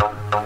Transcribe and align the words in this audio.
The 0.00 0.39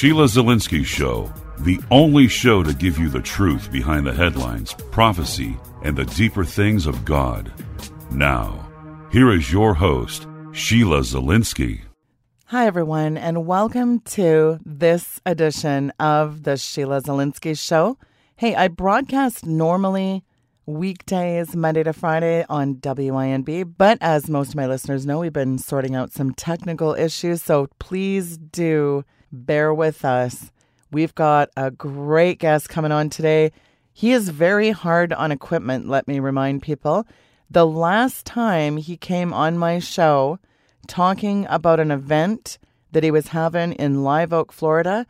Sheila 0.00 0.24
Zilinsky 0.24 0.82
Show, 0.82 1.30
the 1.58 1.78
only 1.90 2.26
show 2.26 2.62
to 2.62 2.72
give 2.72 2.96
you 2.96 3.10
the 3.10 3.20
truth 3.20 3.70
behind 3.70 4.06
the 4.06 4.14
headlines, 4.14 4.72
prophecy, 4.90 5.58
and 5.82 5.94
the 5.94 6.06
deeper 6.06 6.42
things 6.42 6.86
of 6.86 7.04
God. 7.04 7.52
Now, 8.10 8.66
here 9.12 9.30
is 9.30 9.52
your 9.52 9.74
host, 9.74 10.26
Sheila 10.52 11.00
Zilinsky. 11.00 11.82
Hi, 12.46 12.64
everyone, 12.64 13.18
and 13.18 13.44
welcome 13.44 14.00
to 14.16 14.58
this 14.64 15.20
edition 15.26 15.92
of 16.00 16.44
the 16.44 16.56
Sheila 16.56 17.02
Zilinsky 17.02 17.58
Show. 17.58 17.98
Hey, 18.36 18.54
I 18.54 18.68
broadcast 18.68 19.44
normally 19.44 20.24
weekdays, 20.64 21.54
Monday 21.54 21.82
to 21.82 21.92
Friday 21.92 22.46
on 22.48 22.76
WINB, 22.76 23.74
but 23.76 23.98
as 24.00 24.30
most 24.30 24.48
of 24.48 24.54
my 24.54 24.66
listeners 24.66 25.04
know, 25.04 25.18
we've 25.18 25.30
been 25.30 25.58
sorting 25.58 25.94
out 25.94 26.10
some 26.10 26.32
technical 26.32 26.94
issues, 26.94 27.42
so 27.42 27.68
please 27.78 28.38
do 28.38 29.04
bear 29.32 29.72
with 29.72 30.04
us. 30.04 30.50
We've 30.90 31.14
got 31.14 31.50
a 31.56 31.70
great 31.70 32.38
guest 32.38 32.68
coming 32.68 32.92
on 32.92 33.10
today. 33.10 33.52
He 33.92 34.12
is 34.12 34.28
very 34.28 34.70
hard 34.70 35.12
on 35.12 35.32
equipment, 35.32 35.88
let 35.88 36.08
me 36.08 36.20
remind 36.20 36.62
people. 36.62 37.06
The 37.50 37.66
last 37.66 38.24
time 38.26 38.76
he 38.76 38.96
came 38.96 39.32
on 39.32 39.58
my 39.58 39.78
show 39.78 40.38
talking 40.86 41.46
about 41.48 41.80
an 41.80 41.90
event 41.90 42.58
that 42.92 43.04
he 43.04 43.10
was 43.10 43.28
having 43.28 43.72
in 43.74 44.02
Live 44.02 44.32
Oak, 44.32 44.52
Florida, 44.52 45.06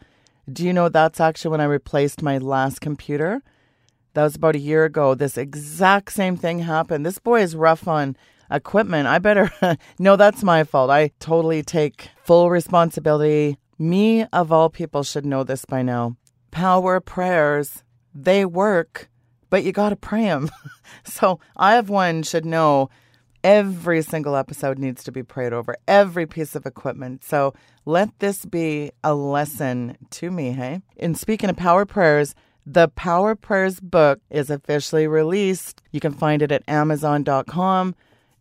do 0.51 0.65
you 0.65 0.73
know 0.73 0.89
that's 0.89 1.21
actually 1.21 1.53
when 1.53 1.61
I 1.61 1.65
replaced 1.65 2.23
my 2.23 2.39
last 2.39 2.81
computer? 2.81 3.43
That 4.15 4.25
was 4.25 4.35
about 4.35 4.57
a 4.57 4.61
year 4.61 4.85
ago. 4.85 5.15
This 5.15 5.39
exact 5.39 6.13
same 6.13 6.37
thing 6.37 6.61
happened. 6.61 7.07
This 7.07 7.19
boy 7.19 7.43
is 7.43 7.55
rough 7.55 7.87
on 7.87 8.17
equipment. 8.51 9.07
I 9.07 9.19
better, 9.19 9.53
no, 9.99 10.17
that's 10.17 10.43
my 10.43 10.65
fault. 10.65 10.91
I 10.91 11.13
totally 11.21 11.63
take 11.63 12.09
full 12.25 12.51
responsibility. 12.51 13.57
Me, 13.81 14.27
of 14.27 14.53
all 14.53 14.69
people, 14.69 15.03
should 15.03 15.25
know 15.25 15.43
this 15.43 15.65
by 15.65 15.81
now. 15.81 16.15
Power 16.51 17.01
prayers, 17.01 17.83
they 18.15 18.45
work, 18.45 19.09
but 19.49 19.65
you 19.65 19.73
got 19.73 19.89
to 19.89 19.97
pray 19.97 20.25
them. 20.25 20.51
so 21.03 21.41
I, 21.57 21.77
of 21.77 21.89
one, 21.89 22.23
should 22.23 22.45
know 22.45 22.91
every 23.43 24.03
single 24.03 24.37
episode 24.37 24.79
needs 24.79 25.03
to 25.05 25.11
be 25.11 25.23
prayed 25.23 25.55
over, 25.55 25.77
every 25.89 26.27
piece 26.27 26.55
of 26.55 26.67
equipment. 26.67 27.25
So 27.25 27.55
let 27.87 28.11
this 28.19 28.45
be 28.45 28.91
a 29.03 29.15
lesson 29.15 29.97
to 30.11 30.31
me, 30.31 30.51
hey? 30.51 30.83
In 30.97 31.15
speaking 31.15 31.49
of 31.49 31.57
power 31.57 31.87
prayers, 31.87 32.35
the 32.67 32.89
Power 32.89 33.35
Prayers 33.35 33.81
book 33.81 34.21
is 34.29 34.51
officially 34.51 35.07
released. 35.07 35.81
You 35.91 36.01
can 36.01 36.13
find 36.13 36.43
it 36.43 36.53
at 36.53 36.63
Amazon.com, 36.69 37.95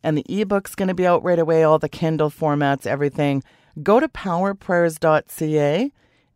and 0.04 0.18
the 0.18 0.26
ebook's 0.42 0.76
going 0.76 0.90
to 0.90 0.94
be 0.94 1.08
out 1.08 1.24
right 1.24 1.40
away, 1.40 1.64
all 1.64 1.80
the 1.80 1.88
Kindle 1.88 2.30
formats, 2.30 2.86
everything. 2.86 3.42
Go 3.84 4.00
to 4.00 4.08
powerprayers.ca 4.08 5.92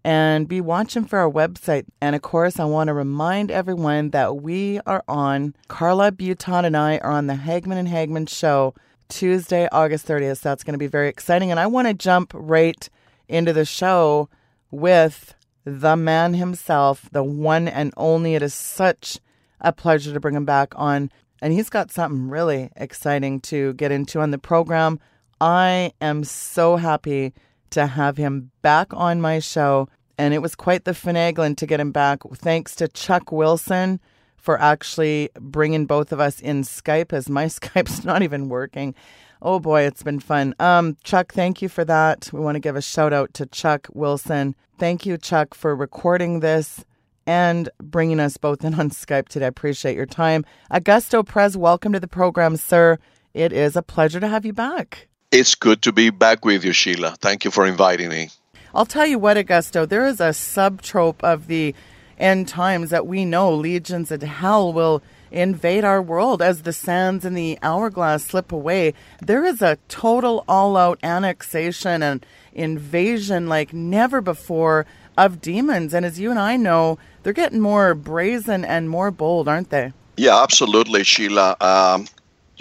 and 0.06 0.48
be 0.48 0.62
watching 0.62 1.06
for 1.06 1.20
our 1.20 1.32
website. 1.32 1.86
And 2.02 2.16
of 2.16 2.22
course, 2.22 2.60
I 2.60 2.66
want 2.66 2.90
to 2.90 2.94
remind 2.94 3.52
everyone 3.52 4.10
that 4.12 4.38
we 4.42 4.80
are 4.86 5.04
on, 5.08 5.56
Carla 5.68 6.12
Buton 6.12 6.66
and 6.66 6.76
I 6.76 6.98
are 7.00 7.12
on 7.12 7.28
the 7.28 7.36
Hagmann 7.36 7.78
and 7.78 7.88
Hagmann 7.88 8.28
show 8.28 8.74
Tuesday, 9.08 9.68
August 9.72 10.08
30th. 10.08 10.38
So 10.38 10.50
that's 10.50 10.64
going 10.64 10.74
to 10.74 10.80
be 10.80 10.88
very 10.88 11.08
exciting. 11.08 11.52
And 11.52 11.60
I 11.60 11.68
want 11.68 11.88
to 11.88 11.94
jump 11.94 12.32
right 12.34 12.90
into 13.28 13.54
the 13.54 13.66
show 13.66 14.30
with 14.72 15.34
the 15.66 15.96
man 15.96 16.34
himself, 16.34 17.10
the 17.12 17.24
one 17.24 17.68
and 17.68 17.94
only. 17.96 18.36
It 18.36 18.42
is 18.42 18.54
such 18.54 19.20
a 19.62 19.72
pleasure 19.72 20.14
to 20.14 20.20
bring 20.20 20.36
him 20.36 20.46
back 20.46 20.74
on. 20.76 21.10
And 21.42 21.54
he's 21.54 21.70
got 21.70 21.92
something 21.92 22.30
really 22.30 22.70
exciting 22.76 23.40
to 23.42 23.74
get 23.74 23.92
into 23.92 24.20
on 24.20 24.32
the 24.32 24.38
program. 24.38 25.00
I 25.44 25.92
am 26.00 26.24
so 26.24 26.78
happy 26.78 27.34
to 27.72 27.86
have 27.86 28.16
him 28.16 28.52
back 28.62 28.94
on 28.94 29.20
my 29.20 29.40
show. 29.40 29.90
And 30.18 30.34
it 30.34 30.42
was 30.42 30.56
quite 30.56 30.86
the 30.86 30.92
finagling 30.92 31.58
to 31.58 31.66
get 31.66 31.82
him 31.82 31.92
back. 31.92 32.24
Thanks 32.36 32.78
to 32.78 32.88
Chuck 32.88 33.30
Wilson 33.30 34.00
for 34.38 34.58
actually 34.62 35.32
bringing 35.38 35.86
both 35.86 36.14
of 36.14 36.22
us 36.22 36.40
in 36.40 36.62
Skype, 36.62 37.12
as 37.12 37.30
my 37.30 37.46
Skype's 37.58 38.06
not 38.06 38.24
even 38.24 38.48
working. 38.48 38.96
Oh 39.42 39.60
boy, 39.60 39.82
it's 39.82 40.02
been 40.02 40.22
fun. 40.22 40.56
Um, 40.60 40.96
Chuck, 41.04 41.34
thank 41.34 41.62
you 41.62 41.68
for 41.68 41.84
that. 41.84 42.30
We 42.32 42.40
want 42.40 42.56
to 42.56 42.62
give 42.62 42.78
a 42.78 42.82
shout 42.82 43.12
out 43.12 43.34
to 43.34 43.46
Chuck 43.46 43.88
Wilson. 43.92 44.56
Thank 44.80 45.06
you, 45.06 45.18
Chuck, 45.18 45.56
for 45.56 45.76
recording 45.76 46.40
this 46.40 46.86
and 47.28 47.68
bringing 47.82 48.22
us 48.22 48.38
both 48.38 48.64
in 48.64 48.76
on 48.76 48.92
Skype 48.92 49.28
today. 49.28 49.44
I 49.44 49.50
appreciate 49.50 49.98
your 49.98 50.06
time. 50.06 50.46
Augusto 50.72 51.28
Perez, 51.28 51.58
welcome 51.58 51.92
to 51.92 52.00
the 52.00 52.08
program, 52.08 52.56
sir. 52.56 52.98
It 53.34 53.52
is 53.52 53.76
a 53.76 53.82
pleasure 53.82 54.22
to 54.22 54.30
have 54.30 54.46
you 54.46 54.54
back. 54.54 55.10
It's 55.34 55.56
good 55.56 55.82
to 55.82 55.92
be 55.92 56.12
back 56.12 56.46
with 56.46 56.64
you, 56.64 56.74
Sheila. 56.74 57.16
Thank 57.20 57.44
you 57.44 57.50
for 57.50 57.66
inviting 57.66 58.10
me. 58.10 58.30
I'll 58.76 58.86
tell 58.86 59.08
you 59.08 59.18
what, 59.18 59.36
Augusto, 59.36 59.90
there 59.90 60.06
is 60.06 60.20
a 60.20 60.30
subtrope 60.30 61.24
of 61.24 61.48
the 61.48 61.74
end 62.20 62.48
times 62.48 62.92
that 62.92 63.08
we 63.08 63.26
know 63.26 63.52
legions 63.52 64.12
of 64.12 64.22
hell 64.22 64.72
will 64.72 65.02
invade 65.32 65.84
our 65.84 66.04
world 66.04 66.44
as 66.44 66.62
the 66.62 66.72
sands 66.72 67.26
in 67.26 67.34
the 67.34 67.58
hourglass 67.64 68.26
slip 68.26 68.52
away. 68.52 68.94
There 69.24 69.44
is 69.44 69.64
a 69.64 69.80
total 69.88 70.46
all 70.48 70.78
out 70.78 71.00
annexation 71.02 72.04
and 72.04 72.24
invasion 72.54 73.48
like 73.48 73.74
never 73.74 74.22
before 74.22 74.86
of 75.18 75.42
demons. 75.42 75.96
And 75.96 76.06
as 76.06 76.20
you 76.20 76.30
and 76.30 76.38
I 76.38 76.58
know, 76.58 77.00
they're 77.24 77.34
getting 77.34 77.60
more 77.60 77.96
brazen 77.96 78.64
and 78.64 78.88
more 78.88 79.10
bold, 79.10 79.48
aren't 79.48 79.72
they? 79.72 79.94
Yeah, 80.16 80.44
absolutely, 80.44 81.04
Sheila. 81.04 81.58
Um, 81.60 82.06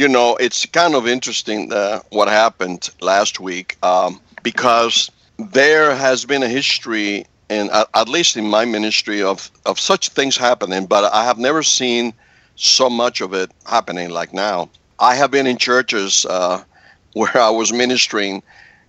you 0.02 0.08
know, 0.08 0.34
it's 0.34 0.66
kind 0.66 0.96
of 0.96 1.06
interesting 1.06 1.72
uh, 1.72 2.00
what 2.10 2.26
happened 2.26 2.90
last 3.00 3.38
week 3.38 3.76
um, 3.84 4.20
because 4.42 5.12
there 5.38 5.94
has 5.94 6.24
been 6.24 6.42
a 6.42 6.48
history, 6.48 7.24
and 7.48 7.70
at 7.70 8.08
least 8.08 8.36
in 8.36 8.44
my 8.44 8.64
ministry, 8.64 9.22
of, 9.22 9.48
of 9.64 9.78
such 9.78 10.08
things 10.08 10.36
happening, 10.36 10.86
but 10.86 11.04
I 11.12 11.22
have 11.24 11.38
never 11.38 11.62
seen 11.62 12.12
so 12.56 12.90
much 12.90 13.20
of 13.20 13.32
it 13.32 13.52
happening 13.64 14.10
like 14.10 14.34
now. 14.34 14.70
I 14.98 15.14
have 15.14 15.30
been 15.30 15.46
in 15.46 15.56
churches 15.56 16.26
uh, 16.28 16.64
where 17.12 17.38
I 17.38 17.50
was 17.50 17.72
ministering 17.72 18.42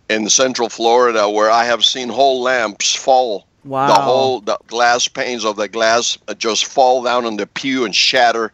in 0.09 0.27
Central 0.29 0.67
Florida 0.67 1.29
where 1.29 1.51
I 1.51 1.65
have 1.65 1.85
seen 1.85 2.09
whole 2.09 2.41
lamps 2.41 2.95
fall. 2.95 3.45
Wow. 3.63 3.87
The 3.87 4.01
whole 4.01 4.41
the 4.41 4.57
glass 4.65 5.07
panes 5.07 5.45
of 5.45 5.57
the 5.57 5.67
glass 5.67 6.17
just 6.39 6.65
fall 6.65 7.03
down 7.03 7.25
on 7.25 7.37
the 7.37 7.45
pew 7.45 7.85
and 7.85 7.95
shatter. 7.95 8.51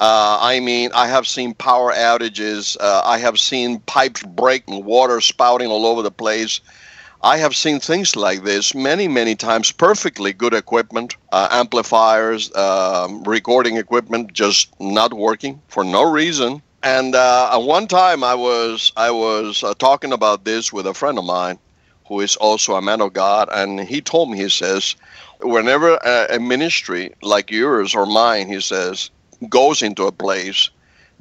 Uh, 0.00 0.38
I 0.40 0.60
mean, 0.60 0.90
I 0.94 1.06
have 1.08 1.26
seen 1.26 1.52
power 1.52 1.92
outages. 1.92 2.74
Uh, 2.80 3.02
I 3.04 3.18
have 3.18 3.38
seen 3.38 3.80
pipes 3.80 4.22
break 4.22 4.66
and 4.66 4.82
water 4.82 5.20
spouting 5.20 5.68
all 5.68 5.84
over 5.84 6.00
the 6.00 6.10
place. 6.10 6.62
I 7.22 7.36
have 7.36 7.54
seen 7.54 7.80
things 7.80 8.16
like 8.16 8.42
this 8.44 8.74
many, 8.74 9.08
many 9.08 9.34
times. 9.34 9.72
Perfectly 9.72 10.32
good 10.32 10.54
equipment, 10.54 11.16
uh, 11.32 11.48
amplifiers, 11.50 12.50
um, 12.56 13.22
recording 13.24 13.76
equipment 13.76 14.32
just 14.32 14.68
not 14.80 15.12
working 15.12 15.60
for 15.68 15.84
no 15.84 16.10
reason. 16.10 16.62
And 16.82 17.14
uh, 17.14 17.58
one 17.58 17.86
time 17.86 18.24
I 18.24 18.34
was 18.34 18.92
I 18.96 19.10
was 19.10 19.62
uh, 19.62 19.74
talking 19.74 20.14
about 20.14 20.46
this 20.46 20.72
with 20.72 20.86
a 20.86 20.94
friend 20.94 21.18
of 21.18 21.26
mine, 21.26 21.58
who 22.08 22.20
is 22.20 22.36
also 22.36 22.74
a 22.74 22.80
man 22.80 23.02
of 23.02 23.12
God, 23.12 23.50
and 23.52 23.78
he 23.80 24.00
told 24.00 24.30
me 24.30 24.38
he 24.38 24.48
says, 24.48 24.96
whenever 25.42 25.98
a, 26.02 26.36
a 26.36 26.40
ministry 26.40 27.12
like 27.20 27.50
yours 27.50 27.94
or 27.94 28.06
mine, 28.06 28.48
he 28.48 28.60
says, 28.62 29.10
goes 29.48 29.82
into 29.82 30.06
a 30.06 30.12
place 30.12 30.70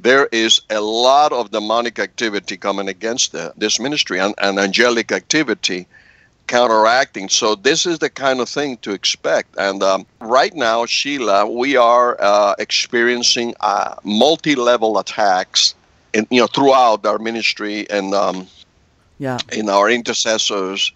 there 0.01 0.27
is 0.31 0.61
a 0.69 0.79
lot 0.79 1.33
of 1.33 1.51
demonic 1.51 1.99
activity 1.99 2.57
coming 2.57 2.87
against 2.87 3.33
the, 3.33 3.53
this 3.57 3.79
ministry 3.79 4.19
and, 4.19 4.33
and 4.37 4.57
angelic 4.57 5.11
activity 5.11 5.87
counteracting. 6.47 7.29
So 7.29 7.55
this 7.55 7.85
is 7.85 7.99
the 7.99 8.09
kind 8.09 8.39
of 8.39 8.49
thing 8.49 8.77
to 8.77 8.91
expect. 8.91 9.55
And 9.57 9.83
um, 9.83 10.05
right 10.19 10.53
now, 10.53 10.85
Sheila, 10.85 11.45
we 11.49 11.75
are 11.75 12.17
uh, 12.19 12.55
experiencing 12.57 13.53
uh, 13.59 13.95
multi-level 14.03 14.97
attacks, 14.97 15.75
in, 16.13 16.25
you 16.31 16.41
know, 16.41 16.47
throughout 16.47 17.05
our 17.05 17.19
ministry 17.19 17.87
and 17.89 18.13
um, 18.15 18.47
yeah, 19.19 19.37
in 19.51 19.69
our 19.69 19.89
intercessors, 19.89 20.91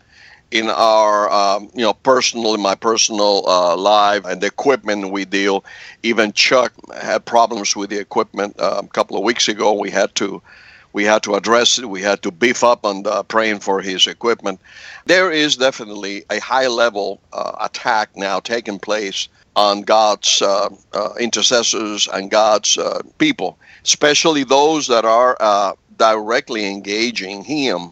in 0.53 0.69
our 0.69 1.31
um, 1.31 1.69
you 1.73 1.81
know 1.81 1.93
personal 1.93 2.53
in 2.53 2.61
my 2.61 2.75
personal 2.75 3.43
uh, 3.47 3.75
life 3.75 4.23
and 4.25 4.39
the 4.39 4.47
equipment 4.47 5.11
we 5.11 5.25
deal. 5.25 5.65
Even 6.03 6.31
Chuck 6.31 6.71
had 7.01 7.25
problems 7.25 7.75
with 7.75 7.89
the 7.89 7.99
equipment 7.99 8.55
uh, 8.59 8.81
a 8.83 8.87
couple 8.87 9.17
of 9.17 9.23
weeks 9.23 9.47
ago. 9.47 9.73
We 9.73 9.89
had 9.89 10.13
to 10.15 10.41
we 10.93 11.05
had 11.05 11.23
to 11.23 11.33
address 11.33 11.79
it. 11.79 11.89
We 11.89 12.03
had 12.03 12.21
to 12.21 12.29
beef 12.29 12.63
up 12.63 12.85
on 12.85 13.03
praying 13.27 13.61
for 13.61 13.81
his 13.81 14.05
equipment. 14.05 14.59
There 15.07 15.31
is 15.31 15.57
definitely 15.57 16.23
a 16.29 16.39
high 16.39 16.67
level 16.67 17.19
uh, 17.33 17.53
attack 17.59 18.15
now 18.15 18.39
taking 18.39 18.77
place 18.77 19.27
on 19.55 19.81
God's 19.81 20.39
uh, 20.41 20.69
uh, 20.93 21.13
intercessors 21.19 22.07
and 22.13 22.29
God's 22.29 22.77
uh, 22.77 23.01
people, 23.17 23.57
especially 23.83 24.43
those 24.43 24.85
that 24.87 25.03
are 25.03 25.35
uh, 25.39 25.73
directly 25.97 26.65
engaging 26.67 27.43
Him, 27.43 27.91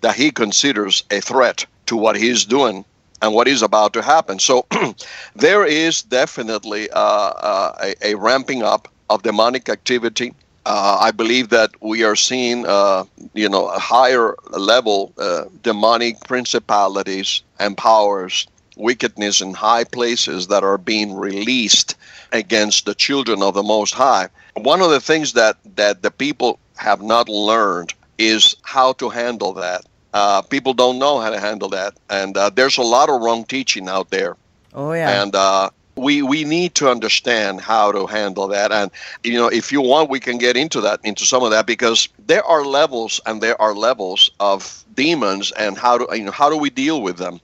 that 0.00 0.16
He 0.16 0.30
considers 0.30 1.04
a 1.10 1.20
threat 1.20 1.66
to 1.88 1.96
what 1.96 2.16
He's 2.16 2.44
doing 2.44 2.84
and 3.20 3.34
what 3.34 3.48
is 3.48 3.62
about 3.62 3.92
to 3.94 4.02
happen. 4.02 4.38
So 4.38 4.66
there 5.36 5.64
is 5.66 6.02
definitely 6.02 6.88
uh, 6.90 7.72
a, 7.80 7.94
a 8.02 8.14
ramping 8.14 8.62
up 8.62 8.88
of 9.10 9.22
demonic 9.22 9.68
activity 9.68 10.34
uh, 10.68 10.98
I 11.00 11.12
believe 11.12 11.48
that 11.48 11.70
we 11.80 12.04
are 12.04 12.14
seeing, 12.14 12.66
uh, 12.66 13.04
you 13.32 13.48
know, 13.48 13.68
a 13.68 13.78
higher 13.78 14.34
level 14.50 15.14
uh, 15.16 15.44
demonic 15.62 16.20
principalities 16.24 17.42
and 17.58 17.74
powers, 17.74 18.46
wickedness 18.76 19.40
in 19.40 19.54
high 19.54 19.84
places 19.84 20.48
that 20.48 20.62
are 20.62 20.76
being 20.76 21.14
released 21.14 21.94
against 22.32 22.84
the 22.84 22.94
children 22.94 23.42
of 23.42 23.54
the 23.54 23.62
Most 23.62 23.94
High. 23.94 24.28
One 24.56 24.82
of 24.82 24.90
the 24.90 25.00
things 25.00 25.32
that 25.32 25.56
that 25.76 26.02
the 26.02 26.10
people 26.10 26.58
have 26.76 27.00
not 27.00 27.30
learned 27.30 27.94
is 28.18 28.54
how 28.62 28.92
to 29.00 29.08
handle 29.08 29.54
that. 29.54 29.86
Uh, 30.14 30.42
people 30.42 30.72
don't 30.72 30.98
know 30.98 31.20
how 31.20 31.30
to 31.30 31.38
handle 31.38 31.68
that, 31.68 31.94
and 32.08 32.36
uh, 32.36 32.50
there's 32.50 32.78
a 32.78 32.82
lot 32.82 33.08
of 33.08 33.20
wrong 33.20 33.44
teaching 33.44 33.88
out 33.88 34.10
there. 34.10 34.36
Oh 34.74 34.92
yeah. 34.92 35.22
And 35.22 35.34
uh, 35.34 35.70
we 35.98 36.22
we 36.22 36.44
need 36.44 36.74
to 36.76 36.90
understand 36.90 37.60
how 37.60 37.92
to 37.92 38.06
handle 38.06 38.46
that 38.48 38.72
and 38.72 38.90
you 39.24 39.34
know 39.34 39.48
if 39.48 39.72
you 39.72 39.80
want 39.80 40.08
we 40.08 40.20
can 40.20 40.38
get 40.38 40.56
into 40.56 40.80
that 40.80 41.00
into 41.04 41.24
some 41.24 41.42
of 41.42 41.50
that 41.50 41.66
because 41.66 42.08
there 42.26 42.44
are 42.44 42.64
levels 42.64 43.20
and 43.26 43.40
there 43.40 43.60
are 43.60 43.74
levels 43.74 44.30
of 44.40 44.84
demons 44.94 45.52
and 45.52 45.76
how 45.76 45.98
do 45.98 46.06
you 46.16 46.24
know 46.24 46.30
how 46.30 46.48
do 46.48 46.56
we 46.56 46.70
deal 46.70 47.02
with 47.02 47.18
them 47.18 47.40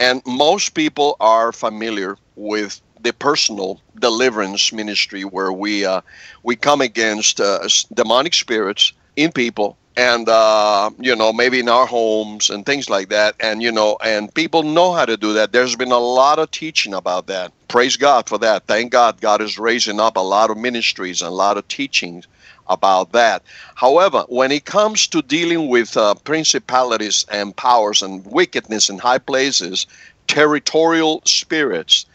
and 0.00 0.22
most 0.26 0.70
people 0.74 1.16
are 1.20 1.52
familiar 1.52 2.16
with 2.36 2.80
the 3.02 3.12
personal 3.12 3.80
deliverance 3.98 4.72
ministry 4.72 5.22
where 5.24 5.52
we 5.52 5.84
uh, 5.84 6.00
we 6.42 6.56
come 6.56 6.80
against 6.80 7.40
uh, 7.40 7.66
demonic 7.94 8.34
spirits 8.34 8.92
in 9.16 9.30
people 9.30 9.76
and 9.96 10.28
uh, 10.28 10.90
you 10.98 11.16
know 11.16 11.32
maybe 11.32 11.60
in 11.60 11.68
our 11.68 11.86
homes 11.86 12.50
and 12.50 12.66
things 12.66 12.90
like 12.90 13.08
that. 13.10 13.34
And 13.40 13.62
you 13.62 13.72
know 13.72 13.98
and 14.04 14.32
people 14.34 14.62
know 14.62 14.92
how 14.92 15.04
to 15.04 15.16
do 15.16 15.32
that. 15.34 15.52
There's 15.52 15.76
been 15.76 15.92
a 15.92 15.98
lot 15.98 16.38
of 16.38 16.50
teaching 16.50 16.94
about 16.94 17.26
that. 17.28 17.52
Praise 17.68 17.96
god 17.96 18.28
for 18.28 18.38
that. 18.38 18.66
Thank 18.66 18.92
god 18.92 19.20
god 19.20 19.42
is 19.42 19.58
raising 19.58 20.00
up 20.00 20.16
a 20.16 20.20
lot 20.20 20.50
of 20.50 20.58
ministries 20.58 21.22
and 21.22 21.28
a 21.28 21.34
lot 21.34 21.58
of 21.58 21.68
teachings 21.68 22.26
about 22.68 23.12
that. 23.12 23.42
However 23.74 24.24
when 24.28 24.52
it 24.52 24.64
comes 24.64 25.06
to 25.08 25.22
dealing 25.22 25.68
with 25.68 25.96
uh, 25.96 26.14
principalities 26.14 27.26
and 27.30 27.56
powers 27.56 28.02
and 28.02 28.24
wickedness 28.26 28.88
in 28.90 28.98
high 28.98 29.18
places 29.18 29.86
territorial 30.28 31.22
spirits 31.24 32.06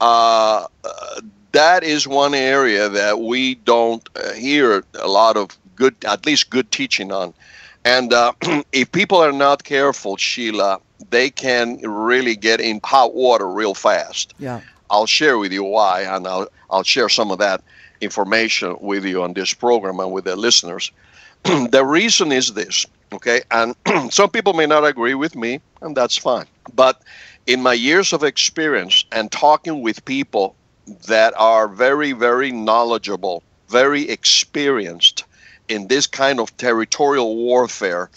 uh, 0.00 0.66
that 1.52 1.82
is 1.82 2.06
one 2.06 2.34
area 2.34 2.88
that 2.88 3.20
we 3.20 3.54
don't 3.54 4.08
uh, 4.16 4.32
hear 4.34 4.84
a 5.00 5.08
lot 5.08 5.36
of 5.36 5.56
good, 5.76 5.94
at 6.04 6.26
least 6.26 6.50
good 6.50 6.70
teaching 6.72 7.12
on. 7.12 7.34
And 7.84 8.12
uh, 8.12 8.32
if 8.72 8.90
people 8.90 9.18
are 9.18 9.32
not 9.32 9.64
careful, 9.64 10.16
Sheila, 10.16 10.80
they 11.10 11.30
can 11.30 11.78
really 11.78 12.34
get 12.36 12.60
in 12.60 12.80
hot 12.82 13.14
water 13.14 13.48
real 13.48 13.74
fast. 13.74 14.34
Yeah. 14.38 14.60
I'll 14.90 15.06
share 15.06 15.38
with 15.38 15.52
you 15.52 15.64
why, 15.64 16.02
and 16.02 16.26
I'll, 16.26 16.48
I'll 16.70 16.82
share 16.82 17.08
some 17.08 17.30
of 17.30 17.38
that 17.38 17.62
information 18.00 18.76
with 18.80 19.04
you 19.04 19.22
on 19.22 19.34
this 19.34 19.52
program 19.54 20.00
and 20.00 20.12
with 20.12 20.24
the 20.24 20.36
listeners. 20.36 20.90
the 21.44 21.84
reason 21.84 22.32
is 22.32 22.54
this, 22.54 22.86
okay? 23.12 23.42
And 23.50 23.74
some 24.12 24.30
people 24.30 24.52
may 24.52 24.66
not 24.66 24.84
agree 24.84 25.14
with 25.14 25.36
me, 25.36 25.60
and 25.80 25.96
that's 25.96 26.16
fine. 26.16 26.46
But 26.74 27.02
in 27.46 27.62
my 27.62 27.74
years 27.74 28.12
of 28.12 28.24
experience 28.24 29.04
and 29.12 29.30
talking 29.30 29.82
with 29.82 30.04
people 30.04 30.54
that 31.06 31.34
are 31.36 31.68
very, 31.68 32.12
very 32.12 32.52
knowledgeable, 32.52 33.42
very 33.68 34.08
experienced 34.08 35.24
in 35.68 35.88
this 35.88 36.06
kind 36.06 36.40
of 36.40 36.56
territorial 36.56 37.36
warfare, 37.36 38.10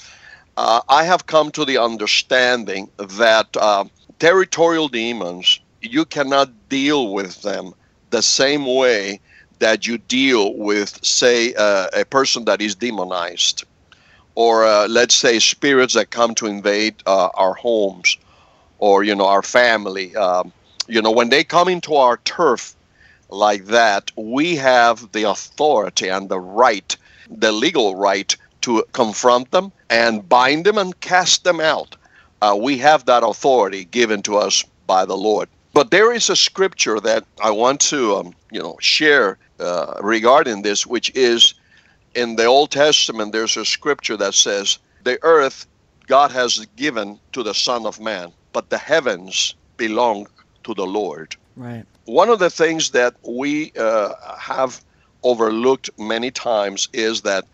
uh, 0.58 0.82
I 0.90 1.04
have 1.06 1.26
come 1.26 1.52
to 1.52 1.66
the 1.66 1.78
understanding 1.78 2.90
that 2.98 3.48
uh, 3.56 3.86
territorial 4.20 4.90
demons, 4.90 5.60
you 5.82 6.06
cannot 6.06 6.70
deal 6.70 7.14
with 7.14 7.42
them 7.42 7.74
the 8.10 8.22
same 8.22 8.66
way 8.66 9.20
that 9.60 9.88
you 9.88 9.98
deal 9.98 10.56
with, 10.56 11.04
say, 11.06 11.54
uh, 11.54 11.88
a 11.94 12.06
person 12.06 12.46
that 12.46 12.62
is 12.62 12.76
demonized, 12.76 13.64
or 14.36 14.66
uh, 14.66 14.88
let's 14.88 15.16
say 15.16 15.40
spirits 15.40 15.94
that 15.94 16.12
come 16.12 16.34
to 16.36 16.48
invade 16.48 16.96
uh, 17.06 17.30
our 17.36 17.54
homes, 17.54 18.18
or 18.80 19.04
you 19.04 19.16
know 19.16 19.28
our 19.28 19.44
family. 19.44 20.16
Um, 20.16 20.52
you 20.88 21.02
know 21.02 21.12
when 21.12 21.30
they 21.30 21.44
come 21.44 21.68
into 21.68 21.96
our 21.96 22.18
turf 22.18 22.76
like 23.30 23.66
that, 23.66 24.12
we 24.16 24.56
have 24.56 25.12
the 25.12 25.24
authority 25.24 26.08
and 26.08 26.30
the 26.30 26.40
right 26.40 26.96
the 27.30 27.52
legal 27.52 27.96
right 27.96 28.36
to 28.62 28.84
confront 28.94 29.52
them 29.52 29.72
and 29.90 30.28
bind 30.28 30.66
them 30.66 30.78
and 30.78 31.00
cast 31.00 31.44
them 31.44 31.60
out. 31.60 31.96
Uh, 32.42 32.58
we 32.60 32.78
have 32.78 33.06
that 33.06 33.24
authority 33.24 33.86
given 33.86 34.22
to 34.24 34.38
us 34.38 34.64
by 34.88 35.06
the 35.06 35.18
Lord. 35.18 35.50
But 35.74 35.92
there 35.92 36.12
is 36.12 36.30
a 36.30 36.36
scripture 36.36 37.00
that 37.00 37.26
I 37.44 37.52
want 37.52 37.80
to, 37.82 38.16
um, 38.18 38.34
you 38.52 38.62
know, 38.62 38.78
share 38.80 39.38
uh, 39.60 39.94
regarding 40.02 40.62
this, 40.62 40.86
which 40.86 41.12
is 41.16 41.54
in 42.16 42.36
the 42.36 42.46
Old 42.46 42.72
Testament. 42.72 43.32
There's 43.34 43.58
a 43.58 43.66
scripture 43.66 44.18
that 44.18 44.34
says, 44.34 44.80
"The 45.04 45.20
earth 45.22 45.68
God 46.08 46.32
has 46.32 46.66
given 46.76 47.20
to 47.34 47.44
the 47.44 47.54
Son 47.54 47.86
of 47.86 48.00
Man, 48.00 48.34
but 48.52 48.70
the 48.70 48.78
heavens 48.78 49.56
belong 49.78 50.28
to 50.64 50.74
the 50.74 50.88
Lord." 50.88 51.36
Right. 51.56 51.86
One 52.06 52.30
of 52.30 52.40
the 52.40 52.50
things 52.50 52.92
that 52.92 53.16
we 53.24 53.72
uh, 53.78 54.14
have 54.40 54.84
overlooked 55.24 55.90
many 55.98 56.32
times 56.32 56.90
is 56.94 57.22
that 57.22 57.46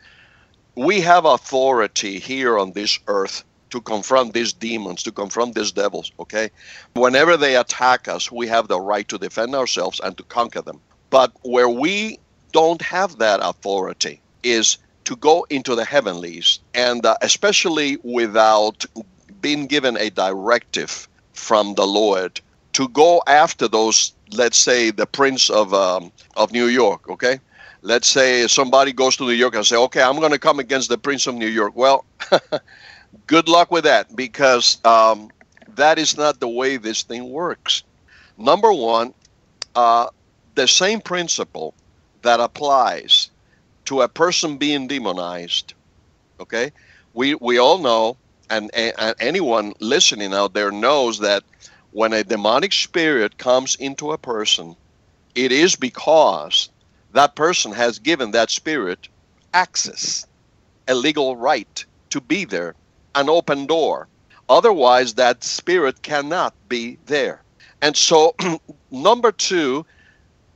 we 0.76 1.02
have 1.02 1.26
authority 1.26 2.20
here 2.20 2.58
on 2.60 2.74
this 2.74 3.00
earth 3.08 3.44
to 3.70 3.82
confront 3.82 4.34
these 4.34 4.54
demons, 4.54 5.04
to 5.04 5.12
confront 5.12 5.56
these 5.56 5.72
devils, 5.72 6.12
okay? 6.20 6.50
Whenever 6.94 7.36
they 7.36 7.56
attack 7.56 8.08
us, 8.08 8.32
we 8.32 8.48
have 8.48 8.68
the 8.68 8.80
right 8.80 9.08
to 9.08 9.18
defend 9.18 9.56
ourselves 9.56 10.00
and 10.04 10.18
to 10.18 10.24
conquer 10.24 10.62
them. 10.62 10.80
But 11.10 11.32
where 11.44 11.70
we 11.70 12.20
don't 12.52 12.82
have 12.82 13.18
that 13.18 13.40
authority 13.42 14.22
is 14.44 14.78
to 15.06 15.16
go 15.16 15.46
into 15.50 15.76
the 15.76 15.86
heavenlies, 15.86 16.60
and 16.74 17.06
uh, 17.06 17.18
especially 17.22 17.98
without 18.04 18.86
being 19.42 19.68
given 19.68 19.98
a 19.98 20.10
directive 20.10 21.08
from 21.34 21.76
the 21.76 21.86
Lord 21.86 22.42
to 22.74 22.88
go 22.90 23.22
after 23.28 23.68
those, 23.68 24.14
let's 24.32 24.58
say, 24.58 24.92
the 24.92 25.06
Prince 25.06 25.50
of 25.50 25.74
um, 25.74 26.12
of 26.36 26.52
New 26.52 26.66
York, 26.66 27.10
okay? 27.10 27.40
Let's 27.86 28.08
say 28.08 28.48
somebody 28.48 28.92
goes 28.92 29.16
to 29.18 29.24
New 29.26 29.32
York 29.32 29.56
and 29.56 29.66
say, 29.66 29.76
okay, 29.78 30.02
I'm 30.02 30.18
going 30.18 30.32
to 30.32 30.40
come 30.40 30.60
against 30.60 30.90
the 30.90 30.98
Prince 30.98 31.28
of 31.28 31.36
New 31.36 31.48
York. 31.48 31.74
Well, 31.76 32.04
good 33.28 33.48
luck 33.48 33.70
with 33.70 33.84
that 33.84 34.16
because 34.16 34.84
um, 34.84 35.30
that 35.76 36.00
is 36.00 36.18
not 36.18 36.40
the 36.40 36.50
way 36.50 36.78
this 36.78 37.04
thing 37.04 37.30
works. 37.30 37.84
Number 38.38 38.74
one, 38.74 39.14
uh, 39.76 40.08
the 40.56 40.68
same 40.68 41.00
principle 41.00 41.76
that 42.24 42.40
applies 42.40 43.30
to 43.86 44.02
a 44.02 44.10
person 44.10 44.58
being 44.58 44.88
demonized, 44.88 45.76
okay? 46.40 46.72
We, 47.14 47.36
we 47.36 47.60
all 47.60 47.78
know, 47.78 48.18
and, 48.50 48.74
and 48.74 49.16
anyone 49.20 49.74
listening 49.80 50.34
out 50.34 50.56
there 50.56 50.72
knows 50.72 51.20
that 51.20 51.44
when 51.92 52.14
a 52.14 52.24
demonic 52.24 52.74
spirit 52.74 53.38
comes 53.38 53.76
into 53.76 54.12
a 54.12 54.18
person, 54.18 54.76
it 55.36 55.52
is 55.52 55.76
because 55.76 56.70
that 57.16 57.36
person 57.36 57.72
has 57.72 58.00
given 58.00 58.32
that 58.32 58.52
spirit 58.52 59.10
access, 59.54 60.28
a 60.88 60.96
legal 60.96 61.38
right 61.38 61.86
to 62.12 62.22
be 62.22 62.46
there, 62.46 62.76
an 63.16 63.30
open 63.30 63.66
door. 63.66 64.10
Otherwise, 64.50 65.16
that 65.16 65.44
spirit 65.44 66.04
cannot 66.04 66.54
be 66.70 67.00
there. 67.06 67.44
And 67.82 67.98
so, 67.98 68.36
number 68.92 69.32
two, 69.32 69.86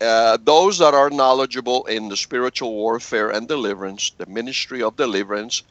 uh, 0.02 0.38
those 0.44 0.78
that 0.80 0.94
are 0.94 1.10
knowledgeable 1.10 1.86
in 1.86 2.10
the 2.10 2.18
spiritual 2.18 2.74
warfare 2.74 3.30
and 3.30 3.48
deliverance, 3.48 4.12
the 4.18 4.26
ministry 4.28 4.84
of 4.84 4.98
deliverance, 4.98 5.64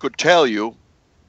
could 0.00 0.18
tell 0.18 0.46
you 0.46 0.76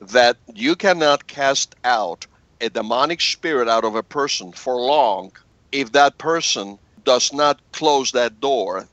that 0.01 0.37
you 0.53 0.75
cannot 0.75 1.27
cast 1.27 1.75
out 1.83 2.27
a 2.61 2.69
demonic 2.69 3.21
spirit 3.21 3.67
out 3.67 3.85
of 3.85 3.95
a 3.95 4.03
person 4.03 4.51
for 4.51 4.75
long 4.75 5.31
if 5.71 5.91
that 5.91 6.17
person 6.17 6.79
does 7.09 7.33
not 7.33 7.59
close 7.73 8.11
that 8.13 8.39
door 8.41 8.87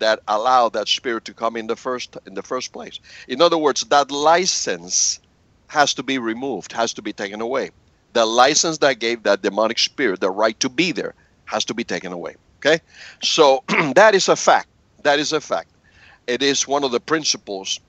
that 0.00 0.20
allow 0.28 0.68
that 0.70 0.88
spirit 0.88 1.24
to 1.26 1.34
come 1.34 1.56
in 1.60 1.66
the 1.68 1.76
first 1.76 2.16
in 2.28 2.34
the 2.34 2.42
first 2.52 2.72
place. 2.72 3.00
In 3.28 3.42
other 3.42 3.58
words, 3.58 3.82
that 3.94 4.10
license 4.12 5.20
has 5.68 5.94
to 5.94 6.02
be 6.04 6.18
removed, 6.18 6.72
has 6.72 6.92
to 6.94 7.02
be 7.02 7.14
taken 7.14 7.40
away. 7.40 7.70
the 8.14 8.26
license 8.26 8.78
that 8.78 9.00
gave 9.00 9.24
that 9.24 9.42
demonic 9.42 9.78
spirit 9.78 10.20
the 10.20 10.30
right 10.30 10.58
to 10.60 10.70
be 10.70 10.92
there 10.92 11.14
has 11.46 11.64
to 11.66 11.74
be 11.74 11.84
taken 11.84 12.12
away. 12.12 12.36
Okay? 12.60 12.80
So 13.22 13.64
that 13.96 14.14
is 14.14 14.28
a 14.28 14.36
fact. 14.36 14.68
That 15.04 15.18
is 15.20 15.32
a 15.32 15.40
fact. 15.40 15.70
It 16.26 16.42
is 16.42 16.68
one 16.68 16.84
of 16.84 16.92
the 16.92 17.00
principles 17.00 17.80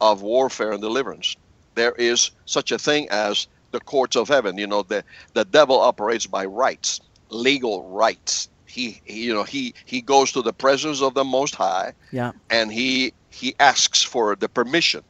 of 0.00 0.22
warfare 0.22 0.72
and 0.72 0.82
deliverance. 0.82 1.36
There 1.76 1.94
is 1.94 2.32
such 2.46 2.72
a 2.72 2.78
thing 2.78 3.08
as 3.10 3.48
the 3.72 3.80
courts 3.80 4.16
of 4.16 4.28
heaven. 4.28 4.58
You 4.58 4.68
know, 4.68 4.82
the, 4.84 5.04
the 5.34 5.44
devil 5.44 5.80
operates 5.80 6.26
by 6.26 6.46
rights, 6.46 7.00
legal 7.30 7.88
rights. 7.90 8.48
He, 8.76 9.00
he 9.04 9.24
you 9.24 9.34
know, 9.34 9.44
he, 9.44 9.74
he 9.86 10.02
goes 10.02 10.32
to 10.32 10.42
the 10.42 10.52
presence 10.52 11.00
of 11.02 11.14
the 11.14 11.24
Most 11.24 11.54
High 11.56 11.94
Yeah. 12.12 12.32
and 12.50 12.72
he 12.72 13.14
he 13.30 13.54
asks 13.60 14.02
for 14.02 14.36
the 14.36 14.48
permission. 14.48 15.02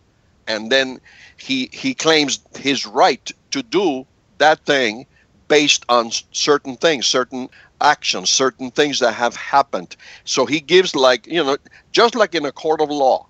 And 0.46 0.70
then 0.73 1.00
he 1.38 1.68
he 1.73 1.94
claims 1.94 2.40
his 2.56 2.87
right 2.87 3.30
to 3.50 3.62
do 3.62 4.06
that 4.38 4.64
thing 4.66 5.06
based 5.49 5.85
on 5.88 6.11
certain 6.32 6.76
things 6.76 7.06
certain 7.06 7.49
actions 7.80 8.30
certain 8.30 8.70
things 8.70 9.00
that 9.00 9.12
have 9.14 9.37
happened. 9.37 9.96
So 10.25 10.46
he 10.46 10.61
gives 10.61 10.94
like 10.94 11.26
you 11.26 11.42
know 11.44 11.56
just 11.92 12.14
like 12.14 12.35
in 12.35 12.46
a 12.46 12.52
court 12.52 12.80
of 12.80 12.90
law 12.90 13.28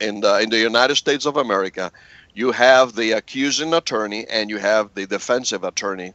in 0.00 0.20
the 0.20 0.40
in 0.40 0.50
the 0.50 0.58
United 0.58 0.96
States 0.96 1.26
of 1.26 1.36
America 1.36 1.92
you 2.34 2.52
have 2.52 2.94
the 2.94 3.12
accusing 3.12 3.74
attorney 3.74 4.26
and 4.28 4.50
you 4.50 4.58
have 4.58 4.94
the 4.94 5.06
defensive 5.06 5.64
attorney 5.64 6.14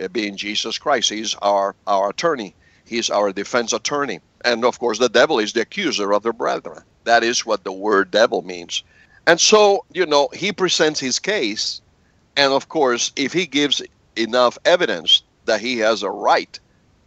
uh, 0.00 0.08
being 0.08 0.36
Jesus 0.36 0.78
Christ. 0.78 1.10
He's 1.10 1.34
our 1.42 1.76
our 1.86 2.10
attorney 2.10 2.56
he's 2.84 3.10
our 3.10 3.32
defense 3.32 3.72
attorney. 3.72 4.20
And 4.44 4.64
of 4.64 4.78
course 4.78 4.98
the 4.98 5.08
devil 5.08 5.38
is 5.38 5.52
the 5.52 5.62
accuser 5.62 6.12
of 6.12 6.22
the 6.22 6.32
brethren. 6.32 6.82
That 7.04 7.22
is 7.24 7.46
what 7.46 7.64
the 7.64 7.72
word 7.72 8.10
devil 8.10 8.42
means. 8.42 8.82
And 9.26 9.40
so 9.40 9.84
you 9.92 10.06
know 10.06 10.28
he 10.32 10.52
presents 10.52 11.00
his 11.00 11.18
case. 11.18 11.80
And 12.36 12.52
of 12.52 12.68
course 12.68 13.12
if 13.16 13.32
he 13.32 13.46
gives 13.46 13.82
enough 14.16 14.58
evidence 14.64 15.22
that 15.46 15.60
he 15.60 15.78
has 15.78 16.02
a 16.02 16.10
right 16.10 16.58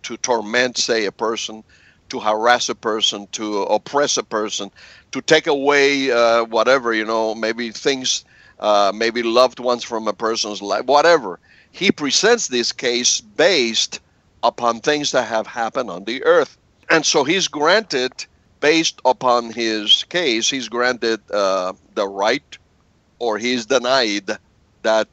to 0.04 0.18
torment 0.18 0.78
say 0.78 1.06
a 1.06 1.12
person 1.12 1.64
to 2.10 2.20
harass 2.20 2.70
a 2.70 2.76
person 2.76 3.28
to 3.34 3.64
oppress 3.64 4.18
a 4.18 4.24
person 4.24 4.72
to 5.12 5.22
take 5.22 5.48
away 5.48 6.12
uh, 6.12 6.44
whatever 6.46 6.94
you 6.94 7.06
know 7.06 7.36
maybe 7.36 7.72
things 7.72 8.24
uh, 8.60 8.92
maybe 8.96 9.22
loved 9.24 9.60
ones 9.60 9.84
from 9.84 10.08
a 10.08 10.14
person's 10.14 10.62
life 10.62 10.86
whatever 10.86 11.40
he 11.72 11.92
presents 11.92 12.48
this 12.48 12.72
case 12.72 13.22
based 13.22 14.00
upon 14.48 14.80
things 14.80 15.12
that 15.12 15.28
have 15.28 15.48
happened 15.48 15.90
on 15.90 16.06
the 16.06 16.24
earth. 16.24 16.58
And 16.90 17.06
so 17.06 17.24
he's 17.24 17.48
granted 17.48 18.26
based 18.60 19.02
upon 19.06 19.52
his 19.52 20.04
case 20.06 20.50
he's 20.50 20.70
granted 20.70 21.20
uh, 21.32 21.74
the 21.96 22.08
right 22.08 22.58
or 23.20 23.38
he's 23.38 23.66
denied 23.66 24.30
that 24.84 25.08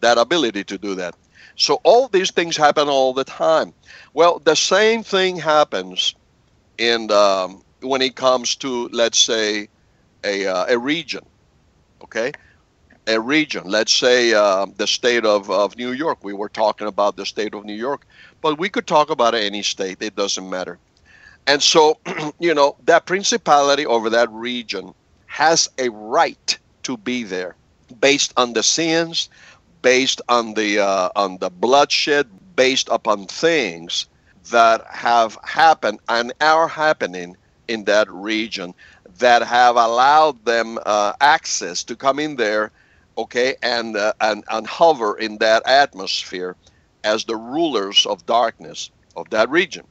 that 0.00 0.18
ability 0.18 0.64
to 0.64 0.78
do 0.78 0.94
that. 0.94 1.14
So 1.56 1.80
all 1.84 2.08
these 2.08 2.30
things 2.30 2.56
happen 2.56 2.88
all 2.88 3.12
the 3.12 3.24
time. 3.24 3.72
Well 4.12 4.40
the 4.44 4.54
same 4.54 5.02
thing 5.02 5.36
happens 5.36 6.14
in 6.78 7.10
um, 7.10 7.62
when 7.80 8.02
it 8.02 8.16
comes 8.16 8.56
to 8.56 8.88
let's 8.92 9.18
say 9.18 9.68
a, 10.24 10.46
uh, 10.46 10.66
a 10.68 10.78
region 10.78 11.24
okay? 12.02 12.32
A 13.06 13.20
region 13.20 13.64
let's 13.66 13.92
say 13.92 14.34
uh, 14.34 14.66
the 14.76 14.86
state 14.86 15.24
of, 15.24 15.50
of 15.50 15.76
new 15.76 15.92
york. 15.92 16.18
We 16.22 16.32
were 16.32 16.48
talking 16.48 16.86
about 16.86 17.16
the 17.16 17.26
state 17.26 17.54
of 17.54 17.64
new 17.64 17.74
york 17.88 18.06
but 18.44 18.58
we 18.58 18.68
could 18.68 18.86
talk 18.86 19.08
about 19.08 19.34
any 19.34 19.62
state 19.62 19.96
it 20.02 20.14
doesn't 20.14 20.50
matter. 20.50 20.78
And 21.46 21.62
so, 21.62 21.96
you 22.38 22.52
know, 22.52 22.76
that 22.84 23.06
principality 23.06 23.86
over 23.86 24.10
that 24.10 24.30
region 24.30 24.92
has 25.24 25.66
a 25.78 25.88
right 25.88 26.58
to 26.82 26.98
be 26.98 27.24
there 27.24 27.56
based 28.02 28.34
on 28.36 28.52
the 28.52 28.62
sins, 28.62 29.30
based 29.80 30.20
on 30.28 30.52
the 30.52 30.78
uh, 30.78 31.08
on 31.16 31.38
the 31.38 31.48
bloodshed, 31.48 32.26
based 32.54 32.90
upon 32.92 33.28
things 33.28 34.08
that 34.50 34.84
have 34.90 35.38
happened 35.42 36.00
and 36.10 36.34
are 36.42 36.68
happening 36.68 37.38
in 37.68 37.84
that 37.84 38.10
region 38.12 38.74
that 39.20 39.42
have 39.42 39.76
allowed 39.76 40.44
them 40.44 40.78
uh, 40.84 41.14
access 41.22 41.82
to 41.84 41.96
come 41.96 42.18
in 42.18 42.36
there, 42.36 42.72
okay, 43.16 43.56
and, 43.62 43.96
uh, 43.96 44.12
and 44.20 44.44
and 44.50 44.66
hover 44.66 45.16
in 45.16 45.38
that 45.38 45.66
atmosphere 45.66 46.56
as 47.04 47.24
the 47.24 47.36
rulers 47.36 48.06
of 48.06 48.26
darkness 48.26 48.90
of 49.16 49.30
that 49.30 49.50
region. 49.50 49.86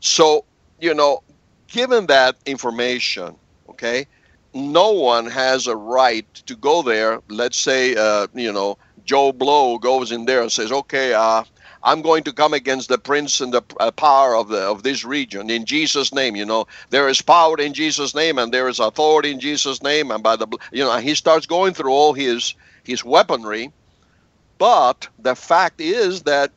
So 0.00 0.46
you 0.80 0.94
know, 0.94 1.22
given 1.68 2.06
that 2.08 2.36
information, 2.46 3.36
okay, 3.70 4.06
no 4.54 4.92
one 4.92 5.26
has 5.26 5.66
a 5.66 5.76
right 5.76 6.26
to 6.46 6.56
go 6.56 6.82
there. 6.82 7.20
Let's 7.28 7.58
say, 7.58 7.96
uh, 7.96 8.28
you 8.34 8.52
know, 8.52 8.78
Joe 9.04 9.32
Blow 9.32 9.78
goes 9.78 10.12
in 10.12 10.26
there 10.26 10.42
and 10.42 10.52
says, 10.52 10.72
okay, 10.72 11.14
uh, 11.14 11.44
I'm 11.84 12.02
going 12.02 12.24
to 12.24 12.32
come 12.32 12.54
against 12.54 12.88
the 12.90 12.98
prince 12.98 13.40
and 13.40 13.52
the 13.52 13.62
uh, 13.80 13.90
power 13.92 14.36
of 14.36 14.48
the 14.48 14.60
of 14.60 14.84
this 14.84 15.04
region 15.04 15.50
in 15.50 15.66
Jesus' 15.66 16.14
name. 16.14 16.36
You 16.36 16.46
know, 16.46 16.66
there 16.90 17.08
is 17.08 17.22
power 17.22 17.58
in 17.58 17.74
Jesus' 17.74 18.14
name, 18.14 18.38
and 18.38 18.52
there 18.52 18.68
is 18.68 18.80
authority 18.80 19.32
in 19.32 19.40
Jesus' 19.40 19.82
name, 19.82 20.10
and 20.10 20.22
by 20.22 20.36
the 20.36 20.46
you 20.72 20.84
know, 20.84 20.96
he 20.98 21.14
starts 21.14 21.46
going 21.46 21.74
through 21.74 21.92
all 21.92 22.12
his 22.12 22.54
his 22.84 23.04
weaponry. 23.04 23.72
But 24.62 25.08
the 25.18 25.34
fact 25.34 25.80
is 25.80 26.22
that 26.22 26.52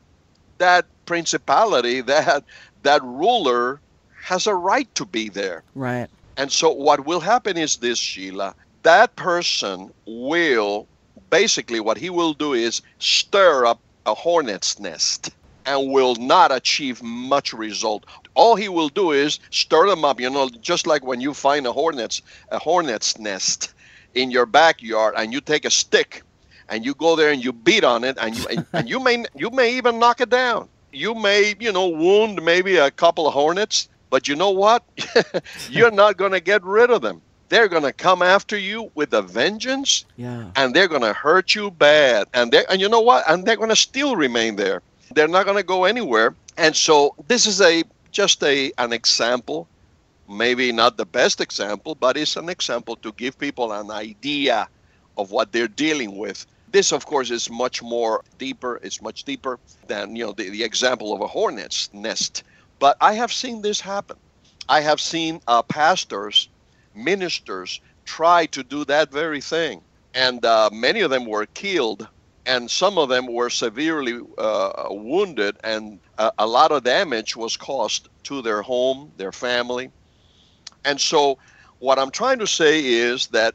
that 0.58 0.86
principality, 1.06 2.00
that 2.12 2.44
that 2.84 3.02
ruler 3.02 3.80
has 4.22 4.46
a 4.46 4.54
right 4.54 4.88
to 4.94 5.04
be 5.04 5.28
there. 5.28 5.64
Right. 5.74 6.06
And 6.36 6.52
so 6.52 6.70
what 6.70 7.04
will 7.04 7.18
happen 7.18 7.56
is 7.56 7.78
this, 7.78 7.98
Sheila. 7.98 8.54
That 8.84 9.16
person 9.16 9.90
will 10.06 10.86
basically 11.30 11.80
what 11.80 11.98
he 11.98 12.08
will 12.08 12.32
do 12.32 12.52
is 12.52 12.80
stir 13.00 13.66
up 13.66 13.80
a 14.06 14.14
hornet's 14.14 14.78
nest 14.78 15.30
and 15.64 15.90
will 15.90 16.14
not 16.14 16.52
achieve 16.52 17.02
much 17.02 17.52
result. 17.52 18.04
All 18.34 18.54
he 18.54 18.68
will 18.68 18.88
do 18.88 19.10
is 19.10 19.40
stir 19.50 19.88
them 19.88 20.04
up, 20.04 20.20
you 20.20 20.30
know, 20.30 20.48
just 20.60 20.86
like 20.86 21.04
when 21.04 21.20
you 21.20 21.34
find 21.34 21.66
a 21.66 21.72
hornet's 21.72 22.22
a 22.52 22.60
hornet's 22.60 23.18
nest 23.18 23.74
in 24.14 24.30
your 24.30 24.46
backyard 24.46 25.14
and 25.16 25.32
you 25.32 25.40
take 25.40 25.64
a 25.64 25.70
stick 25.70 26.22
and 26.68 26.84
you 26.84 26.94
go 26.94 27.16
there 27.16 27.30
and 27.30 27.42
you 27.44 27.52
beat 27.52 27.84
on 27.84 28.04
it 28.04 28.16
and 28.20 28.36
you 28.36 28.46
and, 28.48 28.66
and 28.72 28.88
you 28.88 29.00
may 29.00 29.24
you 29.34 29.50
may 29.50 29.76
even 29.76 29.98
knock 29.98 30.20
it 30.20 30.30
down. 30.30 30.68
You 30.92 31.14
may, 31.14 31.54
you 31.60 31.72
know, 31.72 31.88
wound 31.88 32.42
maybe 32.42 32.76
a 32.76 32.90
couple 32.90 33.26
of 33.28 33.34
hornets, 33.34 33.88
but 34.08 34.28
you 34.28 34.34
know 34.36 34.50
what? 34.50 34.82
You're 35.70 35.90
not 35.90 36.16
going 36.16 36.32
to 36.32 36.40
get 36.40 36.64
rid 36.64 36.90
of 36.90 37.02
them. 37.02 37.20
They're 37.48 37.68
going 37.68 37.82
to 37.82 37.92
come 37.92 38.22
after 38.22 38.56
you 38.56 38.90
with 38.94 39.12
a 39.12 39.20
vengeance 39.22 40.04
Yeah. 40.16 40.50
and 40.56 40.74
they're 40.74 40.88
going 40.88 41.02
to 41.02 41.12
hurt 41.12 41.54
you 41.54 41.70
bad. 41.70 42.26
And 42.34 42.50
they 42.50 42.64
and 42.70 42.80
you 42.80 42.88
know 42.88 43.00
what? 43.00 43.24
And 43.28 43.44
they're 43.44 43.56
going 43.56 43.68
to 43.70 43.76
still 43.76 44.16
remain 44.16 44.56
there. 44.56 44.80
They're 45.14 45.28
not 45.28 45.44
going 45.44 45.58
to 45.58 45.62
go 45.62 45.84
anywhere. 45.84 46.34
And 46.56 46.74
so 46.74 47.14
this 47.28 47.46
is 47.46 47.60
a 47.60 47.84
just 48.10 48.42
a 48.42 48.72
an 48.78 48.92
example, 48.92 49.68
maybe 50.28 50.72
not 50.72 50.96
the 50.96 51.04
best 51.06 51.40
example, 51.40 51.94
but 51.94 52.16
it's 52.16 52.36
an 52.36 52.48
example 52.48 52.96
to 52.96 53.12
give 53.12 53.38
people 53.38 53.72
an 53.72 53.90
idea 53.90 54.66
of 55.18 55.30
what 55.30 55.52
they're 55.52 55.68
dealing 55.68 56.16
with. 56.16 56.46
This, 56.72 56.92
of 56.92 57.06
course, 57.06 57.30
is 57.30 57.48
much 57.48 57.82
more 57.82 58.22
deeper. 58.38 58.80
It's 58.82 59.00
much 59.00 59.24
deeper 59.24 59.58
than 59.86 60.16
you 60.16 60.26
know 60.26 60.32
the, 60.32 60.50
the 60.50 60.64
example 60.64 61.12
of 61.12 61.20
a 61.20 61.26
hornet's 61.26 61.90
nest. 61.92 62.42
But 62.78 62.96
I 63.00 63.14
have 63.14 63.32
seen 63.32 63.62
this 63.62 63.80
happen. 63.80 64.16
I 64.68 64.80
have 64.80 65.00
seen 65.00 65.40
uh, 65.46 65.62
pastors, 65.62 66.48
ministers 66.94 67.80
try 68.04 68.46
to 68.46 68.62
do 68.62 68.84
that 68.86 69.12
very 69.12 69.40
thing, 69.40 69.80
and 70.14 70.44
uh, 70.44 70.70
many 70.72 71.00
of 71.00 71.10
them 71.10 71.24
were 71.26 71.46
killed, 71.46 72.08
and 72.46 72.70
some 72.70 72.98
of 72.98 73.08
them 73.08 73.26
were 73.26 73.50
severely 73.50 74.20
uh, 74.38 74.86
wounded, 74.90 75.56
and 75.62 76.00
a, 76.18 76.32
a 76.38 76.46
lot 76.46 76.72
of 76.72 76.82
damage 76.84 77.36
was 77.36 77.56
caused 77.56 78.08
to 78.24 78.42
their 78.42 78.62
home, 78.62 79.12
their 79.16 79.32
family. 79.32 79.90
And 80.84 81.00
so, 81.00 81.38
what 81.78 81.98
I'm 81.98 82.10
trying 82.10 82.38
to 82.40 82.46
say 82.46 82.84
is 82.84 83.28
that 83.28 83.54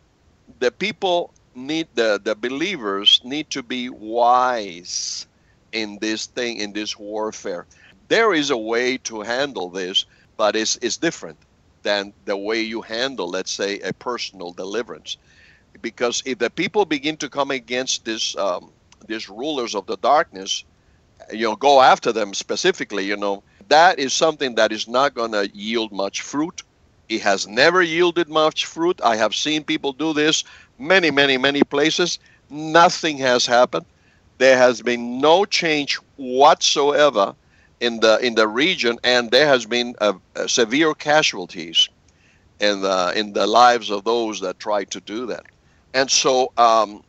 the 0.59 0.71
people 0.71 1.33
need 1.55 1.89
the, 1.95 2.21
the 2.23 2.35
believers 2.35 3.21
need 3.23 3.49
to 3.51 3.63
be 3.63 3.89
wise 3.89 5.27
in 5.73 5.99
this 6.01 6.27
thing 6.27 6.57
in 6.57 6.73
this 6.73 6.97
warfare. 6.97 7.67
There 8.09 8.33
is 8.33 8.49
a 8.51 8.57
way 8.57 8.97
to 8.99 9.21
handle 9.21 9.69
this 9.69 10.05
but 10.37 10.55
it's, 10.55 10.77
it's 10.81 10.97
different 10.97 11.39
than 11.83 12.13
the 12.25 12.37
way 12.37 12.61
you 12.61 12.81
handle 12.81 13.29
let's 13.29 13.51
say 13.53 13.79
a 13.81 13.93
personal 13.93 14.53
deliverance. 14.53 15.17
Because 15.81 16.21
if 16.25 16.39
the 16.39 16.49
people 16.51 16.85
begin 16.85 17.17
to 17.17 17.29
come 17.29 17.51
against 17.51 18.05
this 18.05 18.35
um, 18.37 18.73
these 19.07 19.29
rulers 19.29 19.75
of 19.75 19.87
the 19.87 19.97
darkness 19.97 20.63
you 21.31 21.45
know 21.45 21.55
go 21.55 21.81
after 21.81 22.11
them 22.13 22.33
specifically 22.33 23.05
you 23.05 23.17
know 23.17 23.43
that 23.69 23.99
is 23.99 24.13
something 24.13 24.55
that 24.55 24.71
is 24.71 24.87
not 24.87 25.15
going 25.15 25.31
to 25.33 25.49
yield 25.53 25.91
much 25.91 26.21
fruit 26.21 26.63
it 27.11 27.21
has 27.21 27.47
never 27.47 27.81
yielded 27.81 28.29
much 28.29 28.65
fruit. 28.65 29.01
I 29.03 29.17
have 29.17 29.35
seen 29.35 29.63
people 29.63 29.91
do 29.91 30.13
this 30.13 30.43
many 30.79 31.11
many 31.11 31.37
many 31.37 31.63
places. 31.63 32.19
Nothing 32.49 33.17
has 33.17 33.45
happened. 33.45 33.85
There 34.37 34.57
has 34.57 34.81
been 34.81 35.19
no 35.19 35.45
change 35.45 35.95
whatsoever 36.15 37.35
in 37.81 37.99
the 37.99 38.17
in 38.19 38.35
the 38.35 38.47
region 38.47 38.97
and 39.03 39.29
there 39.29 39.47
has 39.47 39.65
been 39.65 39.95
a, 39.99 40.15
a 40.35 40.47
severe 40.47 40.93
casualties 40.93 41.89
in 42.59 42.81
the 42.81 43.13
in 43.15 43.33
the 43.33 43.45
lives 43.45 43.89
of 43.91 44.03
those 44.05 44.39
that 44.41 44.59
tried 44.59 44.89
to 44.91 45.01
do 45.01 45.25
that. 45.27 45.45
And 45.93 46.09
so 46.09 46.53
um, 46.57 47.03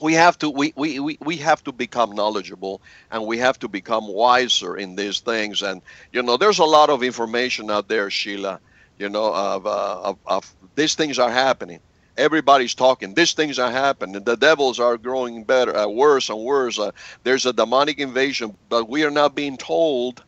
we 0.00 0.14
have 0.14 0.38
to 0.38 0.48
we, 0.48 0.72
we, 0.76 0.98
we, 0.98 1.18
we 1.20 1.36
have 1.36 1.62
to 1.64 1.72
become 1.72 2.12
knowledgeable 2.12 2.80
and 3.10 3.26
we 3.26 3.36
have 3.38 3.58
to 3.58 3.68
become 3.68 4.08
wiser 4.08 4.76
in 4.76 4.96
these 4.96 5.20
things. 5.20 5.60
And 5.62 5.82
you 6.12 6.22
know 6.22 6.38
there's 6.38 6.58
a 6.58 6.64
lot 6.64 6.88
of 6.88 7.02
information 7.02 7.70
out 7.70 7.88
there 7.88 8.08
sheila 8.10 8.60
you 9.00 9.08
know 9.10 9.34
of, 9.34 9.66
uh, 9.66 10.00
of, 10.02 10.18
of 10.26 10.56
these 10.76 10.94
things 10.94 11.18
are 11.18 11.30
happening. 11.30 11.80
Everybody's 12.16 12.74
talking 12.74 13.14
these 13.14 13.34
things 13.34 13.58
are 13.58 13.72
happening. 13.72 14.22
The 14.24 14.36
devils 14.36 14.78
are 14.80 14.98
growing 14.98 15.44
better 15.44 15.76
uh, 15.76 15.88
worse 15.88 16.28
and 16.30 16.40
worse. 16.40 16.78
Uh, 16.78 16.92
there's 17.24 17.46
a 17.46 17.52
demonic 17.52 17.98
invasion 17.98 18.56
but 18.68 18.88
we 18.88 19.04
are 19.04 19.10
not 19.10 19.34
being 19.36 19.56
told 19.58 20.24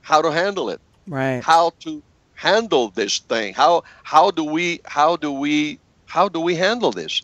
how 0.00 0.22
to 0.22 0.30
handle 0.32 0.70
it. 0.70 0.80
Right. 1.06 1.44
How 1.44 1.72
to 1.80 2.02
handle 2.34 2.90
this 2.90 3.20
thing. 3.20 3.54
How 3.54 3.82
how 4.04 4.30
do 4.30 4.44
we 4.44 4.80
how 4.86 5.16
do 5.16 5.32
we 5.32 5.80
how 6.06 6.28
do 6.28 6.40
we 6.40 6.56
handle 6.56 6.92
this? 6.92 7.22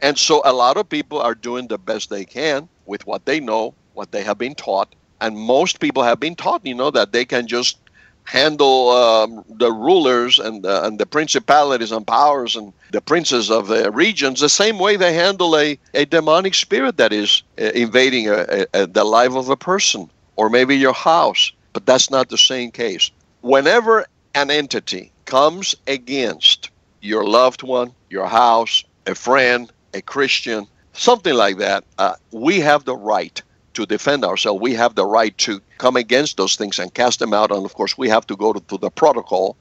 And 0.00 0.18
so 0.18 0.42
a 0.44 0.52
lot 0.52 0.76
of 0.76 0.88
people 0.88 1.20
are 1.20 1.34
doing 1.34 1.68
the 1.68 1.78
best 1.78 2.10
they 2.10 2.24
can 2.26 2.68
with 2.84 3.06
what 3.06 3.26
they 3.26 3.40
know, 3.40 3.76
what 3.92 4.12
they 4.12 4.22
have 4.24 4.38
been 4.38 4.54
taught. 4.54 4.94
And 5.20 5.36
most 5.36 5.80
people 5.80 6.02
have 6.02 6.20
been 6.20 6.36
taught, 6.36 6.66
you 6.66 6.74
know, 6.74 6.90
that 6.90 7.12
they 7.12 7.24
can 7.24 7.46
just 7.48 7.78
handle 8.24 8.90
um, 8.90 9.44
the 9.48 9.70
rulers 9.70 10.38
and, 10.38 10.64
uh, 10.64 10.82
and 10.84 10.98
the 10.98 11.06
principalities 11.06 11.92
and 11.92 12.06
powers 12.06 12.56
and 12.56 12.72
the 12.90 13.00
princes 13.00 13.50
of 13.50 13.68
the 13.68 13.90
regions 13.90 14.40
the 14.40 14.48
same 14.48 14.78
way 14.78 14.96
they 14.96 15.12
handle 15.12 15.56
a, 15.56 15.78
a 15.92 16.04
demonic 16.06 16.54
spirit 16.54 16.96
that 16.96 17.12
is 17.12 17.42
uh, 17.60 17.64
invading 17.74 18.28
a, 18.28 18.66
a, 18.72 18.86
the 18.86 19.04
life 19.04 19.34
of 19.34 19.48
a 19.48 19.56
person 19.56 20.10
or 20.36 20.48
maybe 20.48 20.76
your 20.76 20.94
house. 20.94 21.52
But 21.72 21.86
that's 21.86 22.10
not 22.10 22.28
the 22.28 22.38
same 22.38 22.70
case. 22.70 23.10
Whenever 23.42 24.06
an 24.34 24.50
entity 24.50 25.12
comes 25.26 25.74
against 25.86 26.70
your 27.00 27.26
loved 27.26 27.62
one, 27.62 27.92
your 28.10 28.26
house, 28.26 28.84
a 29.06 29.14
friend, 29.14 29.70
a 29.92 30.00
Christian, 30.00 30.66
something 30.92 31.34
like 31.34 31.58
that, 31.58 31.84
uh, 31.98 32.14
we 32.32 32.60
have 32.60 32.84
the 32.84 32.96
right 32.96 33.42
to 33.74 33.86
defend 33.86 34.24
ourselves. 34.24 34.60
We 34.60 34.74
have 34.74 34.94
the 34.94 35.06
right 35.06 35.36
to 35.38 35.60
come 35.84 35.96
against 35.96 36.38
those 36.38 36.56
things 36.56 36.78
and 36.78 36.94
cast 36.94 37.18
them 37.18 37.34
out. 37.34 37.50
And 37.50 37.64
of 37.66 37.74
course, 37.74 37.98
we 37.98 38.08
have 38.08 38.26
to 38.28 38.36
go 38.36 38.54
to, 38.54 38.60
to 38.70 38.78
the 38.78 38.90
protocol 38.90 39.56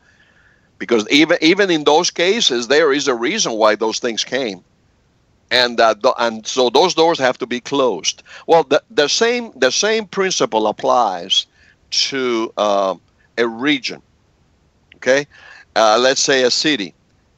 because 0.79 1.03
even 1.09 1.37
even 1.41 1.67
in 1.69 1.83
those 1.83 2.09
cases, 2.25 2.67
there 2.67 2.93
is 2.93 3.07
a 3.07 3.15
reason 3.29 3.51
why 3.61 3.75
those 3.75 3.99
things 3.99 4.23
came, 4.23 4.59
and 5.51 5.79
uh, 5.79 5.95
th- 6.03 6.19
and 6.25 6.47
so 6.47 6.69
those 6.69 6.93
doors 6.93 7.19
have 7.19 7.37
to 7.39 7.47
be 7.55 7.59
closed. 7.59 8.23
Well, 8.47 8.63
the, 8.63 8.81
the 9.01 9.09
same 9.09 9.51
the 9.65 9.71
same 9.71 10.03
principle 10.07 10.67
applies 10.67 11.45
to 12.09 12.53
uh, 12.57 12.95
a 13.37 13.45
region. 13.47 14.01
Okay, 14.95 15.27
uh, 15.75 15.97
let's 15.99 16.21
say 16.21 16.43
a 16.43 16.51
city. 16.51 16.93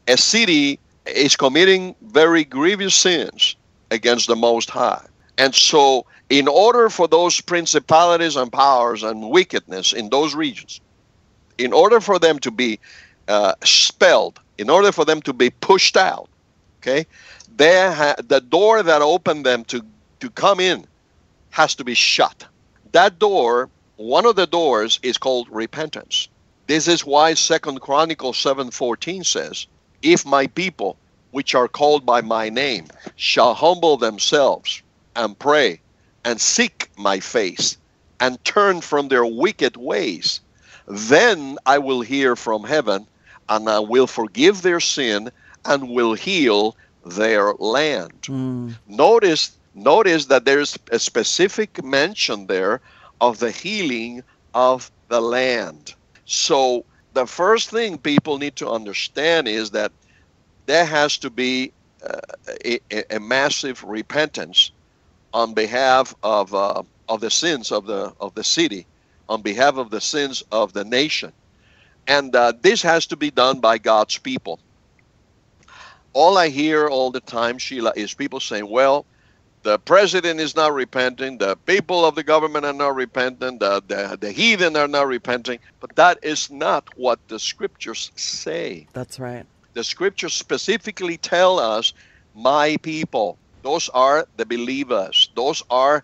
A 0.07 0.17
city 0.17 0.79
is 1.07 1.35
committing 1.35 1.95
very 2.19 2.43
grievous 2.43 2.95
sins 2.95 3.55
against 3.89 4.27
the 4.27 4.35
Most 4.35 4.69
High. 4.69 5.05
And 5.37 5.53
so, 5.55 6.05
in 6.29 6.47
order 6.47 6.89
for 6.89 7.07
those 7.07 7.41
principalities 7.41 8.35
and 8.35 8.51
powers 8.51 9.03
and 9.03 9.29
wickedness 9.29 9.93
in 9.93 10.09
those 10.09 10.35
regions, 10.35 10.81
in 11.57 11.73
order 11.73 12.01
for 12.01 12.19
them 12.19 12.39
to 12.39 12.51
be 12.51 12.79
uh, 13.27 13.53
spelled, 13.63 14.39
in 14.57 14.69
order 14.69 14.91
for 14.91 15.05
them 15.05 15.21
to 15.21 15.33
be 15.33 15.49
pushed 15.49 15.97
out, 15.97 16.29
okay, 16.81 17.05
ha- 17.93 18.15
the 18.27 18.41
door 18.41 18.83
that 18.83 19.01
opened 19.01 19.45
them 19.45 19.63
to, 19.65 19.85
to 20.19 20.29
come 20.31 20.59
in 20.59 20.85
has 21.51 21.75
to 21.75 21.83
be 21.83 21.93
shut. 21.93 22.45
That 22.91 23.19
door, 23.19 23.69
one 23.97 24.25
of 24.25 24.35
the 24.35 24.47
doors, 24.47 24.99
is 25.03 25.17
called 25.17 25.47
repentance. 25.51 26.27
This 26.67 26.87
is 26.87 27.05
why 27.05 27.35
Second 27.35 27.81
Chronicles 27.81 28.37
7:14 28.37 29.25
says, 29.25 29.67
if 30.01 30.25
my 30.25 30.47
people, 30.47 30.97
which 31.31 31.55
are 31.55 31.67
called 31.67 32.05
by 32.05 32.21
my 32.21 32.49
name, 32.49 32.87
shall 33.15 33.53
humble 33.53 33.97
themselves 33.97 34.81
and 35.15 35.37
pray 35.37 35.81
and 36.25 36.41
seek 36.41 36.89
my 36.97 37.19
face 37.19 37.77
and 38.19 38.43
turn 38.43 38.81
from 38.81 39.07
their 39.07 39.25
wicked 39.25 39.77
ways, 39.77 40.41
then 40.87 41.57
I 41.65 41.77
will 41.77 42.01
hear 42.01 42.35
from 42.35 42.63
heaven 42.63 43.07
and 43.47 43.69
I 43.69 43.79
will 43.79 44.07
forgive 44.07 44.61
their 44.61 44.79
sin 44.79 45.31
and 45.63 45.89
will 45.89 46.13
heal 46.13 46.75
their 47.05 47.53
land. 47.53 48.23
Mm. 48.23 48.75
Notice 48.87 49.55
notice 49.75 50.25
that 50.25 50.45
there's 50.45 50.77
a 50.91 50.99
specific 50.99 51.83
mention 51.83 52.47
there 52.47 52.81
of 53.21 53.39
the 53.39 53.51
healing 53.51 54.23
of 54.53 54.89
the 55.09 55.21
land. 55.21 55.93
So 56.25 56.85
the 57.13 57.25
first 57.25 57.69
thing 57.69 57.97
people 57.97 58.37
need 58.37 58.55
to 58.57 58.69
understand 58.69 59.47
is 59.47 59.71
that 59.71 59.91
there 60.65 60.85
has 60.85 61.17
to 61.19 61.29
be 61.29 61.71
uh, 62.03 62.19
a, 62.63 63.15
a, 63.15 63.19
massive 63.19 63.83
repentance 63.83 64.71
on 65.35 65.53
behalf 65.53 66.15
of 66.23 66.55
uh, 66.55 66.81
of 67.09 67.19
the 67.19 67.29
sins 67.29 67.71
of 67.71 67.85
the 67.85 68.13
of 68.21 68.33
the 68.35 68.43
city, 68.43 68.87
on 69.27 69.41
behalf 69.41 69.75
of 69.75 69.91
the 69.91 70.01
sins 70.01 70.41
of 70.51 70.71
the 70.71 70.85
nation, 70.85 71.33
and 72.07 72.33
uh, 72.35 72.53
this 72.61 72.81
has 72.81 73.05
to 73.07 73.17
be 73.17 73.29
done 73.29 73.59
by 73.59 73.77
God's 73.77 74.17
people. 74.17 74.59
All 76.13 76.37
I 76.37 76.47
hear 76.47 76.87
all 76.87 77.11
the 77.11 77.19
time, 77.19 77.57
Sheila, 77.57 77.91
is 77.97 78.13
people 78.13 78.39
saying, 78.39 78.67
"Well, 78.69 79.05
the 79.63 79.77
president 79.79 80.39
is 80.39 80.55
not 80.55 80.73
repenting, 80.73 81.37
the 81.37 81.57
people 81.65 82.05
of 82.05 82.15
the 82.15 82.23
government 82.23 82.65
are 82.65 82.79
not 82.85 82.95
repenting, 82.95 83.57
the, 83.57 83.83
the, 83.87 84.15
the 84.21 84.31
heathen 84.31 84.77
are 84.77 84.87
not 84.87 85.07
repenting. 85.07 85.59
But 85.79 85.95
that 85.95 86.19
is 86.21 86.51
not 86.51 86.87
what 86.95 87.19
the 87.27 87.39
scriptures 87.39 88.11
say. 88.15 88.87
That's 88.93 89.19
right. 89.19 89.45
The 89.73 89.83
scriptures 89.83 90.33
specifically 90.33 91.17
tell 91.17 91.59
us, 91.59 91.93
my 92.35 92.77
people. 92.83 93.39
Those 93.63 93.89
are 93.89 94.27
the 94.37 94.45
believers. 94.45 95.24
Those 95.35 95.63
are 95.69 96.03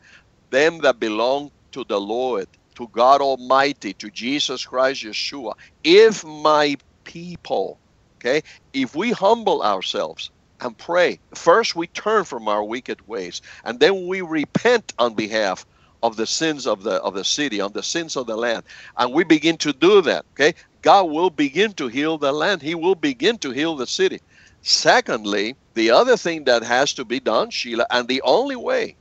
them 0.52 0.80
that 0.80 1.00
belong 1.00 1.52
to 1.74 1.86
the 1.88 2.00
Lord, 2.00 2.48
to 2.76 2.88
God 2.90 3.22
Almighty, 3.22 3.94
to 3.96 4.12
Jesus 4.12 4.66
Christ 4.66 5.04
Yeshua. 5.04 5.54
If 5.84 6.26
my 6.26 6.78
people, 7.06 7.80
okay, 8.20 8.42
if 8.74 8.96
we 8.96 9.12
humble 9.12 9.64
ourselves, 9.64 10.32
and 10.62 10.78
pray. 10.78 11.20
First, 11.36 11.76
we 11.76 11.88
turn 11.88 12.24
from 12.24 12.48
our 12.48 12.64
wicked 12.64 13.06
ways, 13.08 13.42
and 13.66 13.80
then 13.80 14.08
we 14.08 14.22
repent 14.22 14.94
on 15.00 15.16
behalf 15.16 15.66
of 16.04 16.16
the 16.18 16.28
sins 16.28 16.68
of 16.68 16.84
the 16.84 16.96
of 17.04 17.16
the 17.16 17.26
city, 17.26 17.62
on 17.62 17.74
the 17.74 17.84
sins 17.84 18.16
of 18.16 18.28
the 18.28 18.38
land, 18.38 18.64
and 18.98 19.14
we 19.14 19.24
begin 19.24 19.58
to 19.58 19.74
do 19.74 20.02
that. 20.04 20.26
Okay, 20.34 20.54
God 20.84 21.06
will 21.06 21.30
begin 21.32 21.74
to 21.74 21.88
heal 21.88 22.18
the 22.18 22.32
land. 22.32 22.62
He 22.62 22.76
will 22.76 22.96
begin 22.96 23.38
to 23.40 23.52
heal 23.52 23.76
the 23.76 23.88
city. 23.88 24.20
Secondly, 24.64 25.56
the 25.76 25.92
other 25.92 26.18
thing 26.18 26.46
that 26.46 26.64
has 26.64 26.94
to 26.96 27.06
be 27.06 27.20
done, 27.20 27.50
Sheila, 27.52 27.86
and 27.92 28.08
the 28.08 28.22
only 28.24 28.56
way 28.56 28.98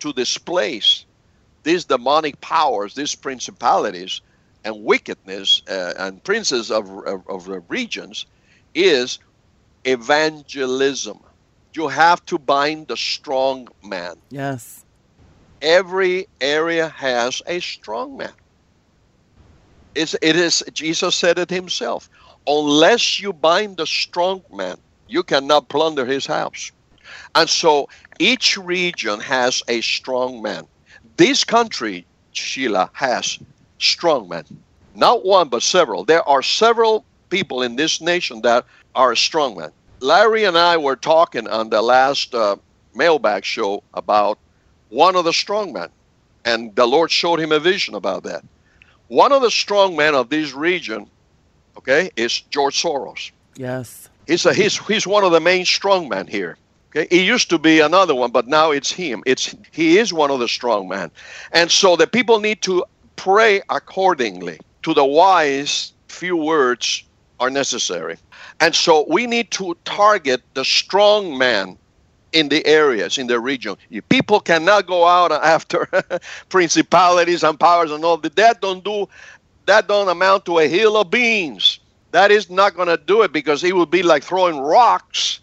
to 0.00 0.12
displace 0.12 1.04
these 1.62 1.84
demonic 1.84 2.40
powers, 2.40 2.94
these 2.94 3.14
principalities, 3.14 4.20
and 4.64 4.84
wickedness 4.84 5.62
uh, 5.68 5.94
and 5.98 6.22
princes 6.24 6.70
of, 6.70 6.88
of, 7.06 7.26
of 7.28 7.44
the 7.46 7.60
regions 7.68 8.26
is 8.74 9.18
evangelism. 9.84 11.20
You 11.74 11.88
have 11.88 12.24
to 12.26 12.38
bind 12.38 12.88
the 12.88 12.96
strong 12.96 13.68
man. 13.82 14.16
Yes. 14.30 14.84
Every 15.62 16.26
area 16.40 16.88
has 16.88 17.42
a 17.46 17.60
strong 17.60 18.16
man. 18.16 18.32
It's, 19.94 20.14
it 20.22 20.36
is, 20.36 20.64
Jesus 20.72 21.14
said 21.14 21.38
it 21.38 21.50
himself. 21.50 22.08
Unless 22.46 23.20
you 23.20 23.32
bind 23.32 23.76
the 23.76 23.86
strong 23.86 24.42
man, 24.52 24.76
you 25.08 25.22
cannot 25.22 25.68
plunder 25.68 26.04
his 26.06 26.26
house. 26.26 26.72
And 27.34 27.48
so 27.48 27.88
each 28.18 28.56
region 28.56 29.20
has 29.20 29.62
a 29.68 29.80
strong 29.80 30.42
man. 30.42 30.66
This 31.16 31.44
country, 31.44 32.06
Sheila, 32.32 32.90
has 32.92 33.38
strong 33.78 34.28
men. 34.28 34.44
Not 34.94 35.24
one, 35.24 35.48
but 35.48 35.62
several. 35.62 36.04
There 36.04 36.26
are 36.28 36.42
several 36.42 37.04
people 37.28 37.62
in 37.62 37.76
this 37.76 38.00
nation 38.00 38.42
that 38.42 38.64
are 38.94 39.12
strongmen. 39.12 39.72
Larry 40.00 40.44
and 40.44 40.58
I 40.58 40.76
were 40.76 40.96
talking 40.96 41.46
on 41.48 41.70
the 41.70 41.82
last 41.82 42.34
uh, 42.34 42.56
mailbag 42.94 43.44
show 43.44 43.82
about 43.94 44.38
one 44.88 45.14
of 45.14 45.24
the 45.24 45.30
strongmen, 45.30 45.90
and 46.44 46.74
the 46.74 46.86
Lord 46.86 47.10
showed 47.10 47.38
him 47.38 47.52
a 47.52 47.60
vision 47.60 47.94
about 47.94 48.24
that. 48.24 48.44
One 49.08 49.32
of 49.32 49.42
the 49.42 49.48
strongmen 49.48 50.14
of 50.14 50.28
this 50.28 50.52
region, 50.52 51.08
okay, 51.76 52.10
is 52.16 52.40
George 52.40 52.80
Soros. 52.80 53.30
Yes. 53.56 54.08
He's, 54.26 54.46
a, 54.46 54.54
he's, 54.54 54.78
he's 54.86 55.06
one 55.06 55.24
of 55.24 55.32
the 55.32 55.40
main 55.40 55.64
strongmen 55.64 56.28
here. 56.28 56.56
Okay, 56.90 57.06
he 57.08 57.24
used 57.24 57.50
to 57.50 57.58
be 57.58 57.80
another 57.80 58.14
one, 58.14 58.32
but 58.32 58.48
now 58.48 58.72
it's 58.72 58.90
him. 58.90 59.22
It's 59.24 59.54
he 59.70 59.98
is 59.98 60.12
one 60.12 60.30
of 60.30 60.40
the 60.40 60.48
strong 60.48 60.88
men, 60.88 61.10
and 61.52 61.70
so 61.70 61.94
the 61.94 62.06
people 62.06 62.40
need 62.40 62.62
to 62.62 62.84
pray 63.14 63.62
accordingly 63.68 64.58
to 64.82 64.94
the 64.94 65.04
wise 65.04 65.92
few 66.08 66.36
words 66.36 67.04
are 67.38 67.50
necessary. 67.50 68.16
And 68.60 68.74
so 68.74 69.06
we 69.08 69.26
need 69.26 69.50
to 69.52 69.76
target 69.84 70.42
the 70.54 70.64
strong 70.64 71.38
man 71.38 71.78
in 72.32 72.48
the 72.48 72.64
areas, 72.66 73.18
in 73.18 73.26
the 73.26 73.40
region. 73.40 73.76
People 74.08 74.40
cannot 74.40 74.86
go 74.86 75.06
out 75.06 75.32
after 75.32 75.88
principalities 76.48 77.42
and 77.42 77.58
powers 77.58 77.90
and 77.90 78.04
all 78.04 78.16
that. 78.18 78.36
That 78.36 78.60
don't 78.60 78.84
do 78.84 79.08
that 79.66 79.86
don't 79.86 80.08
amount 80.08 80.46
to 80.46 80.58
a 80.58 80.66
hill 80.66 80.96
of 80.96 81.10
beans. 81.10 81.78
That 82.10 82.30
is 82.32 82.50
not 82.50 82.74
going 82.74 82.88
to 82.88 82.96
do 82.96 83.22
it 83.22 83.32
because 83.32 83.62
it 83.62 83.76
would 83.76 83.90
be 83.90 84.02
like 84.02 84.24
throwing 84.24 84.58
rocks 84.58 85.40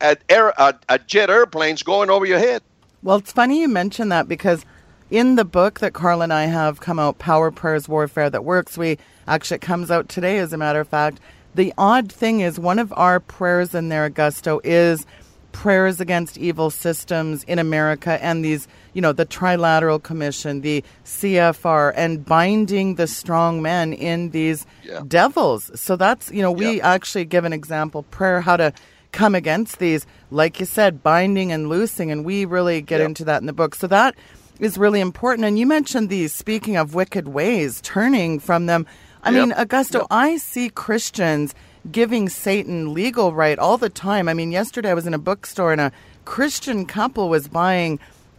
at 0.00 0.22
air 0.28 0.58
at, 0.60 0.84
at 0.88 1.06
jet 1.06 1.30
airplanes 1.30 1.82
going 1.82 2.10
over 2.10 2.24
your 2.24 2.38
head. 2.38 2.62
Well, 3.02 3.16
it's 3.16 3.32
funny 3.32 3.60
you 3.60 3.68
mention 3.68 4.10
that 4.10 4.28
because 4.28 4.64
in 5.10 5.34
the 5.36 5.44
book 5.44 5.80
that 5.80 5.92
Carl 5.92 6.22
and 6.22 6.32
I 6.32 6.44
have 6.44 6.80
come 6.80 6.98
out, 6.98 7.18
Power 7.18 7.50
Prayers 7.50 7.88
Warfare 7.88 8.30
That 8.30 8.44
Works, 8.44 8.78
we 8.78 8.98
actually 9.26 9.56
it 9.56 9.62
comes 9.62 9.90
out 9.90 10.08
today, 10.08 10.38
as 10.38 10.52
a 10.52 10.56
matter 10.56 10.80
of 10.80 10.88
fact. 10.88 11.20
The 11.54 11.74
odd 11.76 12.12
thing 12.12 12.40
is, 12.40 12.60
one 12.60 12.78
of 12.78 12.92
our 12.96 13.18
prayers 13.18 13.74
in 13.74 13.88
there, 13.88 14.08
Augusto, 14.08 14.60
is 14.62 15.04
prayers 15.52 16.00
against 16.00 16.38
evil 16.38 16.70
systems 16.70 17.42
in 17.44 17.58
America 17.58 18.22
and 18.22 18.44
these, 18.44 18.68
you 18.92 19.02
know, 19.02 19.12
the 19.12 19.26
Trilateral 19.26 20.00
Commission, 20.00 20.60
the 20.60 20.84
CFR, 21.04 21.92
and 21.96 22.24
binding 22.24 22.94
the 22.94 23.08
strong 23.08 23.60
men 23.62 23.92
in 23.92 24.30
these 24.30 24.64
yeah. 24.84 25.02
devils. 25.08 25.70
So 25.74 25.96
that's, 25.96 26.30
you 26.30 26.42
know, 26.42 26.52
we 26.52 26.76
yeah. 26.76 26.92
actually 26.94 27.24
give 27.24 27.44
an 27.44 27.52
example 27.52 28.04
prayer 28.04 28.40
how 28.40 28.56
to 28.56 28.72
come 29.12 29.34
against 29.34 29.78
these, 29.78 30.06
like 30.30 30.60
you 30.60 30.66
said, 30.66 31.02
binding 31.02 31.52
and 31.52 31.68
loosing, 31.68 32.10
and 32.10 32.24
we 32.24 32.44
really 32.44 32.80
get 32.80 33.00
yeah. 33.00 33.06
into 33.06 33.24
that 33.24 33.40
in 33.40 33.46
the 33.46 33.52
book. 33.52 33.74
So 33.74 33.86
that 33.88 34.14
is 34.58 34.78
really 34.78 35.00
important. 35.00 35.46
And 35.46 35.58
you 35.58 35.66
mentioned 35.66 36.08
these, 36.08 36.32
speaking 36.32 36.76
of 36.76 36.94
wicked 36.94 37.28
ways, 37.28 37.80
turning 37.82 38.38
from 38.38 38.66
them. 38.66 38.86
I 39.22 39.30
yep. 39.30 39.40
mean, 39.40 39.56
Augusto, 39.56 40.00
yep. 40.00 40.06
I 40.10 40.36
see 40.36 40.70
Christians 40.70 41.54
giving 41.90 42.28
Satan 42.28 42.92
legal 42.92 43.32
right 43.32 43.58
all 43.58 43.78
the 43.78 43.88
time. 43.88 44.28
I 44.28 44.34
mean, 44.34 44.52
yesterday 44.52 44.90
I 44.90 44.94
was 44.94 45.06
in 45.06 45.14
a 45.14 45.18
bookstore 45.18 45.72
and 45.72 45.80
a 45.80 45.92
Christian 46.24 46.86
couple 46.86 47.28
was 47.28 47.48
buying 47.48 47.98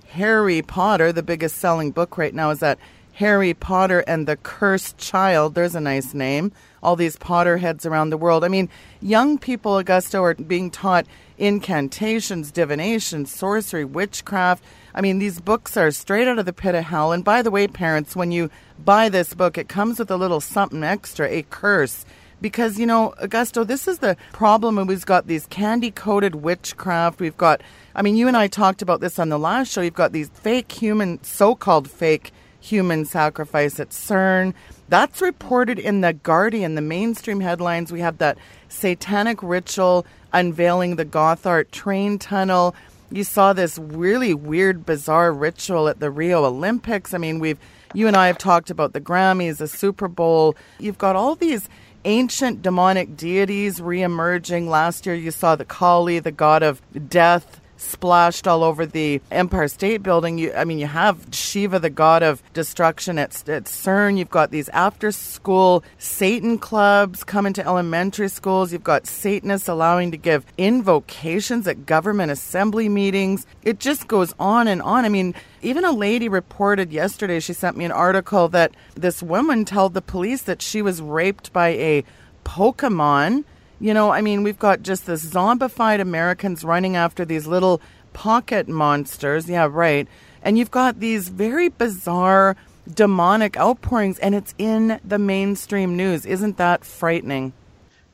Harry 0.10 0.62
Potter. 0.62 1.12
The 1.12 1.24
biggest 1.24 1.58
selling 1.58 1.92
book 1.92 2.18
right 2.18 2.34
now 2.34 2.52
is 2.52 2.60
that 2.60 2.78
Harry 3.22 3.54
Potter 3.54 4.04
and 4.08 4.28
the 4.28 4.36
Cursed 4.36 4.98
Child. 4.98 5.54
There's 5.54 5.76
a 5.76 5.80
nice 5.80 6.16
name. 6.16 6.52
All 6.82 6.96
these 6.96 7.18
Potterheads 7.18 7.86
around 7.86 8.10
the 8.10 8.18
world. 8.18 8.44
I 8.44 8.48
mean, 8.48 8.68
young 9.00 9.38
people, 9.38 9.74
Augusto, 9.74 10.24
are 10.24 10.34
being 10.34 10.72
taught 10.72 11.06
incantations, 11.38 12.52
divination, 12.52 13.28
sorcery, 13.28 13.86
witchcraft. 13.86 14.64
I 14.96 15.02
mean, 15.02 15.20
these 15.20 15.40
books 15.40 15.78
are 15.78 15.92
straight 15.92 16.28
out 16.28 16.40
of 16.40 16.48
the 16.48 16.52
pit 16.52 16.74
of 16.74 16.84
hell. 16.84 17.12
And 17.12 17.24
by 17.24 17.44
the 17.44 17.52
way, 17.52 17.68
parents, 17.68 18.16
when 18.16 18.32
you 18.32 18.50
buy 18.84 19.08
this 19.08 19.36
book, 19.36 19.56
it 19.56 19.70
comes 19.70 20.00
with 20.00 20.10
a 20.10 20.18
little 20.18 20.42
something 20.42 20.84
extra, 20.84 21.30
a 21.30 21.44
curse. 21.44 22.08
Because, 22.42 22.80
you 22.80 22.88
know, 22.88 23.14
Augusto, 23.22 23.68
this 23.68 23.88
is 23.88 24.00
the 24.00 24.18
problem. 24.34 24.84
We've 24.88 25.06
got 25.06 25.28
these 25.28 25.46
candy 25.46 25.92
coated 25.92 26.34
witchcraft. 26.34 27.20
We've 27.20 27.38
got, 27.38 27.62
I 27.94 28.02
mean, 28.02 28.16
you 28.16 28.28
and 28.28 28.36
I 28.36 28.48
talked 28.48 28.82
about 28.82 29.00
this 29.00 29.20
on 29.20 29.30
the 29.30 29.38
last 29.38 29.72
show. 29.72 29.82
You've 29.82 29.94
got 29.94 30.12
these 30.12 30.30
fake 30.30 30.72
human, 30.72 31.24
so 31.24 31.54
called 31.54 31.88
fake 31.88 32.34
human 32.62 33.04
sacrifice 33.04 33.80
at 33.80 33.90
CERN. 33.90 34.54
That's 34.88 35.22
reported 35.22 35.78
in 35.78 36.00
The 36.00 36.14
Guardian, 36.14 36.76
the 36.76 36.82
mainstream 36.82 37.42
headlines. 37.42 37.92
We 37.92 38.00
have 38.00 38.20
that 38.20 38.38
satanic 38.70 39.44
ritual 39.44 40.06
unveiling 40.32 40.96
the 40.96 41.06
Gotthard 41.06 41.72
train 41.72 42.18
tunnel 42.18 42.74
you 43.12 43.24
saw 43.26 43.54
this 43.54 43.78
really 43.78 44.34
weird, 44.34 44.86
bizarre 44.86 45.34
ritual 45.34 45.90
at 45.90 46.00
the 46.00 46.10
Rio 46.10 46.46
Olympics. 46.46 47.14
I 47.14 47.18
mean, 47.18 47.40
we've 47.40 47.60
you 47.94 48.08
and 48.08 48.16
I 48.16 48.28
have 48.28 48.38
talked 48.38 48.70
about 48.70 48.94
the 48.94 49.02
Grammys, 49.02 49.58
the 49.58 49.68
Super 49.68 50.08
Bowl. 50.08 50.56
You've 50.80 50.98
got 50.98 51.18
all 51.18 51.36
these 51.36 51.68
ancient 52.06 52.62
demonic 52.62 53.18
deities 53.18 53.82
reemerging. 53.82 54.68
Last 54.68 55.06
year, 55.06 55.14
you 55.14 55.30
saw 55.30 55.56
the 55.56 55.66
Kali, 55.66 56.20
the 56.20 56.32
god 56.32 56.64
of 56.64 56.82
death, 57.10 57.60
splashed 57.82 58.48
all 58.48 58.64
over 58.64 58.86
the 58.86 59.22
Empire 59.32 59.68
State 59.68 60.04
Building. 60.04 60.38
You, 60.38 60.54
I 60.54 60.66
mean, 60.66 60.80
you 60.80 60.88
have 60.88 61.28
Shiva, 61.32 61.80
the 61.80 61.90
god 61.90 62.24
of 62.24 62.42
destruction 62.54 63.18
at, 63.18 63.48
at 63.50 63.66
CERN. 63.66 64.18
You've 64.18 64.30
got 64.30 64.52
these 64.52 64.70
after 64.70 65.12
school 65.12 65.84
Satan 65.98 66.58
clubs 66.58 67.24
coming 67.24 67.54
to 67.54 67.66
elementary 67.66 68.30
schools. 68.30 68.72
You've 68.72 68.84
got 68.84 69.08
Satanists 69.08 69.68
allowing 69.68 70.12
to 70.12 70.18
give 70.18 70.46
invocations 70.58 71.68
at 71.68 71.86
government 71.86 72.32
assembly 72.32 72.88
meetings. 72.88 73.46
It 73.64 73.80
just 73.80 74.08
goes 74.08 74.34
on 74.40 74.68
and 74.68 74.82
on. 74.82 75.04
I 75.04 75.10
mean, 75.10 75.34
even 75.62 75.84
a 75.84 75.92
lady 75.92 76.30
reported 76.30 76.92
yesterday, 76.92 77.40
she 77.40 77.54
sent 77.54 77.78
me 77.78 77.86
an 77.86 77.92
article 77.92 78.48
that 78.50 78.74
this 78.96 79.24
woman 79.24 79.66
told 79.66 79.94
the 79.94 80.02
police 80.02 80.44
that 80.44 80.62
she 80.62 80.82
was 80.82 81.02
raped 81.02 81.52
by 81.52 81.70
a 81.70 82.04
Pokemon 82.44 83.44
you 83.82 83.96
know, 83.96 84.12
I 84.12 84.22
mean, 84.22 84.44
we've 84.44 84.60
got 84.60 84.84
just 84.84 85.08
this 85.08 85.26
zombified 85.26 86.00
Americans 86.00 86.64
running 86.64 86.96
after 86.96 87.26
these 87.26 87.48
little 87.48 87.82
pocket 88.14 88.68
monsters. 88.68 89.50
Yeah, 89.50 89.68
right. 89.70 90.08
And 90.44 90.58
you've 90.58 90.72
got 90.72 91.00
these 91.00 91.30
very 91.30 91.70
bizarre 91.70 92.56
demonic 92.94 93.58
outpourings, 93.58 94.20
and 94.20 94.36
it's 94.36 94.54
in 94.60 95.00
the 95.04 95.18
mainstream 95.18 95.98
news. 95.98 96.26
Isn't 96.28 96.58
that 96.58 96.86
frightening? 96.86 97.54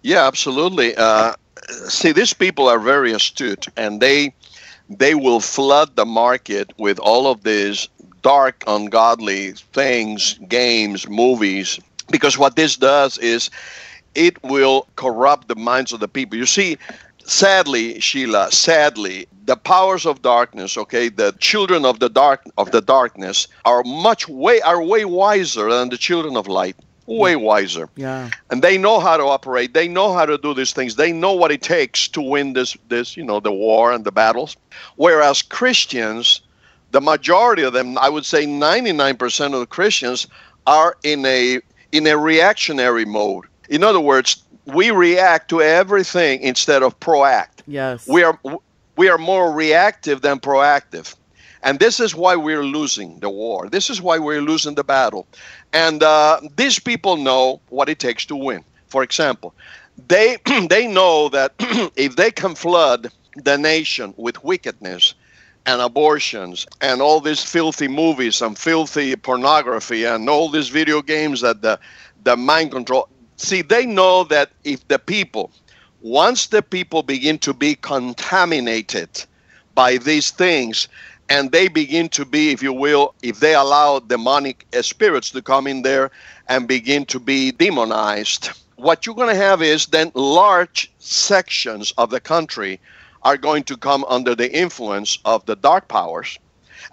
Yeah, 0.03 0.25
absolutely. 0.25 0.95
Uh, 0.95 1.33
see, 1.87 2.13
these 2.13 2.33
people 2.33 2.69
are 2.69 2.79
very 2.79 3.11
astute, 3.11 3.67
and 3.75 3.99
they 3.99 4.33
they 4.89 5.15
will 5.15 5.41
flood 5.41 5.97
the 5.97 6.05
market 6.05 6.71
with 6.77 6.97
all 6.99 7.27
of 7.27 7.43
these 7.43 7.89
dark, 8.21 8.63
ungodly 8.67 9.51
things, 9.73 10.39
games, 10.47 11.09
movies. 11.09 11.77
Because 12.09 12.37
what 12.37 12.55
this 12.55 12.77
does 12.77 13.17
is 13.17 13.49
it 14.15 14.41
will 14.43 14.87
corrupt 14.95 15.47
the 15.47 15.55
minds 15.55 15.93
of 15.93 15.99
the 15.99 16.07
people. 16.07 16.37
You 16.37 16.45
see, 16.45 16.77
sadly, 17.25 17.99
Sheila, 17.99 18.51
sadly, 18.51 19.27
the 19.45 19.55
powers 19.55 20.05
of 20.05 20.21
darkness, 20.21 20.77
okay, 20.77 21.09
the 21.09 21.33
children 21.39 21.85
of 21.85 21.99
the 21.99 22.09
dark 22.09 22.43
of 22.57 22.71
the 22.71 22.81
darkness 22.81 23.47
are 23.65 23.83
much 23.83 24.27
way 24.27 24.61
are 24.61 24.83
way 24.83 25.05
wiser 25.05 25.69
than 25.69 25.89
the 25.89 25.97
children 25.97 26.35
of 26.35 26.47
light. 26.47 26.75
Way 27.05 27.37
wiser. 27.37 27.87
Yeah. 27.95 28.29
And 28.51 28.61
they 28.61 28.77
know 28.77 28.99
how 28.99 29.15
to 29.15 29.23
operate. 29.23 29.73
They 29.73 29.87
know 29.87 30.11
how 30.11 30.25
to 30.25 30.37
do 30.37 30.53
these 30.53 30.73
things. 30.73 30.97
They 30.97 31.13
know 31.13 31.31
what 31.31 31.53
it 31.53 31.61
takes 31.61 32.09
to 32.09 32.21
win 32.21 32.51
this 32.51 32.75
this, 32.89 33.15
you 33.15 33.23
know, 33.23 33.39
the 33.39 33.51
war 33.51 33.93
and 33.93 34.03
the 34.03 34.11
battles. 34.11 34.57
Whereas 34.97 35.41
Christians, 35.41 36.41
the 36.91 36.99
majority 36.99 37.63
of 37.63 37.71
them, 37.71 37.97
I 37.97 38.09
would 38.09 38.25
say 38.25 38.45
99% 38.45 39.53
of 39.53 39.59
the 39.61 39.65
Christians 39.65 40.27
are 40.65 40.97
in 41.03 41.25
a 41.25 41.61
in 41.93 42.05
a 42.07 42.17
reactionary 42.17 43.05
mode 43.05 43.45
in 43.69 43.83
other 43.83 43.99
words, 43.99 44.43
we 44.65 44.91
react 44.91 45.49
to 45.49 45.61
everything 45.61 46.41
instead 46.41 46.83
of 46.83 46.99
proact. 46.99 47.63
Yes. 47.67 48.07
We 48.07 48.23
are 48.23 48.39
we 48.95 49.09
are 49.09 49.17
more 49.17 49.51
reactive 49.51 50.21
than 50.21 50.39
proactive. 50.39 51.15
And 51.63 51.79
this 51.79 51.99
is 51.99 52.15
why 52.15 52.35
we're 52.35 52.63
losing 52.63 53.19
the 53.19 53.29
war. 53.29 53.69
This 53.69 53.89
is 53.89 54.01
why 54.01 54.19
we're 54.19 54.41
losing 54.41 54.75
the 54.75 54.83
battle. 54.83 55.27
And 55.73 56.03
uh, 56.03 56.39
these 56.55 56.79
people 56.79 57.17
know 57.17 57.61
what 57.69 57.89
it 57.89 57.99
takes 57.99 58.25
to 58.27 58.35
win. 58.35 58.63
For 58.87 59.03
example, 59.03 59.53
they 60.07 60.37
they 60.69 60.87
know 60.87 61.29
that 61.29 61.53
if 61.95 62.15
they 62.15 62.31
can 62.31 62.55
flood 62.55 63.11
the 63.35 63.57
nation 63.57 64.13
with 64.17 64.43
wickedness 64.43 65.13
and 65.65 65.81
abortions 65.81 66.65
and 66.81 67.01
all 67.01 67.19
these 67.19 67.43
filthy 67.43 67.87
movies 67.87 68.41
and 68.41 68.57
filthy 68.57 69.15
pornography 69.15 70.05
and 70.05 70.29
all 70.29 70.49
these 70.49 70.69
video 70.69 71.01
games 71.01 71.41
that 71.41 71.61
the 71.61 71.79
the 72.23 72.37
mind 72.37 72.71
control 72.71 73.09
See, 73.37 73.61
they 73.61 73.85
know 73.85 74.23
that 74.25 74.51
if 74.63 74.87
the 74.87 74.97
people, 74.97 75.51
once 76.01 76.47
the 76.47 76.63
people 76.63 77.03
begin 77.03 77.37
to 77.39 77.53
be 77.53 77.75
contaminated 77.75 79.23
by 79.75 79.97
these 79.97 80.31
things, 80.31 80.87
and 81.29 81.51
they 81.51 81.67
begin 81.67 82.09
to 82.09 82.25
be, 82.25 82.51
if 82.51 82.63
you 82.63 82.73
will, 82.73 83.13
if 83.21 83.39
they 83.39 83.53
allow 83.53 83.99
demonic 83.99 84.65
uh, 84.73 84.81
spirits 84.81 85.29
to 85.31 85.41
come 85.43 85.67
in 85.67 85.83
there 85.83 86.09
and 86.47 86.67
begin 86.67 87.05
to 87.05 87.19
be 87.19 87.51
demonized, 87.51 88.49
what 88.77 89.05
you're 89.05 89.15
going 89.15 89.33
to 89.33 89.35
have 89.35 89.61
is 89.61 89.85
then 89.87 90.11
large 90.15 90.91
sections 90.97 91.93
of 91.97 92.09
the 92.09 92.19
country 92.19 92.79
are 93.21 93.37
going 93.37 93.63
to 93.65 93.77
come 93.77 94.03
under 94.07 94.33
the 94.33 94.51
influence 94.51 95.19
of 95.25 95.45
the 95.45 95.55
dark 95.55 95.87
powers. 95.87 96.39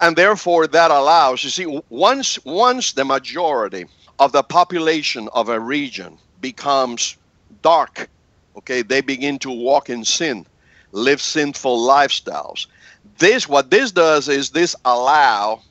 And 0.01 0.15
therefore, 0.15 0.67
that 0.67 0.91
allows, 0.91 1.43
you 1.43 1.51
see, 1.51 1.81
once, 1.89 2.39
once 2.45 2.93
the 2.93 3.05
majority 3.05 3.87
of 4.19 4.33
the 4.33 4.43
population 4.43 5.29
of 5.33 5.49
a 5.49 5.59
region 5.59 6.19
becomes 6.45 7.17
dark. 7.63 8.11
Okay, 8.59 8.83
they 8.83 9.01
begin 9.01 9.39
to 9.39 9.51
walk 9.51 9.89
in 9.89 10.05
sin, 10.05 10.45
live 10.93 11.23
sinful 11.23 11.79
lifestyles. 11.89 12.67
This 13.17 13.49
what 13.49 13.71
this 13.71 13.91
does 13.93 14.29
is 14.29 14.51
this 14.51 14.77
allow, 14.85 15.63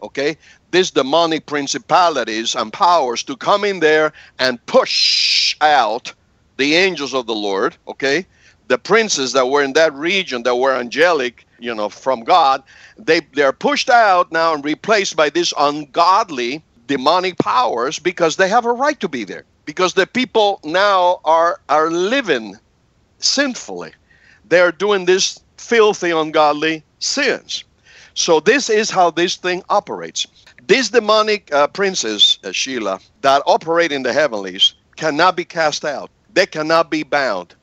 okay, 0.00 0.36
these 0.70 0.92
demonic 0.92 1.46
principalities 1.46 2.54
and 2.54 2.72
powers 2.72 3.24
to 3.24 3.36
come 3.36 3.64
in 3.64 3.80
there 3.80 4.12
and 4.38 4.64
push 4.66 5.56
out 5.60 6.14
the 6.56 6.76
angels 6.76 7.14
of 7.14 7.26
the 7.26 7.34
Lord, 7.34 7.76
okay? 7.88 8.24
The 8.68 8.78
princes 8.78 9.32
that 9.32 9.48
were 9.48 9.64
in 9.64 9.72
that 9.72 9.92
region 9.92 10.44
that 10.44 10.54
were 10.54 10.76
angelic, 10.76 11.44
you 11.58 11.74
know, 11.74 11.88
from 11.88 12.22
God, 12.22 12.62
they 12.96 13.22
they're 13.34 13.58
pushed 13.68 13.90
out 13.90 14.30
now 14.30 14.54
and 14.54 14.64
replaced 14.64 15.16
by 15.16 15.30
these 15.30 15.52
ungodly 15.58 16.62
demonic 16.86 17.38
powers 17.38 17.98
because 17.98 18.36
they 18.36 18.48
have 18.48 18.66
a 18.66 18.78
right 18.84 19.00
to 19.00 19.08
be 19.08 19.24
there 19.24 19.44
because 19.64 19.94
the 19.94 20.06
people 20.06 20.60
now 20.64 21.20
are 21.24 21.60
are 21.68 21.90
living 21.90 22.56
sinfully. 23.18 23.92
They're 24.44 24.72
doing 24.72 25.04
this 25.06 25.38
filthy, 25.56 26.10
ungodly 26.10 26.84
sins. 26.98 27.64
So 28.14 28.40
this 28.40 28.68
is 28.68 28.90
how 28.90 29.10
this 29.10 29.36
thing 29.36 29.62
operates. 29.68 30.26
These 30.66 30.90
demonic 30.90 31.52
uh, 31.52 31.68
princes, 31.68 32.38
uh, 32.44 32.52
Sheila, 32.52 33.00
that 33.22 33.42
operate 33.46 33.92
in 33.92 34.02
the 34.02 34.12
heavenlies 34.12 34.74
cannot 34.96 35.36
be 35.36 35.44
cast 35.44 35.84
out. 35.84 36.10
They 36.32 36.46
cannot 36.46 36.90
be 36.90 37.02
bound. 37.02 37.54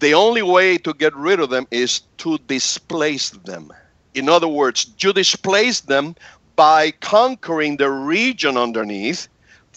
The 0.00 0.14
only 0.14 0.42
way 0.42 0.78
to 0.78 0.94
get 0.94 1.14
rid 1.14 1.40
of 1.40 1.50
them 1.50 1.66
is 1.70 2.00
to 2.18 2.38
displace 2.46 3.30
them. 3.30 3.72
In 4.14 4.28
other 4.28 4.48
words, 4.48 4.86
you 4.98 5.12
displace 5.12 5.80
them 5.80 6.14
by 6.56 6.90
conquering 6.92 7.76
the 7.76 7.90
region 7.90 8.56
underneath 8.56 9.28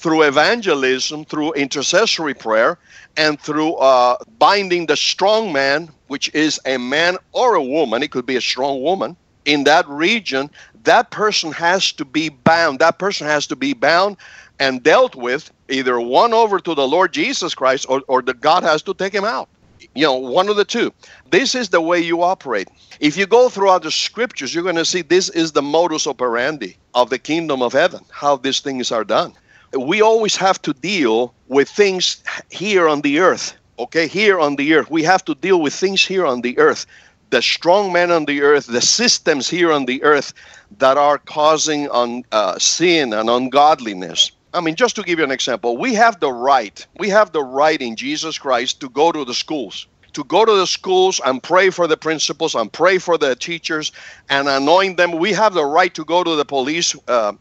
through 0.04 0.24
evangelism, 0.24 1.24
through 1.24 1.54
intercessory 1.54 2.34
prayer, 2.34 2.78
and 3.16 3.40
through 3.40 3.74
uh, 3.76 4.18
binding 4.38 4.86
the 4.86 4.98
strong 4.98 5.54
man, 5.54 5.90
which 6.08 6.30
is 6.36 6.60
a 6.66 6.78
man 6.78 7.16
or 7.32 7.56
a 7.56 7.64
woman, 7.64 8.04
it 8.04 8.12
could 8.12 8.26
be 8.26 8.36
a 8.36 8.42
strong 8.42 8.84
woman, 8.84 9.16
in 9.46 9.64
that 9.64 9.88
region, 9.88 10.52
that 10.84 11.10
person 11.12 11.54
has 11.54 11.94
to 11.94 12.04
be 12.04 12.28
bound. 12.28 12.80
That 12.80 13.00
person 13.00 13.28
has 13.28 13.48
to 13.48 13.56
be 13.56 13.74
bound 13.74 14.18
and 14.60 14.84
dealt 14.84 15.16
with, 15.16 15.50
either 15.70 16.00
won 16.02 16.34
over 16.34 16.60
to 16.60 16.76
the 16.76 16.88
Lord 16.88 17.14
Jesus 17.14 17.56
Christ 17.56 17.86
or, 17.88 18.02
or 18.10 18.22
the 18.22 18.34
God 18.34 18.64
has 18.64 18.82
to 18.84 18.94
take 18.94 19.14
him 19.14 19.26
out. 19.26 19.48
You 19.96 20.04
know, 20.04 20.16
one 20.16 20.50
of 20.50 20.58
the 20.58 20.66
two. 20.66 20.94
This 21.30 21.56
is 21.56 21.70
the 21.70 21.82
way 21.82 22.00
you 22.00 22.24
operate. 22.24 22.68
If 23.00 23.16
you 23.16 23.26
go 23.26 23.48
throughout 23.48 23.84
the 23.84 23.92
scriptures, 23.92 24.54
you're 24.54 24.64
going 24.64 24.76
to 24.76 24.86
see 24.86 25.02
this 25.02 25.30
is 25.30 25.54
the 25.54 25.62
modus 25.62 26.08
operandi 26.08 26.76
of 26.94 27.10
the 27.10 27.20
kingdom 27.20 27.62
of 27.62 27.72
heaven, 27.74 28.02
how 28.12 28.36
these 28.36 28.60
things 28.60 28.92
are 28.92 29.04
done 29.06 29.34
we 29.78 30.02
always 30.02 30.36
have 30.36 30.62
to 30.64 30.74
deal 30.74 31.34
with 31.48 31.70
things 31.70 32.24
here 32.50 32.88
on 32.88 33.02
the 33.02 33.20
earth. 33.20 33.56
Okay, 33.80 34.08
here 34.08 34.40
on 34.40 34.56
the 34.56 34.74
earth, 34.76 34.90
we 34.92 35.04
have 35.04 35.26
to 35.26 35.36
deal 35.36 35.62
with 35.62 35.74
things 35.74 36.06
here 36.06 36.26
on 36.26 36.42
the 36.42 36.58
earth. 36.60 36.86
The 37.32 37.42
strong 37.42 37.92
men 37.92 38.12
on 38.12 38.26
the 38.26 38.44
earth, 38.44 38.68
the 38.68 38.82
systems 38.82 39.50
here 39.50 39.72
on 39.72 39.86
the 39.86 40.04
earth 40.04 40.34
that 40.78 40.98
are 40.98 41.18
causing 41.18 41.90
on 41.90 42.24
uh, 42.32 42.60
sin 42.60 43.14
and 43.14 43.30
ungodliness. 43.30 44.32
I 44.54 44.62
mean, 44.62 44.76
just 44.76 44.96
to 44.98 45.02
give 45.02 45.18
you 45.18 45.26
an 45.26 45.32
example, 45.32 45.78
we 45.78 45.96
have 45.96 46.20
the 46.20 46.32
right, 46.32 46.86
we 47.00 47.10
have 47.10 47.32
the 47.32 47.44
right 47.44 47.82
in 47.82 47.96
Jesus 47.96 48.38
Christ 48.38 48.80
to 48.82 48.90
go 48.90 49.12
to 49.12 49.26
the 49.26 49.34
schools, 49.34 49.88
to 50.14 50.24
go 50.26 50.46
to 50.46 50.52
the 50.54 50.68
schools 50.68 51.20
and 51.26 51.42
pray 51.42 51.72
for 51.72 51.88
the 51.88 51.98
principals 51.98 52.54
and 52.54 52.72
pray 52.72 53.00
for 53.00 53.18
the 53.18 53.36
teachers 53.36 53.92
and 54.30 54.48
anoint 54.48 54.98
them. 54.98 55.14
We 55.14 55.34
have 55.34 55.56
the 55.56 55.66
right 55.66 55.94
to 55.96 56.06
go 56.06 56.24
to 56.24 56.36
the 56.36 56.46
police, 56.46 56.96
uh, 57.08 57.34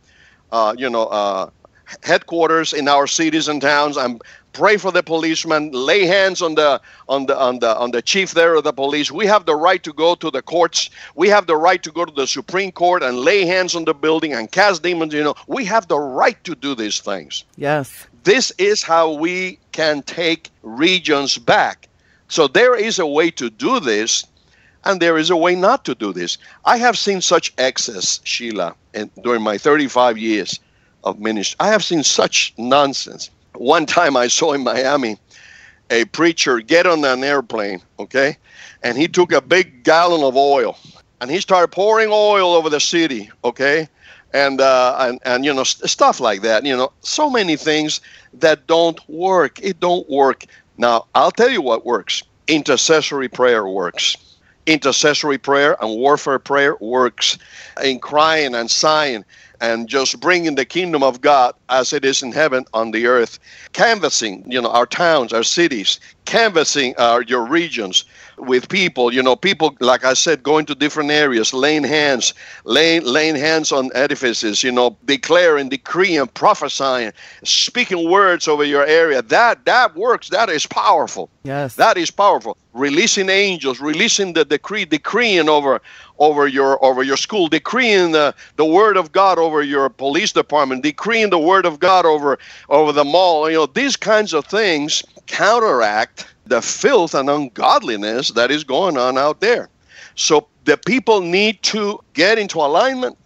uh, 0.51 0.75
you 0.79 0.89
know, 0.89 1.09
uh, 1.09 1.51
headquarters 2.03 2.73
in 2.73 2.89
our 2.89 3.07
cities 3.07 3.49
and 3.49 3.61
towns. 3.61 3.97
And 3.97 4.23
pray 4.53 4.77
for 4.77 4.93
the 4.93 5.03
policemen. 5.03 5.71
Lay 5.73 6.05
hands 6.07 6.43
on 6.43 6.55
the 6.55 6.81
on 7.09 7.27
the 7.27 7.39
on 7.39 7.59
the 7.59 7.77
on 7.77 7.91
the 7.91 8.03
chief 8.03 8.33
there 8.33 8.55
of 8.55 8.65
the 8.65 8.73
police. 8.73 9.11
We 9.11 9.27
have 9.27 9.47
the 9.47 9.57
right 9.57 9.83
to 9.83 9.93
go 9.93 10.15
to 10.17 10.31
the 10.31 10.43
courts. 10.43 10.91
We 11.15 11.29
have 11.29 11.47
the 11.47 11.57
right 11.57 11.83
to 11.83 11.91
go 11.91 12.05
to 12.05 12.13
the 12.13 12.27
supreme 12.27 12.73
court 12.73 13.03
and 13.03 13.19
lay 13.19 13.45
hands 13.45 13.75
on 13.75 13.85
the 13.85 13.95
building 13.95 14.33
and 14.33 14.51
cast 14.51 14.83
demons 14.83 15.15
you 15.15 15.25
know. 15.25 15.35
We 15.47 15.65
have 15.67 15.89
the 15.89 15.99
right 15.99 16.43
to 16.45 16.55
do 16.55 16.75
these 16.75 17.01
things. 17.01 17.45
Yes. 17.57 18.07
This 18.25 18.53
is 18.59 18.83
how 18.83 19.13
we 19.13 19.59
can 19.73 20.03
take 20.03 20.51
regions 20.63 21.39
back. 21.39 21.89
So 22.29 22.47
there 22.47 22.75
is 22.75 22.99
a 22.99 23.07
way 23.07 23.31
to 23.33 23.51
do 23.51 23.81
this 23.81 24.25
and 24.85 25.01
there 25.01 25.19
is 25.19 25.31
a 25.31 25.37
way 25.37 25.55
not 25.55 25.85
to 25.85 25.95
do 25.95 26.13
this. 26.13 26.39
I 26.65 26.77
have 26.79 26.99
seen 26.99 27.21
such 27.21 27.53
excess 27.59 28.21
sheila 28.25 28.75
and 28.95 29.11
during 29.23 29.43
my 29.43 29.59
35 29.59 30.19
years 30.19 30.59
of 31.05 31.19
ministry. 31.21 31.57
I 31.61 31.69
have 31.69 31.85
seen 31.85 32.03
such 32.03 32.55
nonsense. 32.59 33.31
One 33.55 33.87
time 33.87 34.17
I 34.17 34.29
saw 34.29 34.53
in 34.53 34.65
Miami 34.65 35.19
a 35.91 36.05
preacher 36.07 36.61
get 36.61 36.87
on 36.87 37.05
an 37.05 37.23
airplane, 37.23 37.83
okay, 37.99 38.37
and 38.83 38.97
he 38.97 39.09
took 39.09 39.33
a 39.33 39.41
big 39.41 39.85
gallon 39.85 40.23
of 40.23 40.37
oil 40.37 40.77
and 41.23 41.31
he 41.31 41.41
started 41.41 41.69
pouring 41.69 42.09
oil 42.11 42.53
over 42.53 42.69
the 42.69 42.81
city, 42.81 43.31
okay, 43.45 43.89
and 44.35 44.61
uh, 44.61 44.97
and 44.99 45.21
and 45.25 45.45
you 45.45 45.55
know 45.55 45.63
stuff 45.63 46.19
like 46.19 46.43
that. 46.43 46.67
You 46.67 46.77
know, 46.77 46.93
so 47.01 47.31
many 47.31 47.57
things 47.57 48.01
that 48.35 48.67
don't 48.67 48.99
work. 49.09 49.61
It 49.63 49.79
don't 49.79 50.09
work. 50.11 50.45
Now 50.79 51.07
I'll 51.15 51.31
tell 51.31 51.49
you 51.49 51.63
what 51.63 51.87
works. 51.87 52.25
Intercessory 52.49 53.29
prayer 53.29 53.69
works. 53.69 54.17
Intercessory 54.67 55.39
prayer 55.39 55.77
and 55.81 55.91
warfare 55.97 56.41
prayer 56.41 56.77
works. 56.81 57.39
In 57.85 58.01
crying 58.01 58.57
and 58.57 58.69
sighing 58.69 59.25
and 59.63 59.89
just 59.89 60.21
bringing 60.21 60.57
the 60.57 60.65
kingdom 60.65 61.03
of 61.05 61.21
God 61.21 61.55
as 61.71 61.93
it 61.93 62.05
is 62.05 62.23
in 62.23 62.33
heaven 62.33 62.67
on 62.75 62.91
the 62.91 63.07
earth, 63.07 63.39
canvassing, 63.73 64.45
you 64.51 64.61
know, 64.61 64.71
our 64.71 64.87
towns, 64.87 65.33
our 65.33 65.45
cities, 65.45 66.01
canvassing 66.25 66.95
uh, 66.99 67.23
your 67.29 67.47
regions 67.47 68.05
with 68.39 68.69
people, 68.69 69.13
you 69.13 69.23
know, 69.23 69.37
people, 69.37 69.77
like 69.81 70.05
I 70.05 70.15
said, 70.15 70.43
going 70.43 70.67
to 70.67 70.75
different 70.75 71.11
areas, 71.11 71.53
laying 71.53 71.85
hands, 71.85 72.35
laying, 72.65 73.05
laying 73.05 73.37
hands 73.37 73.73
on 73.73 73.91
edifices, 73.95 74.63
you 74.63 74.73
know, 74.73 74.97
declaring, 75.05 75.69
decreeing, 75.69 76.27
prophesying, 76.29 77.13
speaking 77.45 78.11
words 78.11 78.49
over 78.49 78.65
your 78.65 78.85
area. 78.85 79.23
That, 79.23 79.65
that 79.67 79.95
works. 79.97 80.29
That 80.31 80.49
is 80.49 80.67
powerful. 80.67 81.31
Yes. 81.45 81.77
That 81.77 81.97
is 81.97 82.11
powerful. 82.11 82.57
Releasing 82.73 83.29
angels, 83.29 83.81
releasing 83.81 84.33
the 84.33 84.45
decree, 84.45 84.85
decreeing 84.85 85.49
over 85.49 85.81
over 86.19 86.47
your 86.47 86.83
over 86.85 87.03
your 87.03 87.17
school, 87.17 87.49
decreeing 87.49 88.13
the, 88.13 88.35
the 88.57 88.65
word 88.65 88.97
of 88.97 89.13
God 89.13 89.39
over 89.39 89.63
your 89.63 89.89
police 89.89 90.33
department, 90.33 90.83
decreeing 90.83 91.31
the 91.31 91.39
word 91.39 91.67
of 91.67 91.81
God 91.81 92.07
over 92.07 92.39
over 92.69 92.93
the 92.93 93.05
mall. 93.05 93.51
You 93.51 93.57
know, 93.57 93.67
these 93.67 93.97
kinds 93.97 94.33
of 94.33 94.47
things 94.47 95.03
counteract 95.27 96.32
the 96.47 96.63
filth 96.63 97.15
and 97.15 97.31
ungodliness 97.31 98.31
that 98.31 98.51
is 98.51 98.65
going 98.65 98.97
on 98.97 99.17
out 99.19 99.41
there. 99.41 99.69
So 100.15 100.49
the 100.65 100.77
people 100.77 101.21
need 101.21 101.63
to 101.65 102.01
get 102.15 102.39
into 102.39 102.59
alignment. 102.59 103.17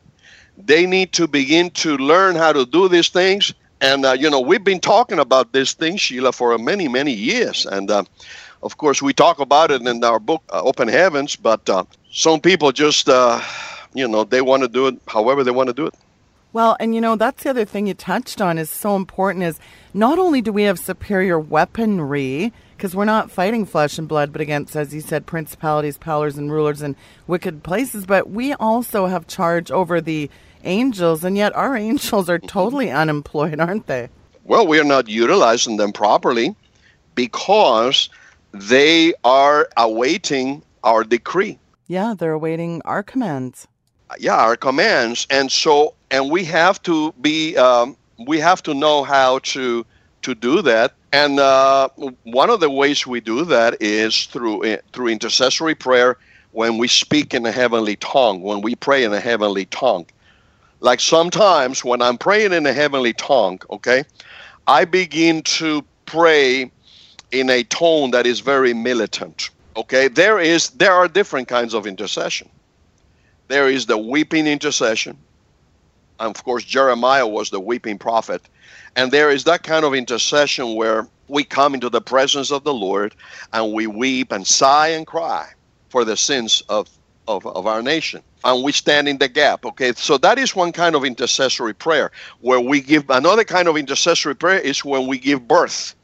They 0.58 0.86
need 0.86 1.12
to 1.12 1.26
begin 1.26 1.70
to 1.70 1.96
learn 1.98 2.36
how 2.36 2.52
to 2.52 2.64
do 2.64 2.88
these 2.88 3.08
things. 3.08 3.52
And, 3.80 4.06
uh, 4.06 4.12
you 4.12 4.30
know, 4.30 4.40
we've 4.40 4.64
been 4.64 4.80
talking 4.80 5.18
about 5.18 5.52
this 5.52 5.74
thing, 5.74 5.96
Sheila, 5.96 6.32
for 6.32 6.56
many, 6.56 6.88
many 6.88 7.12
years. 7.12 7.66
And, 7.66 7.90
uh, 7.90 8.04
of 8.62 8.78
course, 8.78 9.02
we 9.02 9.12
talk 9.12 9.38
about 9.38 9.70
it 9.70 9.82
in 9.82 10.02
our 10.02 10.18
book, 10.18 10.42
uh, 10.50 10.62
Open 10.62 10.88
Heavens, 10.88 11.36
but 11.36 11.68
uh, 11.68 11.84
some 12.10 12.40
people 12.40 12.72
just, 12.72 13.08
uh, 13.08 13.40
you 13.92 14.08
know, 14.08 14.24
they 14.24 14.40
want 14.40 14.62
to 14.62 14.68
do 14.68 14.86
it 14.86 14.98
however 15.06 15.44
they 15.44 15.50
want 15.50 15.68
to 15.68 15.74
do 15.74 15.86
it. 15.86 15.94
Well, 16.52 16.74
and 16.80 16.94
you 16.94 17.02
know, 17.02 17.16
that's 17.16 17.42
the 17.42 17.50
other 17.50 17.66
thing 17.66 17.86
you 17.86 17.92
touched 17.92 18.40
on 18.40 18.56
is 18.56 18.70
so 18.70 18.96
important 18.96 19.44
is 19.44 19.60
not 19.92 20.18
only 20.18 20.40
do 20.40 20.52
we 20.52 20.62
have 20.62 20.78
superior 20.78 21.38
weaponry, 21.38 22.50
because 22.76 22.94
we're 22.94 23.04
not 23.04 23.30
fighting 23.30 23.64
flesh 23.64 23.98
and 23.98 24.06
blood, 24.06 24.32
but 24.32 24.40
against, 24.40 24.76
as 24.76 24.94
you 24.94 25.00
said, 25.00 25.26
principalities, 25.26 25.96
powers, 25.96 26.36
and 26.36 26.52
rulers 26.52 26.82
and 26.82 26.94
wicked 27.26 27.62
places, 27.62 28.04
but 28.04 28.30
we 28.30 28.52
also 28.54 29.06
have 29.06 29.26
charge 29.26 29.70
over 29.70 30.00
the 30.00 30.30
angels, 30.62 31.24
and 31.24 31.36
yet 31.36 31.54
our 31.56 31.76
angels 31.88 32.28
are 32.28 32.38
totally 32.38 32.90
unemployed, 32.90 33.58
aren't 33.60 33.86
they? 33.86 34.08
Well, 34.44 34.66
we 34.66 34.78
are 34.78 34.84
not 34.84 35.08
utilizing 35.08 35.76
them 35.76 35.92
properly 35.92 36.54
because 37.14 38.10
they 38.52 39.14
are 39.24 39.68
awaiting 39.76 40.62
our 40.84 41.02
decree. 41.02 41.58
Yeah, 41.88 42.14
they're 42.16 42.32
awaiting 42.32 42.82
our 42.84 43.02
commands. 43.02 43.66
Yeah, 44.18 44.36
our 44.36 44.56
commands, 44.56 45.26
and 45.30 45.50
so 45.50 45.94
and 46.10 46.30
we 46.30 46.44
have 46.44 46.80
to 46.82 47.12
be 47.20 47.56
um, 47.56 47.96
we 48.24 48.38
have 48.38 48.62
to 48.64 48.74
know 48.74 49.02
how 49.02 49.40
to 49.40 49.84
to 50.26 50.34
do 50.34 50.60
that. 50.60 50.92
And 51.12 51.38
uh, 51.38 51.88
one 52.24 52.50
of 52.50 52.58
the 52.58 52.68
ways 52.68 53.06
we 53.06 53.20
do 53.20 53.44
that 53.44 53.76
is 53.80 54.26
through 54.26 54.64
eh, 54.64 54.78
through 54.92 55.08
intercessory 55.08 55.76
prayer 55.76 56.18
when 56.50 56.78
we 56.78 56.88
speak 56.88 57.32
in 57.32 57.46
a 57.46 57.52
heavenly 57.52 57.94
tongue, 57.96 58.42
when 58.42 58.60
we 58.60 58.74
pray 58.74 59.04
in 59.04 59.12
a 59.12 59.20
heavenly 59.20 59.66
tongue. 59.66 60.06
Like 60.80 60.98
sometimes 60.98 61.84
when 61.84 62.02
I'm 62.02 62.18
praying 62.18 62.52
in 62.52 62.66
a 62.66 62.72
heavenly 62.72 63.12
tongue, 63.12 63.60
okay, 63.70 64.02
I 64.66 64.84
begin 64.84 65.42
to 65.60 65.84
pray 66.06 66.72
in 67.30 67.48
a 67.48 67.62
tone 67.62 68.10
that 68.10 68.26
is 68.26 68.40
very 68.40 68.74
militant. 68.74 69.50
Okay, 69.76 70.08
there 70.08 70.40
is 70.40 70.70
there 70.70 70.92
are 70.92 71.06
different 71.06 71.46
kinds 71.46 71.72
of 71.72 71.86
intercession. 71.86 72.48
There 73.46 73.68
is 73.68 73.86
the 73.86 73.96
weeping 73.96 74.48
intercession. 74.48 75.16
And 76.18 76.34
of 76.34 76.42
course, 76.42 76.64
Jeremiah 76.64 77.28
was 77.28 77.50
the 77.50 77.60
weeping 77.60 77.98
prophet. 77.98 78.42
And 78.96 79.12
there 79.12 79.30
is 79.30 79.44
that 79.44 79.62
kind 79.62 79.84
of 79.84 79.94
intercession 79.94 80.74
where 80.74 81.06
we 81.28 81.44
come 81.44 81.74
into 81.74 81.90
the 81.90 82.00
presence 82.00 82.50
of 82.50 82.64
the 82.64 82.74
Lord 82.74 83.14
and 83.52 83.72
we 83.72 83.86
weep 83.86 84.32
and 84.32 84.46
sigh 84.46 84.88
and 84.88 85.06
cry 85.06 85.48
for 85.90 86.04
the 86.04 86.16
sins 86.16 86.62
of, 86.68 86.88
of, 87.28 87.46
of 87.46 87.66
our 87.66 87.82
nation. 87.82 88.22
And 88.44 88.64
we 88.64 88.72
stand 88.72 89.08
in 89.08 89.18
the 89.18 89.28
gap. 89.28 89.66
Okay, 89.66 89.92
so 89.94 90.18
that 90.18 90.38
is 90.38 90.56
one 90.56 90.72
kind 90.72 90.96
of 90.96 91.04
intercessory 91.04 91.74
prayer 91.74 92.10
where 92.40 92.60
we 92.60 92.80
give 92.80 93.10
another 93.10 93.44
kind 93.44 93.68
of 93.68 93.76
intercessory 93.76 94.34
prayer 94.34 94.60
is 94.60 94.84
when 94.84 95.06
we 95.06 95.18
give 95.18 95.46
birth 95.46 95.94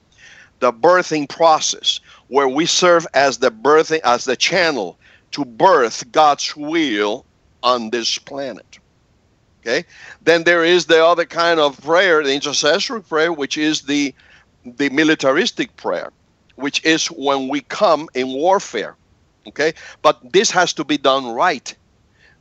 the 0.60 0.72
birthing 0.72 1.28
process 1.28 2.00
where 2.28 2.48
we 2.48 2.66
serve 2.66 3.06
as 3.14 3.38
the 3.38 3.50
birthing 3.50 4.00
as 4.04 4.24
the 4.24 4.36
channel 4.36 4.98
to 5.32 5.44
birth 5.44 6.04
God's 6.12 6.56
will 6.56 7.24
on 7.62 7.90
this 7.90 8.18
planet. 8.18 8.78
Okay? 9.62 9.84
Then 10.22 10.44
there 10.44 10.64
is 10.64 10.86
the 10.86 11.04
other 11.04 11.24
kind 11.24 11.60
of 11.60 11.80
prayer, 11.80 12.22
the 12.22 12.34
intercessory 12.34 13.02
prayer, 13.02 13.32
which 13.32 13.56
is 13.56 13.82
the 13.82 14.14
the 14.64 14.90
militaristic 14.90 15.76
prayer, 15.76 16.12
which 16.56 16.84
is 16.84 17.06
when 17.06 17.48
we 17.48 17.60
come 17.62 18.08
in 18.14 18.28
warfare. 18.28 18.96
Okay? 19.46 19.72
But 20.02 20.32
this 20.32 20.50
has 20.50 20.72
to 20.74 20.84
be 20.84 20.98
done 20.98 21.32
right 21.32 21.74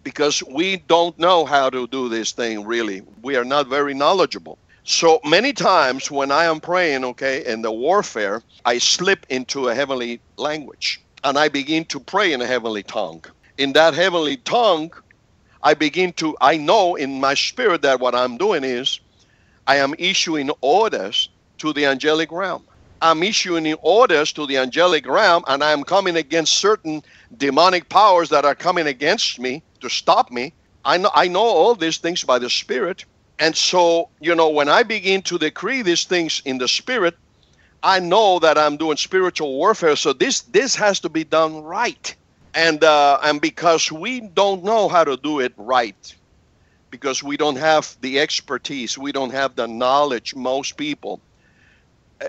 because 0.03 0.43
we 0.43 0.77
don't 0.77 1.17
know 1.19 1.45
how 1.45 1.69
to 1.69 1.87
do 1.87 2.09
this 2.09 2.31
thing 2.31 2.65
really. 2.65 3.01
We 3.21 3.35
are 3.35 3.45
not 3.45 3.67
very 3.67 3.93
knowledgeable. 3.93 4.57
So 4.83 5.19
many 5.23 5.53
times 5.53 6.09
when 6.09 6.31
I 6.31 6.45
am 6.45 6.59
praying, 6.59 7.05
okay, 7.05 7.45
in 7.45 7.61
the 7.61 7.71
warfare, 7.71 8.41
I 8.65 8.79
slip 8.79 9.27
into 9.29 9.69
a 9.69 9.75
heavenly 9.75 10.19
language 10.37 11.01
and 11.23 11.37
I 11.37 11.49
begin 11.49 11.85
to 11.85 11.99
pray 11.99 12.33
in 12.33 12.41
a 12.41 12.47
heavenly 12.47 12.83
tongue. 12.83 13.23
In 13.59 13.73
that 13.73 13.93
heavenly 13.93 14.37
tongue, 14.37 14.91
I 15.63 15.75
begin 15.75 16.13
to, 16.13 16.37
I 16.41 16.57
know 16.57 16.95
in 16.95 17.19
my 17.19 17.35
spirit 17.35 17.83
that 17.83 17.99
what 17.99 18.15
I'm 18.15 18.37
doing 18.37 18.63
is 18.63 18.99
I 19.67 19.77
am 19.77 19.95
issuing 19.99 20.51
orders 20.61 21.29
to 21.59 21.73
the 21.73 21.87
angelic 21.87 22.31
realm. 22.31 22.65
I'm 23.01 23.23
issuing 23.23 23.73
orders 23.75 24.33
to 24.33 24.47
the 24.47 24.57
angelic 24.57 25.07
realm 25.07 25.43
and 25.47 25.63
I'm 25.63 25.83
coming 25.83 26.17
against 26.17 26.55
certain 26.59 27.03
demonic 27.37 27.89
powers 27.89 28.29
that 28.29 28.45
are 28.45 28.55
coming 28.55 28.87
against 28.87 29.39
me 29.39 29.63
to 29.81 29.89
stop 29.89 30.31
me. 30.31 30.55
I 30.85 30.97
know, 30.97 31.11
I 31.15 31.27
know 31.29 31.41
all 31.41 31.75
these 31.75 31.99
things 31.99 32.23
by 32.23 32.39
the 32.39 32.49
Spirit. 32.49 33.05
And 33.39 33.57
so, 33.57 34.11
you 34.21 34.35
know, 34.35 34.49
when 34.49 34.69
I 34.69 34.83
begin 34.83 35.23
to 35.23 35.39
decree 35.39 35.81
these 35.83 36.05
things 36.05 36.41
in 36.45 36.59
the 36.59 36.67
Spirit, 36.69 37.15
I 37.83 37.99
know 37.99 38.39
that 38.39 38.57
I'm 38.57 38.77
doing 38.77 38.97
spiritual 38.97 39.57
warfare. 39.57 39.95
So 39.95 40.13
this 40.13 40.41
this 40.43 40.75
has 40.75 40.99
to 41.01 41.09
be 41.09 41.23
done 41.23 41.63
right. 41.63 42.15
And 42.53 42.83
uh, 42.83 43.19
and 43.23 43.39
because 43.41 43.91
we 43.91 44.21
don't 44.21 44.63
know 44.63 44.89
how 44.89 45.03
to 45.05 45.15
do 45.17 45.39
it 45.39 45.53
right, 45.57 46.15
because 46.89 47.23
we 47.23 47.37
don't 47.37 47.57
have 47.57 47.95
the 48.01 48.19
expertise, 48.19 48.97
we 48.97 49.11
don't 49.13 49.31
have 49.31 49.55
the 49.55 49.67
knowledge. 49.67 50.35
Most 50.35 50.75
people, 50.77 51.21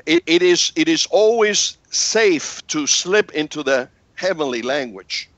it, 0.07 0.23
it 0.27 0.43
is 0.43 0.73
it 0.77 0.89
is 0.89 1.07
always 1.11 1.79
safe 1.91 2.65
to 2.69 2.87
slip 2.87 3.33
into 3.33 3.63
the 3.65 3.89
heavenly 4.15 4.63
language. 4.63 5.29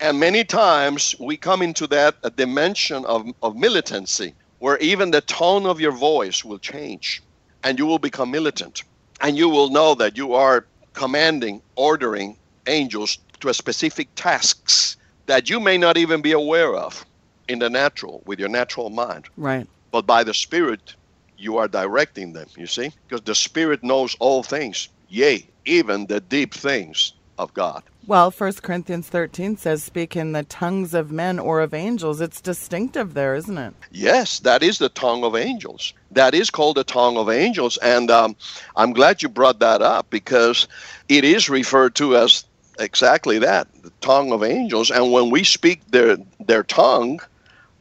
And 0.00 0.18
many 0.18 0.44
times 0.44 1.14
we 1.20 1.36
come 1.36 1.62
into 1.62 1.86
that 1.88 2.16
dimension 2.36 3.04
of, 3.04 3.26
of 3.42 3.56
militancy 3.56 4.34
where 4.58 4.78
even 4.78 5.10
the 5.10 5.20
tone 5.22 5.66
of 5.66 5.80
your 5.80 5.92
voice 5.92 6.44
will 6.44 6.58
change 6.58 7.22
and 7.62 7.78
you 7.78 7.86
will 7.86 7.98
become 7.98 8.30
militant 8.30 8.82
and 9.20 9.36
you 9.36 9.48
will 9.48 9.70
know 9.70 9.94
that 9.94 10.16
you 10.16 10.34
are 10.34 10.66
commanding, 10.94 11.62
ordering 11.76 12.36
angels 12.66 13.18
to 13.40 13.48
a 13.48 13.54
specific 13.54 14.08
tasks 14.14 14.96
that 15.26 15.48
you 15.48 15.60
may 15.60 15.78
not 15.78 15.96
even 15.96 16.22
be 16.22 16.32
aware 16.32 16.74
of 16.74 17.04
in 17.48 17.58
the 17.58 17.70
natural 17.70 18.22
with 18.26 18.38
your 18.38 18.48
natural 18.48 18.90
mind. 18.90 19.28
Right. 19.36 19.66
But 19.90 20.06
by 20.06 20.24
the 20.24 20.34
Spirit, 20.34 20.94
you 21.36 21.56
are 21.56 21.68
directing 21.68 22.32
them, 22.32 22.48
you 22.56 22.66
see? 22.66 22.92
Because 23.08 23.22
the 23.22 23.34
Spirit 23.34 23.82
knows 23.82 24.16
all 24.20 24.42
things, 24.42 24.88
yea, 25.08 25.46
even 25.64 26.06
the 26.06 26.20
deep 26.20 26.54
things 26.54 27.12
of 27.38 27.52
God. 27.54 27.82
Well, 28.06 28.30
1 28.30 28.52
Corinthians 28.54 29.08
13 29.08 29.56
says, 29.56 29.84
speak 29.84 30.16
in 30.16 30.32
the 30.32 30.42
tongues 30.42 30.94
of 30.94 31.12
men 31.12 31.38
or 31.38 31.60
of 31.60 31.72
angels. 31.72 32.20
It's 32.20 32.40
distinctive 32.40 33.14
there, 33.14 33.34
isn't 33.34 33.56
it? 33.56 33.74
Yes, 33.92 34.40
that 34.40 34.62
is 34.62 34.78
the 34.78 34.88
tongue 34.88 35.22
of 35.22 35.36
angels. 35.36 35.92
That 36.10 36.34
is 36.34 36.50
called 36.50 36.76
the 36.76 36.84
tongue 36.84 37.16
of 37.16 37.30
angels. 37.30 37.76
And 37.78 38.10
um, 38.10 38.36
I'm 38.76 38.92
glad 38.92 39.22
you 39.22 39.28
brought 39.28 39.60
that 39.60 39.80
up 39.80 40.10
because 40.10 40.66
it 41.08 41.24
is 41.24 41.48
referred 41.48 41.94
to 41.96 42.16
as 42.16 42.44
exactly 42.78 43.38
that 43.38 43.68
the 43.82 43.90
tongue 44.00 44.32
of 44.32 44.42
angels. 44.42 44.90
And 44.90 45.12
when 45.12 45.30
we 45.30 45.44
speak 45.44 45.86
their, 45.90 46.16
their 46.38 46.62
tongue, 46.62 47.20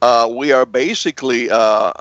uh, 0.02 0.30
we 0.32 0.52
are 0.52 0.66
basically 0.66 1.50
uh, 1.50 1.92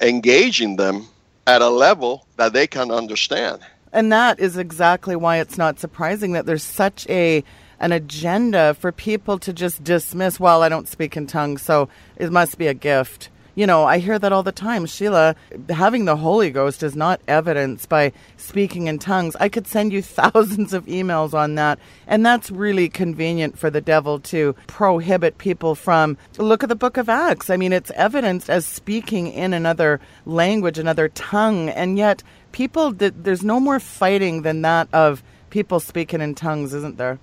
engaging 0.00 0.76
them 0.76 1.06
at 1.46 1.62
a 1.62 1.68
level 1.68 2.26
that 2.36 2.52
they 2.52 2.66
can 2.66 2.90
understand. 2.90 3.60
And 3.92 4.10
that 4.10 4.40
is 4.40 4.56
exactly 4.56 5.16
why 5.16 5.38
it's 5.38 5.58
not 5.58 5.78
surprising 5.78 6.32
that 6.32 6.46
there's 6.46 6.62
such 6.62 7.06
a 7.08 7.44
an 7.78 7.90
agenda 7.90 8.74
for 8.74 8.92
people 8.92 9.40
to 9.40 9.52
just 9.52 9.82
dismiss, 9.82 10.38
well, 10.38 10.62
I 10.62 10.68
don't 10.68 10.86
speak 10.86 11.16
in 11.16 11.26
tongues, 11.26 11.62
so 11.62 11.88
it 12.16 12.30
must 12.30 12.56
be 12.56 12.68
a 12.68 12.74
gift. 12.74 13.28
You 13.54 13.66
know, 13.66 13.84
I 13.84 13.98
hear 13.98 14.18
that 14.18 14.32
all 14.32 14.42
the 14.42 14.50
time. 14.50 14.86
Sheila, 14.86 15.36
having 15.68 16.06
the 16.06 16.16
Holy 16.16 16.50
Ghost 16.50 16.82
is 16.82 16.96
not 16.96 17.20
evidence 17.28 17.84
by 17.84 18.12
speaking 18.38 18.86
in 18.86 18.98
tongues. 18.98 19.36
I 19.38 19.50
could 19.50 19.66
send 19.66 19.92
you 19.92 20.00
thousands 20.02 20.72
of 20.72 20.86
emails 20.86 21.34
on 21.34 21.56
that. 21.56 21.78
And 22.06 22.24
that's 22.24 22.50
really 22.50 22.88
convenient 22.88 23.58
for 23.58 23.68
the 23.68 23.82
devil 23.82 24.20
to 24.20 24.54
prohibit 24.68 25.36
people 25.36 25.74
from. 25.74 26.16
Look 26.38 26.62
at 26.62 26.70
the 26.70 26.74
book 26.74 26.96
of 26.96 27.10
Acts. 27.10 27.50
I 27.50 27.58
mean, 27.58 27.74
it's 27.74 27.90
evidenced 27.90 28.48
as 28.48 28.64
speaking 28.64 29.30
in 29.30 29.52
another 29.52 30.00
language, 30.24 30.78
another 30.78 31.10
tongue. 31.10 31.68
And 31.68 31.98
yet, 31.98 32.22
people, 32.52 32.92
there's 32.92 33.44
no 33.44 33.60
more 33.60 33.80
fighting 33.80 34.42
than 34.42 34.62
that 34.62 34.88
of 34.94 35.22
people 35.50 35.78
speaking 35.78 36.22
in 36.22 36.34
tongues, 36.34 36.72
isn't 36.72 36.96
there? 36.96 37.18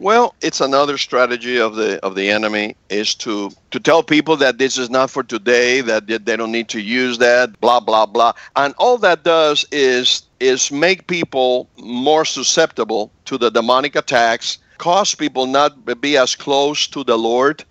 Well, 0.00 0.34
it's 0.40 0.60
another 0.60 0.96
strategy 0.96 1.58
of 1.58 1.74
the 1.74 1.98
of 2.04 2.14
the 2.14 2.30
enemy 2.30 2.76
is 2.88 3.14
to 3.16 3.50
to 3.72 3.80
tell 3.80 4.02
people 4.02 4.36
that 4.36 4.58
this 4.58 4.78
is 4.78 4.90
not 4.90 5.10
for 5.10 5.24
today, 5.24 5.80
that 5.80 6.06
they 6.06 6.36
don't 6.36 6.52
need 6.52 6.68
to 6.68 6.80
use 6.80 7.18
that, 7.18 7.60
blah 7.60 7.80
blah 7.80 8.06
blah, 8.06 8.32
and 8.54 8.74
all 8.78 8.98
that 8.98 9.24
does 9.24 9.66
is 9.72 10.22
is 10.38 10.70
make 10.70 11.08
people 11.08 11.68
more 11.78 12.24
susceptible 12.24 13.10
to 13.24 13.38
the 13.38 13.50
demonic 13.50 13.96
attacks, 13.96 14.58
cause 14.78 15.16
people 15.16 15.46
not 15.46 16.00
be 16.00 16.16
as 16.16 16.36
close 16.36 16.86
to 16.88 17.02
the 17.02 17.18
Lord 17.18 17.64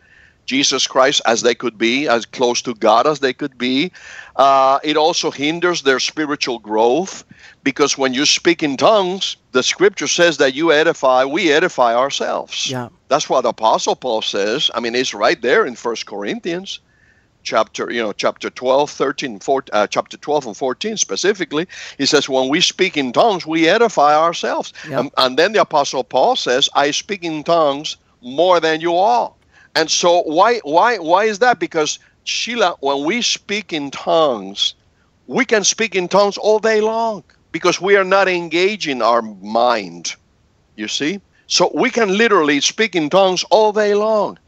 Jesus 0.47 0.87
Christ 0.87 1.21
as 1.25 1.41
they 1.41 1.53
could 1.53 1.77
be, 1.77 2.07
as 2.07 2.25
close 2.25 2.61
to 2.63 2.73
God 2.73 3.05
as 3.05 3.19
they 3.19 3.33
could 3.33 3.57
be. 3.57 3.91
Uh, 4.37 4.79
it 4.83 4.97
also 4.97 5.29
hinders 5.29 5.83
their 5.83 5.99
spiritual 5.99 6.57
growth 6.57 7.23
because 7.63 7.97
when 7.97 8.13
you 8.13 8.25
speak 8.25 8.63
in 8.63 8.77
tongues, 8.77 9.35
the 9.51 9.61
scripture 9.61 10.07
says 10.07 10.37
that 10.37 10.55
you 10.55 10.71
edify, 10.71 11.25
we 11.25 11.51
edify 11.51 11.93
ourselves. 11.93 12.71
Yeah. 12.71 12.87
That's 13.09 13.29
what 13.29 13.45
Apostle 13.45 13.95
Paul 13.97 14.21
says. 14.21 14.71
I 14.73 14.79
mean, 14.79 14.95
it's 14.95 15.13
right 15.13 15.39
there 15.41 15.65
in 15.65 15.75
First 15.75 16.05
Corinthians 16.07 16.79
chapter 17.43 17.89
you 17.89 18.01
know 18.01 18.11
chapter 18.11 18.49
12 18.49 18.89
13 18.89 19.39
14, 19.39 19.69
uh, 19.71 19.87
chapter 19.87 20.17
12 20.17 20.47
and 20.47 20.57
14 20.57 20.97
specifically 20.97 21.65
he 21.97 22.05
says 22.05 22.27
when 22.27 22.49
we 22.49 22.59
speak 22.59 22.97
in 22.97 23.13
tongues 23.13 23.45
we 23.47 23.69
edify 23.69 24.13
ourselves 24.17 24.73
Yep. 24.89 24.99
and, 24.99 25.11
and 25.17 25.37
then 25.39 25.53
the 25.53 25.61
apostle 25.61 26.03
paul 26.03 26.35
says 26.35 26.67
i 26.75 26.91
speak 26.91 27.23
in 27.23 27.45
tongues 27.45 27.95
more 28.21 28.59
than 28.59 28.81
you 28.81 28.93
all 28.93 29.36
and 29.77 29.91
so 29.91 30.23
why 30.23 30.57
why 30.63 30.97
why 30.97 31.25
is 31.25 31.37
that? 31.37 31.59
Because 31.59 31.99
Sheila, 32.23 32.75
when 32.79 33.05
we 33.05 33.21
speak 33.21 33.71
in 33.71 33.91
tongues, 33.91 34.73
we 35.27 35.45
can 35.45 35.63
speak 35.63 35.93
in 35.93 36.07
tongues 36.07 36.35
all 36.35 36.57
day 36.57 36.81
long 36.81 37.23
because 37.51 37.79
we 37.79 37.95
are 37.95 38.03
not 38.03 38.27
engaging 38.27 39.03
our 39.03 39.21
mind. 39.21 40.15
You 40.77 40.87
see? 40.87 41.21
So 41.45 41.71
we 41.75 41.91
can 41.91 42.17
literally 42.17 42.59
speak 42.59 42.95
in 42.95 43.11
tongues 43.11 43.45
all 43.51 43.71
day 43.71 43.93
long. 43.93 44.39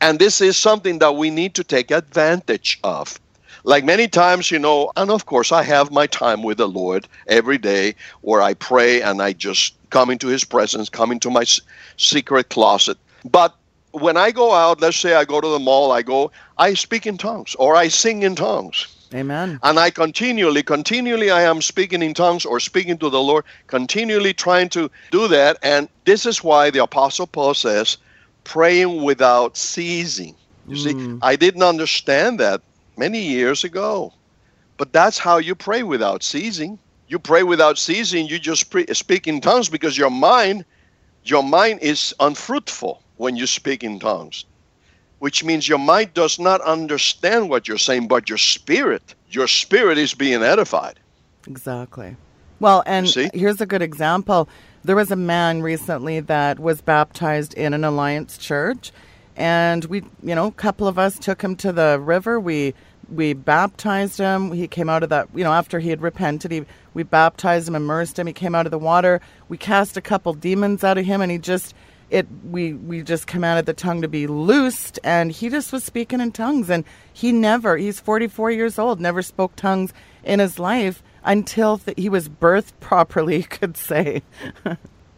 And 0.00 0.20
this 0.20 0.40
is 0.40 0.56
something 0.56 1.00
that 1.00 1.16
we 1.16 1.30
need 1.30 1.54
to 1.54 1.64
take 1.64 1.90
advantage 1.90 2.78
of. 2.84 3.18
Like 3.64 3.84
many 3.84 4.06
times, 4.06 4.52
you 4.52 4.60
know, 4.60 4.92
and 4.96 5.10
of 5.10 5.26
course, 5.26 5.50
I 5.50 5.64
have 5.64 5.90
my 5.90 6.06
time 6.06 6.44
with 6.44 6.58
the 6.58 6.68
Lord 6.68 7.08
every 7.26 7.58
day 7.58 7.96
where 8.20 8.40
I 8.40 8.54
pray 8.54 9.02
and 9.02 9.20
I 9.20 9.32
just 9.32 9.74
come 9.90 10.10
into 10.10 10.28
His 10.28 10.44
presence, 10.44 10.88
come 10.88 11.10
into 11.10 11.28
my 11.28 11.44
secret 11.96 12.50
closet. 12.50 12.98
But 13.24 13.56
when 14.00 14.16
I 14.16 14.30
go 14.30 14.52
out, 14.52 14.80
let's 14.80 14.96
say 14.96 15.14
I 15.14 15.24
go 15.24 15.40
to 15.40 15.48
the 15.48 15.58
mall, 15.58 15.92
I 15.92 16.02
go, 16.02 16.30
I 16.58 16.74
speak 16.74 17.06
in 17.06 17.16
tongues 17.16 17.54
or 17.54 17.76
I 17.76 17.88
sing 17.88 18.22
in 18.22 18.36
tongues. 18.36 18.88
Amen. 19.14 19.58
And 19.62 19.78
I 19.78 19.90
continually, 19.90 20.62
continually, 20.62 21.30
I 21.30 21.42
am 21.42 21.62
speaking 21.62 22.02
in 22.02 22.12
tongues 22.12 22.44
or 22.44 22.60
speaking 22.60 22.98
to 22.98 23.08
the 23.08 23.20
Lord, 23.20 23.44
continually 23.68 24.34
trying 24.34 24.68
to 24.70 24.90
do 25.10 25.28
that. 25.28 25.58
And 25.62 25.88
this 26.04 26.26
is 26.26 26.42
why 26.42 26.70
the 26.70 26.82
Apostle 26.82 27.26
Paul 27.26 27.54
says, 27.54 27.96
praying 28.44 29.02
without 29.02 29.56
ceasing. 29.56 30.34
You 30.66 30.76
see, 30.76 30.92
mm. 30.92 31.18
I 31.22 31.36
didn't 31.36 31.62
understand 31.62 32.40
that 32.40 32.60
many 32.96 33.20
years 33.20 33.64
ago. 33.64 34.12
But 34.76 34.92
that's 34.92 35.18
how 35.18 35.38
you 35.38 35.54
pray 35.54 35.84
without 35.84 36.22
ceasing. 36.22 36.78
You 37.08 37.18
pray 37.18 37.44
without 37.44 37.78
ceasing, 37.78 38.26
you 38.26 38.38
just 38.38 38.70
pre- 38.70 38.92
speak 38.92 39.28
in 39.28 39.40
tongues 39.40 39.68
because 39.68 39.96
your 39.96 40.10
mind, 40.10 40.64
your 41.22 41.44
mind 41.44 41.80
is 41.80 42.12
unfruitful 42.18 43.00
when 43.16 43.36
you 43.36 43.46
speak 43.46 43.82
in 43.82 43.98
tongues 43.98 44.44
which 45.18 45.42
means 45.44 45.68
your 45.68 45.78
mind 45.78 46.12
does 46.14 46.38
not 46.38 46.60
understand 46.60 47.48
what 47.48 47.66
you're 47.66 47.78
saying, 47.78 48.08
but 48.08 48.28
your 48.28 48.38
spirit, 48.38 49.14
your 49.30 49.48
spirit 49.48 49.98
is 49.98 50.14
being 50.14 50.42
edified. 50.42 50.98
Exactly. 51.46 52.16
Well, 52.60 52.82
and 52.86 53.06
here's 53.34 53.60
a 53.60 53.66
good 53.66 53.82
example. 53.82 54.48
There 54.84 54.96
was 54.96 55.10
a 55.10 55.16
man 55.16 55.62
recently 55.62 56.20
that 56.20 56.58
was 56.58 56.80
baptized 56.80 57.54
in 57.54 57.74
an 57.74 57.84
Alliance 57.84 58.38
church, 58.38 58.92
and 59.36 59.84
we, 59.86 60.02
you 60.22 60.34
know, 60.34 60.46
a 60.46 60.52
couple 60.52 60.86
of 60.86 60.98
us 60.98 61.18
took 61.18 61.42
him 61.42 61.56
to 61.56 61.72
the 61.72 61.98
river. 62.00 62.40
We 62.40 62.74
we 63.08 63.34
baptized 63.34 64.18
him. 64.18 64.52
He 64.52 64.66
came 64.66 64.88
out 64.88 65.02
of 65.02 65.10
that, 65.10 65.28
you 65.34 65.44
know, 65.44 65.52
after 65.52 65.78
he 65.80 65.90
had 65.90 66.00
repented. 66.00 66.50
He 66.50 66.64
we 66.94 67.02
baptized 67.02 67.68
him, 67.68 67.74
immersed 67.74 68.18
him. 68.18 68.26
He 68.26 68.32
came 68.32 68.54
out 68.54 68.66
of 68.66 68.70
the 68.70 68.78
water. 68.78 69.20
We 69.48 69.58
cast 69.58 69.96
a 69.96 70.00
couple 70.00 70.32
demons 70.32 70.82
out 70.82 70.98
of 70.98 71.04
him, 71.04 71.20
and 71.20 71.30
he 71.30 71.38
just 71.38 71.74
it 72.10 72.26
we 72.44 72.72
we 72.74 73.02
just 73.02 73.26
commanded 73.26 73.66
the 73.66 73.74
tongue 73.74 74.02
to 74.02 74.08
be 74.08 74.26
loosed 74.26 74.98
and 75.04 75.32
he 75.32 75.48
just 75.48 75.72
was 75.72 75.84
speaking 75.84 76.20
in 76.20 76.32
tongues 76.32 76.70
and 76.70 76.84
he 77.12 77.32
never 77.32 77.76
he's 77.76 78.00
44 78.00 78.50
years 78.52 78.78
old 78.78 79.00
never 79.00 79.22
spoke 79.22 79.56
tongues 79.56 79.92
in 80.24 80.38
his 80.38 80.58
life 80.58 81.02
until 81.24 81.78
th- 81.78 81.98
he 81.98 82.08
was 82.08 82.28
birthed 82.28 82.72
properly 82.80 83.42
could 83.44 83.76
say 83.76 84.22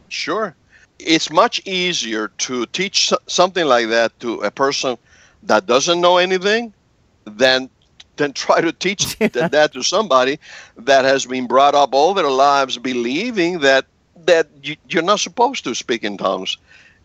Sure. 0.09 0.55
It's 0.99 1.30
much 1.30 1.61
easier 1.66 2.28
to 2.39 2.66
teach 2.66 3.12
something 3.26 3.66
like 3.66 3.89
that 3.89 4.18
to 4.20 4.41
a 4.41 4.51
person 4.51 4.99
that 5.45 5.66
doesn't 5.66 6.01
know 6.01 6.16
anything 6.18 6.74
than 7.24 7.70
than 8.16 8.32
try 8.32 8.61
to 8.61 8.72
teach 8.72 9.16
yeah. 9.20 9.28
that 9.28 9.72
to 9.72 9.82
somebody 9.82 10.41
that 10.76 11.05
has 11.05 11.26
been 11.26 11.47
brought 11.47 11.74
up 11.74 11.95
all 11.95 12.14
their 12.14 12.30
lives 12.30 12.76
believing 12.78 13.61
that 13.61 13.86
that 14.28 14.48
you, 14.62 14.76
are 14.98 15.02
not 15.02 15.20
supposed 15.20 15.64
to 15.64 15.74
speak 15.74 16.04
in 16.04 16.16
tongues. 16.16 16.56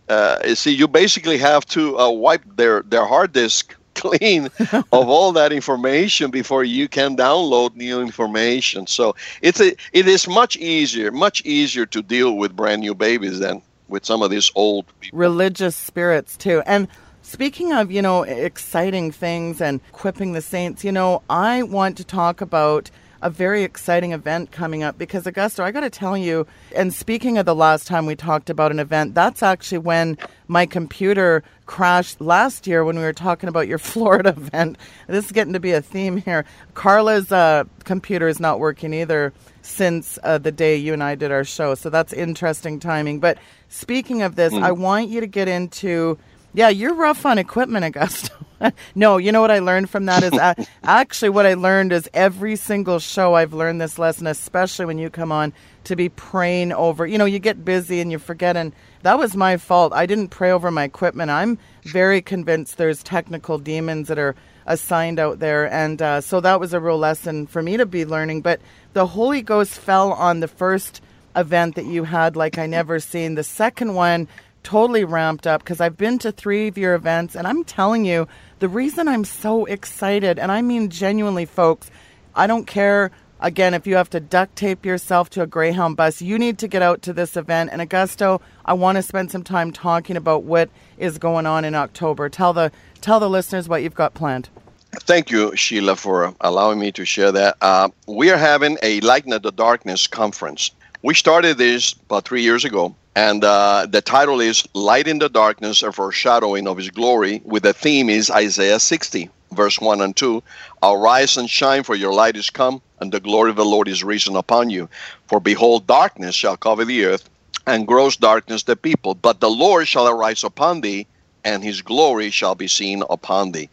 Uh, 0.10 0.54
see, 0.54 0.72
you 0.72 0.88
basically 0.88 1.38
have 1.38 1.66
to 1.66 1.98
uh, 1.98 2.10
wipe 2.10 2.44
their, 2.56 2.84
their 2.84 3.06
hard 3.06 3.34
disk 3.34 3.76
clean 3.96 4.50
of 4.72 4.86
all 4.92 5.32
that 5.32 5.54
information 5.54 6.32
before 6.32 6.64
you 6.64 6.88
can 6.88 7.16
download 7.16 7.76
new 7.76 8.02
information. 8.02 8.88
So 8.88 9.16
it's 9.42 9.62
a, 9.62 9.76
it 9.94 10.08
is 10.08 10.28
much 10.28 10.58
easier, 10.58 11.12
much 11.12 11.46
easier 11.46 11.86
to 11.88 12.02
deal 12.02 12.38
with 12.38 12.56
brand 12.56 12.82
new 12.82 12.96
babies 12.96 13.40
than 13.40 13.62
with 13.88 14.06
some 14.06 14.22
of 14.22 14.32
these 14.32 14.52
old 14.56 14.86
people. 15.00 15.18
religious 15.18 15.76
spirits 15.76 16.36
too. 16.38 16.62
And 16.66 16.88
Speaking 17.26 17.72
of, 17.72 17.90
you 17.90 18.02
know, 18.02 18.24
exciting 18.24 19.14
things 19.14 19.62
and 19.62 19.80
equipping 19.90 20.34
the 20.34 20.42
saints, 20.42 20.84
you 20.84 20.92
know, 20.92 21.22
I 21.30 21.64
want 21.64 21.96
to 21.98 22.04
talk 22.04 22.42
about 22.42 22.92
a 23.24 23.30
very 23.30 23.64
exciting 23.64 24.12
event 24.12 24.52
coming 24.52 24.84
up 24.84 24.98
because 24.98 25.24
Augusto, 25.24 25.64
I 25.64 25.72
got 25.72 25.80
to 25.80 25.90
tell 25.90 26.18
you, 26.18 26.46
and 26.76 26.94
speaking 26.94 27.38
of 27.38 27.46
the 27.46 27.56
last 27.56 27.88
time 27.88 28.06
we 28.06 28.16
talked 28.16 28.50
about 28.50 28.72
an 28.72 28.80
event, 28.80 29.16
that's 29.16 29.42
actually 29.42 29.78
when 29.78 30.18
my 30.48 30.66
computer 30.66 31.42
crashed 31.66 32.20
last 32.20 32.68
year 32.68 32.84
when 32.84 32.98
we 32.98 33.02
were 33.02 33.14
talking 33.14 33.48
about 33.48 33.68
your 33.68 33.78
Florida 33.94 34.30
event. 34.30 34.78
This 35.08 35.26
is 35.26 35.32
getting 35.32 35.54
to 35.54 35.60
be 35.60 35.72
a 35.72 35.82
theme 35.82 36.18
here. 36.18 36.46
Carla's 36.74 37.32
uh, 37.32 37.64
computer 37.86 38.28
is 38.28 38.42
not 38.42 38.60
working 38.60 38.94
either 38.94 39.34
since 39.62 40.20
uh, 40.24 40.38
the 40.38 40.52
day 40.52 40.76
you 40.76 40.92
and 40.92 41.02
I 41.02 41.16
did 41.16 41.32
our 41.32 41.46
show, 41.46 41.76
so 41.76 41.90
that's 41.90 42.12
interesting 42.12 42.80
timing. 42.80 43.22
But 43.22 43.38
speaking 43.70 44.22
of 44.22 44.36
this, 44.36 44.52
mm. 44.52 44.62
I 44.62 44.74
want 44.74 45.08
you 45.08 45.22
to 45.22 45.28
get 45.28 45.48
into 45.48 46.20
yeah, 46.54 46.70
you're 46.70 46.94
rough 46.94 47.26
on 47.26 47.40
equipment, 47.40 47.96
Augusto. 47.96 48.30
no, 48.96 49.18
you 49.18 49.32
know 49.32 49.42
what 49.42 49.52
I 49.52 49.60
learned 49.60 49.90
from 49.90 50.06
that 50.06 50.24
is 50.24 50.34
uh, 50.34 50.54
actually 50.84 51.30
what 51.30 51.46
I 51.46 51.54
learned 51.54 51.92
is 51.92 52.10
every 52.14 52.56
single 52.56 53.00
show 53.00 53.34
I've 53.34 53.54
learned 53.54 53.82
this 53.82 54.00
lesson, 54.00 54.28
especially 54.28 54.86
when 54.86 54.98
you 54.98 55.10
come 55.10 55.32
on 55.32 55.54
to 55.86 55.96
be 55.96 56.10
praying 56.10 56.72
over. 56.72 57.06
You 57.06 57.18
know, 57.18 57.26
you 57.26 57.40
get 57.40 57.66
busy 57.66 58.00
and 58.00 58.12
you 58.12 58.20
forget, 58.20 58.56
and 58.56 58.74
that 59.02 59.18
was 59.18 59.36
my 59.36 59.58
fault. 59.58 59.94
I 59.94 60.06
didn't 60.06 60.30
pray 60.30 60.52
over 60.52 60.72
my 60.72 60.84
equipment. 60.84 61.30
I'm 61.30 61.58
very 61.84 62.22
convinced 62.22 62.78
there's 62.78 63.04
technical 63.04 63.58
demons 63.58 64.08
that 64.08 64.20
are 64.20 64.36
assigned 64.66 65.20
out 65.20 65.40
there, 65.40 65.72
and 65.72 66.02
uh, 66.02 66.22
so 66.22 66.40
that 66.40 66.60
was 66.60 66.74
a 66.74 66.80
real 66.80 66.98
lesson 66.98 67.48
for 67.48 67.62
me 67.62 67.78
to 67.78 67.86
be 67.86 68.06
learning. 68.06 68.42
But 68.42 68.62
the 68.94 69.08
Holy 69.08 69.42
Ghost 69.42 69.74
fell 69.74 70.14
on 70.14 70.40
the 70.40 70.48
first 70.48 71.02
event 71.36 71.76
that 71.76 71.86
you 71.86 72.04
had 72.04 72.36
like 72.36 72.58
I 72.58 72.68
never 72.68 73.00
seen. 73.00 73.36
The 73.36 73.44
second 73.44 73.96
one 73.96 74.28
totally 74.64 75.04
ramped 75.04 75.46
up 75.46 75.62
because 75.62 75.80
I've 75.80 75.98
been 75.98 76.18
to 76.20 76.32
three 76.32 76.68
of 76.68 76.78
your 76.78 76.96
events, 76.96 77.36
and 77.36 77.46
I'm 77.48 77.64
telling 77.64 78.06
you, 78.06 78.28
the 78.60 78.70
reason 78.70 79.08
I'm 79.08 79.26
so 79.26 79.66
excited, 79.66 80.40
and 80.40 80.52
I 80.52 80.62
mean 80.62 80.90
genuinely, 80.90 81.46
folks, 81.46 81.92
I 82.36 82.48
don't 82.48 82.66
care. 82.66 83.12
Again, 83.40 83.74
if 83.74 83.86
you 83.86 83.98
have 83.98 84.10
to 84.12 84.22
duct 84.22 84.56
tape 84.56 84.86
yourself 84.86 85.30
to 85.32 85.42
a 85.42 85.48
Greyhound 85.48 85.98
bus, 85.98 86.22
you 86.22 86.40
need 86.40 86.58
to 86.60 86.68
get 86.68 86.82
out 86.82 87.02
to 87.02 87.14
this 87.14 87.36
event. 87.36 87.72
And 87.74 87.82
Augusto, 87.82 88.42
I 88.64 88.74
want 88.74 88.96
to 88.96 89.02
spend 89.02 89.32
some 89.32 89.44
time 89.44 89.74
talking 89.74 90.16
about 90.16 90.44
what 90.44 90.70
is 90.98 91.18
going 91.18 91.46
on 91.46 91.66
in 91.66 91.76
October. 91.76 92.30
Tell 92.30 92.54
the 92.54 92.72
tell 93.02 93.20
the 93.20 93.30
listeners 93.30 93.68
what 93.68 93.84
you've 93.84 93.96
got 93.96 94.14
planned. 94.14 94.48
Thank 94.94 95.30
you, 95.30 95.56
Sheila, 95.56 95.96
for 95.98 96.34
allowing 96.40 96.80
me 96.80 96.92
to 96.94 97.04
share 97.04 97.32
that. 97.34 97.58
Uh, 97.60 97.90
we 98.08 98.32
are 98.32 98.38
having 98.38 98.78
a 98.82 99.02
Light 99.02 99.26
in 99.26 99.32
the 99.32 99.52
Darkness 99.52 100.08
conference. 100.08 100.72
We 101.02 101.14
started 101.14 101.58
this 101.58 101.94
about 101.94 102.26
three 102.26 102.44
years 102.44 102.64
ago, 102.64 102.96
and 103.16 103.44
uh, 103.44 103.86
the 103.90 104.02
title 104.02 104.42
is 104.42 104.68
Light 104.74 105.08
in 105.08 105.20
the 105.20 105.30
Darkness, 105.30 105.84
a 105.84 105.92
foreshadowing 105.92 106.68
of 106.68 106.78
His 106.78 106.90
glory, 106.90 107.42
with 107.46 107.64
the 107.64 107.74
theme 107.74 108.10
is 108.10 108.32
Isaiah 108.32 108.80
60, 108.80 109.30
verse 109.52 109.80
1 109.80 110.02
and 110.02 110.16
2. 110.16 110.42
Arise 110.82 111.38
and 111.38 111.50
shine, 111.50 111.84
for 111.84 111.96
your 111.96 112.14
light 112.14 112.36
is 112.36 112.50
come, 112.50 112.82
and 113.00 113.12
the 113.12 113.20
glory 113.20 113.52
of 113.52 113.56
the 113.56 113.66
Lord 113.66 113.88
is 113.88 114.04
risen 114.04 114.36
upon 114.36 114.72
you. 114.72 114.90
For 115.28 115.40
behold, 115.40 115.86
darkness 115.86 116.34
shall 116.34 116.58
cover 116.58 116.86
the 116.86 117.06
earth, 117.06 117.30
and 117.68 117.88
gross 117.88 118.18
darkness 118.18 118.64
the 118.64 118.76
people. 118.76 119.14
But 119.14 119.40
the 119.40 119.50
Lord 119.50 119.88
shall 119.88 120.08
arise 120.08 120.44
upon 120.44 120.82
thee, 120.82 121.06
and 121.44 121.64
his 121.64 121.84
glory 121.84 122.32
shall 122.32 122.56
be 122.56 122.68
seen 122.68 123.04
upon 123.10 123.52
thee. 123.52 123.70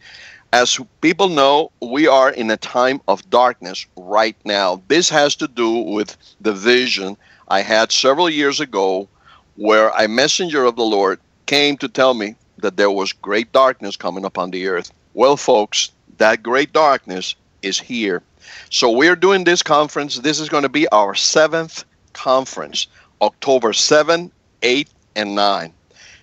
As 0.53 0.79
people 0.99 1.29
know, 1.29 1.71
we 1.81 2.07
are 2.07 2.29
in 2.29 2.51
a 2.51 2.57
time 2.57 3.01
of 3.07 3.27
darkness 3.29 3.87
right 3.95 4.35
now. 4.45 4.83
This 4.87 5.09
has 5.09 5.35
to 5.37 5.47
do 5.47 5.71
with 5.71 6.15
the 6.41 6.53
vision 6.53 7.17
I 7.47 7.61
had 7.61 7.91
several 7.91 8.29
years 8.29 8.59
ago 8.59 9.09
where 9.55 9.89
a 9.89 10.07
messenger 10.07 10.65
of 10.65 10.75
the 10.75 10.83
Lord 10.83 11.19
came 11.45 11.77
to 11.77 11.87
tell 11.87 12.13
me 12.13 12.35
that 12.57 12.77
there 12.77 12.91
was 12.91 13.11
great 13.11 13.51
darkness 13.51 13.95
coming 13.95 14.25
upon 14.25 14.51
the 14.51 14.67
earth. 14.67 14.91
Well, 15.13 15.37
folks, 15.37 15.91
that 16.17 16.43
great 16.43 16.71
darkness 16.71 17.35
is 17.61 17.79
here. 17.79 18.21
So 18.69 18.91
we're 18.91 19.15
doing 19.15 19.43
this 19.43 19.63
conference. 19.63 20.17
This 20.19 20.39
is 20.39 20.49
going 20.49 20.63
to 20.63 20.69
be 20.69 20.87
our 20.89 21.15
seventh 21.15 21.83
conference, 22.13 22.87
October 23.21 23.73
7, 23.73 24.31
8, 24.61 24.89
and 25.15 25.35
9. 25.35 25.73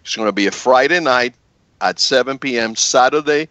It's 0.03 0.17
going 0.17 0.29
to 0.29 0.33
be 0.33 0.47
a 0.47 0.51
Friday 0.51 1.01
night 1.01 1.35
at 1.81 1.99
7 1.99 2.39
p.m., 2.39 2.75
Saturday 2.77 3.49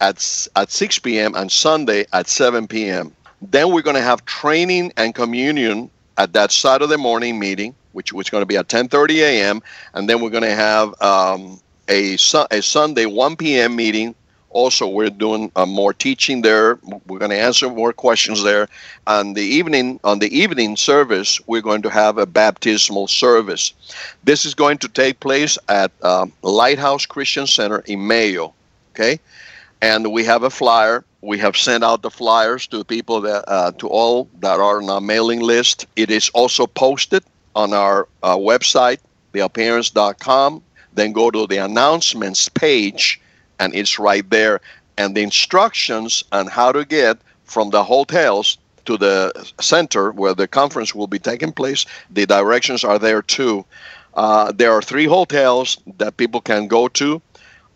at, 0.00 0.48
at 0.56 0.70
6 0.70 0.98
p.m. 1.00 1.34
and 1.34 1.50
Sunday 1.50 2.06
at 2.12 2.28
7 2.28 2.66
p.m. 2.66 3.14
Then 3.42 3.72
we're 3.72 3.82
going 3.82 3.96
to 3.96 4.02
have 4.02 4.24
training 4.24 4.92
and 4.96 5.14
communion 5.14 5.90
at 6.16 6.32
that 6.32 6.50
Saturday 6.50 6.96
morning 6.96 7.38
meeting, 7.38 7.74
which 7.92 8.12
was 8.12 8.30
going 8.30 8.42
to 8.42 8.46
be 8.46 8.56
at 8.56 8.68
10:30 8.68 9.16
a.m. 9.16 9.62
And 9.94 10.08
then 10.08 10.20
we're 10.20 10.30
going 10.30 10.42
to 10.42 10.54
have 10.54 11.00
um, 11.00 11.60
a, 11.88 12.14
a 12.50 12.62
Sunday 12.62 13.06
1 13.06 13.36
p.m. 13.36 13.76
meeting. 13.76 14.14
Also, 14.50 14.88
we're 14.88 15.10
doing 15.10 15.52
uh, 15.56 15.66
more 15.66 15.92
teaching 15.92 16.40
there. 16.40 16.78
We're 17.06 17.18
going 17.18 17.30
to 17.30 17.38
answer 17.38 17.68
more 17.68 17.92
questions 17.92 18.42
there. 18.42 18.68
On 19.06 19.34
the 19.34 19.42
evening, 19.42 20.00
on 20.04 20.20
the 20.20 20.36
evening 20.36 20.76
service, 20.76 21.38
we're 21.46 21.60
going 21.60 21.82
to 21.82 21.90
have 21.90 22.16
a 22.16 22.24
baptismal 22.24 23.08
service. 23.08 23.74
This 24.24 24.46
is 24.46 24.54
going 24.54 24.78
to 24.78 24.88
take 24.88 25.20
place 25.20 25.58
at 25.68 25.92
uh, 26.02 26.26
Lighthouse 26.42 27.04
Christian 27.04 27.46
Center 27.46 27.80
in 27.80 28.06
Mayo. 28.06 28.54
Okay, 28.94 29.20
and 29.82 30.12
we 30.12 30.24
have 30.24 30.42
a 30.42 30.50
flyer. 30.50 31.04
We 31.20 31.38
have 31.38 31.56
sent 31.56 31.84
out 31.84 32.02
the 32.02 32.10
flyers 32.10 32.66
to 32.68 32.84
people 32.84 33.20
that 33.20 33.44
uh, 33.48 33.72
to 33.72 33.88
all 33.88 34.28
that 34.40 34.60
are 34.60 34.82
on 34.82 34.88
our 34.88 35.00
mailing 35.00 35.40
list. 35.40 35.86
It 35.94 36.10
is 36.10 36.30
also 36.30 36.66
posted 36.66 37.22
on 37.54 37.72
our 37.72 38.08
uh, 38.22 38.36
website, 38.36 38.98
theappearance.com. 39.32 40.62
Then 40.94 41.12
go 41.12 41.30
to 41.30 41.46
the 41.46 41.58
announcements 41.58 42.48
page, 42.48 43.20
and 43.58 43.74
it's 43.74 43.98
right 43.98 44.28
there. 44.30 44.60
And 44.96 45.14
the 45.14 45.22
instructions 45.22 46.24
on 46.32 46.46
how 46.46 46.72
to 46.72 46.84
get 46.84 47.18
from 47.44 47.70
the 47.70 47.84
hotels 47.84 48.58
to 48.86 48.96
the 48.96 49.32
center 49.60 50.12
where 50.12 50.34
the 50.34 50.48
conference 50.48 50.94
will 50.94 51.06
be 51.06 51.18
taking 51.18 51.52
place, 51.52 51.84
the 52.10 52.26
directions 52.26 52.84
are 52.84 52.98
there 52.98 53.22
too. 53.22 53.64
Uh, 54.14 54.50
there 54.50 54.72
are 54.72 54.82
three 54.82 55.04
hotels 55.04 55.76
that 55.98 56.16
people 56.16 56.40
can 56.40 56.66
go 56.66 56.88
to 56.88 57.20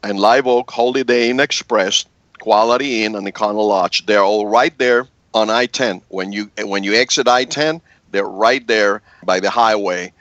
and 0.02 0.18
Live 0.18 0.46
Oak, 0.46 0.70
Holiday 0.70 1.30
Inn 1.30 1.40
Express, 1.40 2.04
Quality 2.40 3.04
Inn, 3.04 3.14
and 3.14 3.26
Econo 3.26 3.68
Lodge. 3.68 4.04
They're 4.06 4.24
all 4.24 4.46
right 4.46 4.76
there 4.78 5.06
on 5.34 5.50
I-10. 5.50 6.02
When 6.08 6.32
you 6.32 6.50
when 6.64 6.82
you 6.82 6.94
exit 6.94 7.28
I-10, 7.28 7.80
they're 8.12 8.24
right 8.24 8.66
there 8.66 9.02
by 9.24 9.40
the 9.40 9.50
highway. 9.50 10.12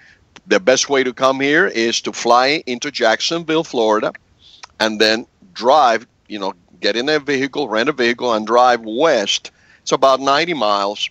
The 0.48 0.60
best 0.60 0.90
way 0.90 1.04
to 1.04 1.14
come 1.14 1.40
here 1.40 1.68
is 1.68 2.02
to 2.02 2.12
fly 2.12 2.64
into 2.66 2.92
Jacksonville, 2.92 3.64
Florida, 3.64 4.14
and 4.80 5.00
then 5.00 5.28
drive. 5.54 6.08
You 6.28 6.40
know, 6.40 6.54
get 6.80 6.96
in 6.96 7.08
a 7.10 7.20
vehicle, 7.20 7.70
rent 7.70 7.90
a 7.90 7.94
vehicle, 7.94 8.34
and 8.34 8.48
drive 8.48 8.82
west. 8.84 9.52
It's 9.82 9.92
about 9.92 10.20
90 10.20 10.54
miles, 10.56 11.10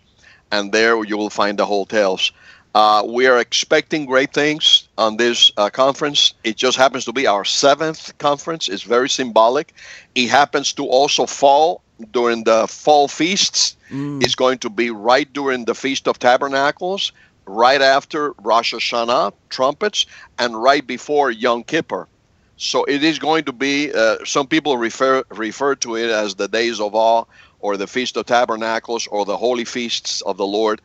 and 0.50 0.72
there 0.72 1.02
you 1.04 1.16
will 1.16 1.30
find 1.30 1.58
the 1.58 1.66
hotels. 1.66 2.32
Uh, 2.74 3.02
we 3.06 3.26
are 3.26 3.38
expecting 3.38 4.06
great 4.06 4.32
things 4.32 4.88
on 4.96 5.16
this 5.16 5.50
uh, 5.56 5.70
conference. 5.70 6.34
It 6.44 6.56
just 6.56 6.76
happens 6.76 7.04
to 7.06 7.12
be 7.12 7.26
our 7.26 7.44
seventh 7.44 8.16
conference. 8.18 8.68
It's 8.68 8.84
very 8.84 9.08
symbolic. 9.08 9.74
It 10.14 10.28
happens 10.28 10.72
to 10.74 10.84
also 10.86 11.26
fall 11.26 11.82
during 12.10 12.44
the 12.44 12.66
fall 12.66 13.08
feasts. 13.08 13.76
Mm. 13.90 14.22
It's 14.22 14.34
going 14.34 14.58
to 14.58 14.70
be 14.70 14.90
right 14.90 15.30
during 15.32 15.64
the 15.64 15.74
Feast 15.74 16.08
of 16.08 16.18
Tabernacles, 16.18 17.12
right 17.46 17.80
after 17.80 18.32
Rosh 18.42 18.74
Hashanah, 18.74 19.32
trumpets, 19.48 20.06
and 20.38 20.60
right 20.60 20.86
before 20.86 21.30
Yom 21.30 21.64
Kippur. 21.64 22.08
So 22.56 22.84
it 22.84 23.02
is 23.02 23.18
going 23.18 23.44
to 23.44 23.52
be. 23.52 23.92
Uh, 23.92 24.16
some 24.24 24.46
people 24.46 24.76
refer 24.76 25.24
refer 25.30 25.74
to 25.76 25.96
it 25.96 26.10
as 26.10 26.34
the 26.34 26.48
days 26.48 26.78
of 26.78 26.94
awe, 26.94 27.24
or 27.60 27.76
the 27.76 27.86
Feast 27.86 28.16
of 28.16 28.26
Tabernacles, 28.26 29.06
or 29.06 29.24
the 29.24 29.36
Holy 29.36 29.64
Feasts 29.64 30.20
of 30.22 30.36
the 30.36 30.46
Lord 30.46 30.80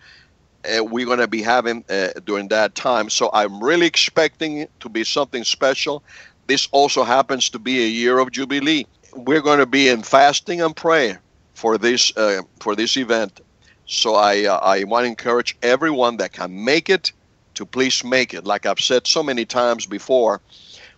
uh, 0.66 0.84
we're 0.84 1.06
going 1.06 1.20
to 1.20 1.28
be 1.28 1.42
having 1.42 1.84
uh, 1.90 2.10
during 2.26 2.48
that 2.50 2.76
time. 2.76 3.10
So 3.10 3.30
I'm 3.34 3.64
really 3.64 3.86
expecting 3.86 4.60
it 4.60 4.72
to 4.82 4.90
be 4.90 5.04
something 5.04 5.44
special. 5.44 6.04
This 6.48 6.68
also 6.72 7.04
happens 7.04 7.50
to 7.52 7.60
be 7.60 7.84
a 7.84 7.88
year 7.88 8.20
of 8.20 8.32
Jubilee. 8.32 8.88
We're 9.16 9.42
going 9.42 9.60
to 9.60 9.66
be 9.66 9.88
in 9.88 10.04
fasting 10.04 10.62
and 10.62 10.76
prayer 10.76 11.22
for 11.54 11.78
this 11.78 12.16
uh, 12.18 12.42
for 12.60 12.76
this 12.76 12.98
event. 12.98 13.42
So 13.88 14.16
I 14.16 14.46
uh, 14.46 14.58
I 14.58 14.84
want 14.84 15.06
to 15.06 15.08
encourage 15.08 15.58
everyone 15.62 16.18
that 16.18 16.34
can 16.34 16.64
make 16.64 16.90
it 16.90 17.12
to 17.56 17.66
please 17.66 18.04
make 18.04 18.34
it. 18.34 18.46
Like 18.46 18.66
I've 18.66 18.80
said 18.80 19.08
so 19.08 19.24
many 19.24 19.46
times 19.46 19.86
before, 19.86 20.42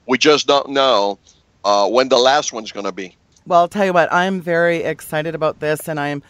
we 0.08 0.18
just 0.18 0.48
don't 0.48 0.70
know 0.70 1.20
uh, 1.64 1.88
when 1.88 2.10
the 2.10 2.18
last 2.18 2.52
one's 2.52 2.72
going 2.72 2.86
to 2.86 2.92
be. 2.92 3.16
Well, 3.46 3.62
I'll 3.62 3.68
tell 3.68 3.86
you 3.86 3.94
what, 3.94 4.12
I'm 4.12 4.42
very 4.42 4.84
excited 4.84 5.34
about 5.36 5.60
this, 5.60 5.88
and 5.88 6.00
I'm 6.00 6.22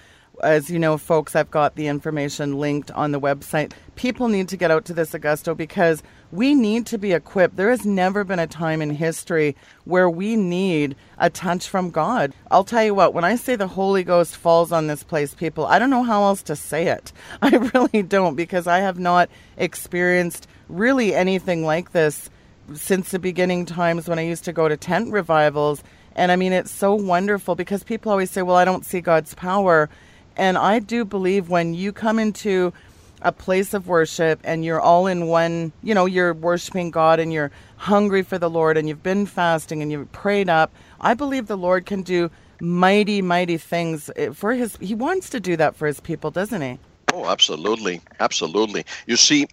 as 0.44 0.70
you 0.70 0.78
know, 0.78 0.98
folks, 0.98 1.36
I've 1.36 1.50
got 1.50 1.76
the 1.76 1.88
information 1.88 2.60
linked 2.60 2.92
on 2.92 3.12
the 3.12 3.20
website. 3.20 3.72
People 3.96 4.28
need 4.28 4.48
to 4.50 4.58
get 4.58 4.72
out 4.72 4.86
to 4.86 4.94
this 4.94 5.12
Augusto 5.12 5.56
because 5.56 6.04
we 6.32 6.54
need 6.54 6.86
to 6.88 6.98
be 6.98 7.14
equipped. 7.14 7.56
There 7.56 7.70
has 7.70 7.86
never 7.86 8.24
been 8.24 8.40
a 8.40 8.48
time 8.48 8.82
in 8.82 8.90
history 8.90 9.56
where 9.86 10.10
we 10.10 10.36
need 10.36 10.96
a 11.18 11.30
touch 11.30 11.68
from 11.68 11.90
God. 11.90 12.34
I'll 12.52 12.64
tell 12.64 12.84
you 12.84 12.94
what, 12.94 13.14
when 13.14 13.24
I 13.24 13.36
say 13.36 13.56
the 13.56 13.68
Holy 13.68 14.04
Ghost 14.04 14.36
falls 14.36 14.72
on 14.72 14.88
this 14.88 15.04
place, 15.04 15.34
people, 15.34 15.66
I 15.66 15.80
don't 15.80 15.90
know 15.90 16.04
how 16.04 16.24
else 16.24 16.42
to 16.44 16.56
say 16.56 16.88
it. 16.88 17.14
I 17.42 17.56
really 17.74 18.04
don't 18.04 18.36
because 18.36 18.68
I 18.68 18.80
have 18.80 19.00
not 19.00 19.30
experienced 19.56 20.48
really 20.68 21.16
anything 21.16 21.66
like 21.66 21.92
this 21.92 22.30
since 22.74 23.12
the 23.12 23.20
beginning 23.20 23.66
times 23.66 24.10
when 24.10 24.20
I 24.20 24.24
used 24.24 24.44
to 24.46 24.54
go 24.54 24.68
to 24.68 24.76
tent 24.76 25.12
revivals. 25.12 25.82
And 26.16 26.32
I 26.32 26.36
mean, 26.36 26.52
it's 26.52 26.72
so 26.72 26.94
wonderful 26.96 27.56
because 27.56 27.84
people 27.84 28.12
always 28.12 28.32
say, 28.32 28.42
well, 28.42 28.58
I 28.58 28.66
don't 28.66 28.86
see 28.86 29.00
God's 29.00 29.34
power. 29.34 29.90
And 30.36 30.58
I 30.58 30.80
do 30.80 31.06
believe 31.06 31.50
when 31.50 31.74
you 31.74 31.92
come 31.92 32.20
into 32.20 32.74
a 33.22 33.32
place 33.32 33.74
of 33.74 33.88
worship 33.88 34.40
and 34.44 34.64
you're 34.64 34.80
all 34.80 35.08
in 35.08 35.28
one, 35.28 35.72
you 35.82 35.94
know, 35.94 36.06
you're 36.06 36.34
worshiping 36.34 36.92
God 36.92 37.20
and 37.20 37.34
you're 37.34 37.52
hungry 37.78 38.22
for 38.22 38.38
the 38.38 38.50
Lord 38.50 38.78
and 38.78 38.88
you've 38.88 39.04
been 39.04 39.26
fasting 39.26 39.82
and 39.82 39.92
you've 39.92 40.12
prayed 40.12 40.50
up, 40.50 40.72
I 41.02 41.14
believe 41.14 41.48
the 41.48 41.58
Lord 41.58 41.86
can 41.86 42.04
do 42.04 42.30
mighty, 42.62 43.22
mighty 43.22 43.58
things 43.58 44.10
for 44.34 44.54
his, 44.54 44.78
he 44.78 44.96
wants 44.96 45.30
to 45.32 45.40
do 45.40 45.56
that 45.58 45.76
for 45.76 45.88
his 45.88 46.00
people, 46.00 46.32
doesn't 46.32 46.62
he? 46.62 46.80
Oh, 47.14 47.26
absolutely. 47.26 48.02
Absolutely. 48.20 48.86
You 49.06 49.16
see, 49.16 49.48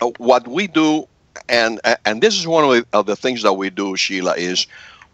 uh, 0.00 0.10
what 0.18 0.46
we 0.46 0.66
do, 0.66 1.08
and 1.48 1.80
and 2.04 2.20
this 2.20 2.38
is 2.38 2.46
one 2.46 2.64
of 2.64 2.70
the, 2.70 2.86
of 2.92 3.06
the 3.06 3.16
things 3.16 3.42
that 3.42 3.54
we 3.54 3.70
do, 3.70 3.96
Sheila, 3.96 4.34
is 4.36 4.66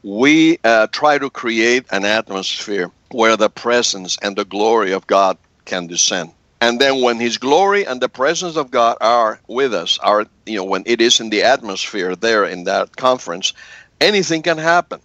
we 0.03 0.59
uh, 0.65 0.87
try 0.89 1.19
to 1.19 1.31
create 1.31 1.87
an 1.91 2.05
atmosphere 2.05 2.91
where 3.11 3.37
the 3.37 3.49
presence 3.49 4.19
and 4.23 4.37
the 4.37 4.45
glory 4.45 4.93
of 4.93 5.07
God 5.07 5.39
can 5.65 5.87
descend. 5.87 6.33
And 6.65 6.81
then 6.81 7.03
when 7.03 7.21
his 7.21 7.37
glory 7.37 7.85
and 7.85 8.01
the 8.01 8.09
presence 8.09 8.57
of 8.57 8.71
God 8.71 8.97
are 9.03 9.39
with 9.49 9.75
us, 9.75 9.99
are 9.99 10.25
you 10.47 10.57
know, 10.57 10.65
when 10.65 10.83
it 10.87 11.03
is 11.03 11.21
in 11.21 11.29
the 11.29 11.43
atmosphere 11.43 12.17
there 12.17 12.47
in 12.47 12.65
that 12.65 12.97
conference, 12.97 13.53
anything 14.01 14.41
can 14.41 14.57
happen. 14.57 14.99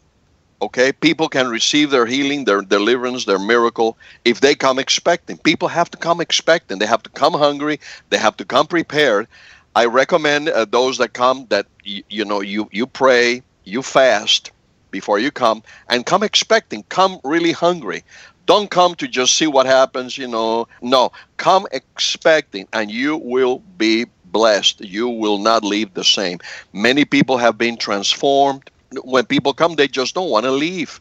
Okay, 0.61 0.93
people 0.93 1.27
can 1.27 1.49
receive 1.49 1.91
their 1.91 2.05
healing, 2.05 2.45
their 2.45 2.61
deliverance, 2.61 3.25
their 3.25 3.39
miracle 3.39 3.97
if 4.23 4.39
they 4.39 4.55
come 4.55 4.79
expecting. 4.79 5.37
People 5.37 5.67
have 5.67 5.91
to 5.91 5.97
come 5.97 6.21
expecting. 6.21 6.79
They 6.79 6.85
have 6.85 7.03
to 7.03 7.09
come 7.09 7.33
hungry. 7.33 7.81
They 8.09 8.17
have 8.17 8.37
to 8.37 8.45
come 8.45 8.65
prepared. 8.65 9.27
I 9.75 9.85
recommend 9.87 10.47
uh, 10.47 10.63
those 10.63 10.97
that 10.99 11.11
come 11.11 11.45
that 11.49 11.67
you, 11.83 12.03
you 12.09 12.23
know 12.23 12.39
you 12.39 12.69
you 12.71 12.87
pray, 12.87 13.43
you 13.65 13.81
fast, 13.81 14.51
before 14.91 15.19
you 15.19 15.29
come 15.29 15.61
and 15.89 16.05
come 16.05 16.23
expecting 16.23 16.83
come 16.87 17.19
really 17.25 17.51
hungry 17.51 18.03
don't 18.49 18.71
come 18.71 18.95
to 18.95 19.07
just 19.07 19.35
see 19.35 19.45
what 19.45 19.67
happens 19.67 20.17
you 20.17 20.27
know. 20.27 20.67
No 20.81 21.11
come 21.37 21.67
expecting 21.71 22.67
and 22.73 22.89
you 22.89 23.17
will 23.17 23.59
be 23.77 24.07
blessed. 24.25 24.81
You 24.81 25.07
will 25.07 25.37
not 25.37 25.63
leave 25.63 25.93
the 25.93 26.03
same. 26.03 26.39
Many 26.73 27.05
people 27.05 27.37
have 27.37 27.59
been 27.59 27.77
transformed. 27.77 28.71
When 29.03 29.25
people 29.27 29.53
come 29.53 29.75
they 29.75 29.87
just 29.87 30.15
don't 30.15 30.31
want 30.31 30.45
to 30.45 30.51
leave. 30.51 30.99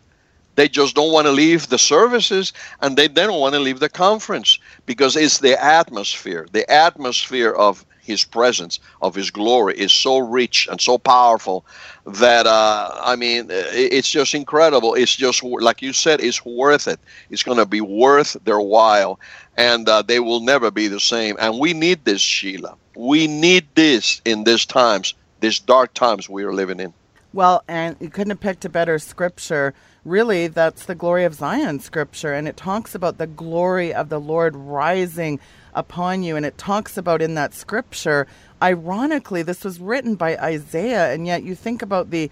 They 0.57 0.69
just 0.69 0.95
don't 0.95 1.11
want 1.11 1.27
to 1.27 1.33
leave 1.33 1.69
the 1.69 1.79
services 1.79 2.53
and 2.83 2.99
they, 2.99 3.09
they 3.09 3.27
don't 3.27 3.41
want 3.41 3.55
to 3.55 3.61
leave 3.61 3.81
the 3.81 3.89
conference 3.89 4.59
because 4.85 5.17
it's 5.17 5.39
the 5.39 5.57
atmosphere 5.65 6.47
the 6.53 6.71
atmosphere 6.71 7.53
of 7.53 7.87
his 8.09 8.25
presence, 8.25 8.81
of 9.03 9.15
His 9.15 9.31
glory, 9.31 9.75
is 9.79 9.93
so 9.93 10.19
rich 10.19 10.67
and 10.71 10.81
so 10.81 10.99
powerful 10.99 11.65
that 12.07 12.47
uh, 12.47 12.91
I 13.01 13.15
mean, 13.17 13.49
it's 13.51 14.11
just 14.11 14.35
incredible. 14.35 14.95
It's 14.95 15.15
just 15.15 15.45
like 15.45 15.83
you 15.83 15.93
said, 15.93 16.21
it's 16.21 16.45
worth 16.45 16.89
it. 16.89 16.99
It's 17.31 17.43
going 17.43 17.59
to 17.59 17.67
be 17.67 17.83
worth 17.83 18.37
their 18.45 18.61
while, 18.61 19.21
and 19.57 19.89
uh, 19.89 20.03
they 20.03 20.21
will 20.21 20.41
never 20.41 20.71
be 20.71 20.89
the 20.89 21.01
same. 21.01 21.37
And 21.39 21.61
we 21.61 21.75
need 21.75 22.05
this, 22.05 22.23
Sheila. 22.23 22.77
We 22.97 23.27
need 23.27 23.69
this 23.75 24.23
in 24.25 24.45
these 24.45 24.65
times, 24.65 25.15
these 25.41 25.61
dark 25.61 25.95
times 25.95 26.29
we 26.29 26.43
are 26.45 26.53
living 26.53 26.81
in. 26.81 26.95
Well, 27.35 27.63
and 27.69 27.95
you 28.01 28.09
couldn't 28.09 28.31
have 28.31 28.41
picked 28.41 28.65
a 28.65 28.71
better 28.71 28.99
scripture. 28.99 29.75
Really, 30.05 30.47
that's 30.47 30.87
the 30.87 30.95
glory 30.95 31.25
of 31.25 31.35
Zion 31.35 31.81
scripture, 31.81 32.33
and 32.33 32.49
it 32.49 32.57
talks 32.57 32.95
about 32.95 33.19
the 33.19 33.27
glory 33.27 33.93
of 33.93 34.09
the 34.09 34.19
Lord 34.19 34.57
rising 34.57 35.39
upon 35.79 36.25
you. 36.25 36.37
And 36.37 36.45
it 36.45 36.59
talks 36.59 36.99
about 36.99 37.23
in 37.23 37.35
that 37.35 37.55
scripture, 37.55 38.27
ironically, 38.61 39.43
this 39.43 39.65
was 39.65 39.81
written 39.81 40.17
by 40.17 40.37
Isaiah, 40.37 41.13
and 41.15 41.27
yet 41.27 41.45
you 41.45 41.55
think 41.55 41.81
about 41.81 42.11
the 42.11 42.31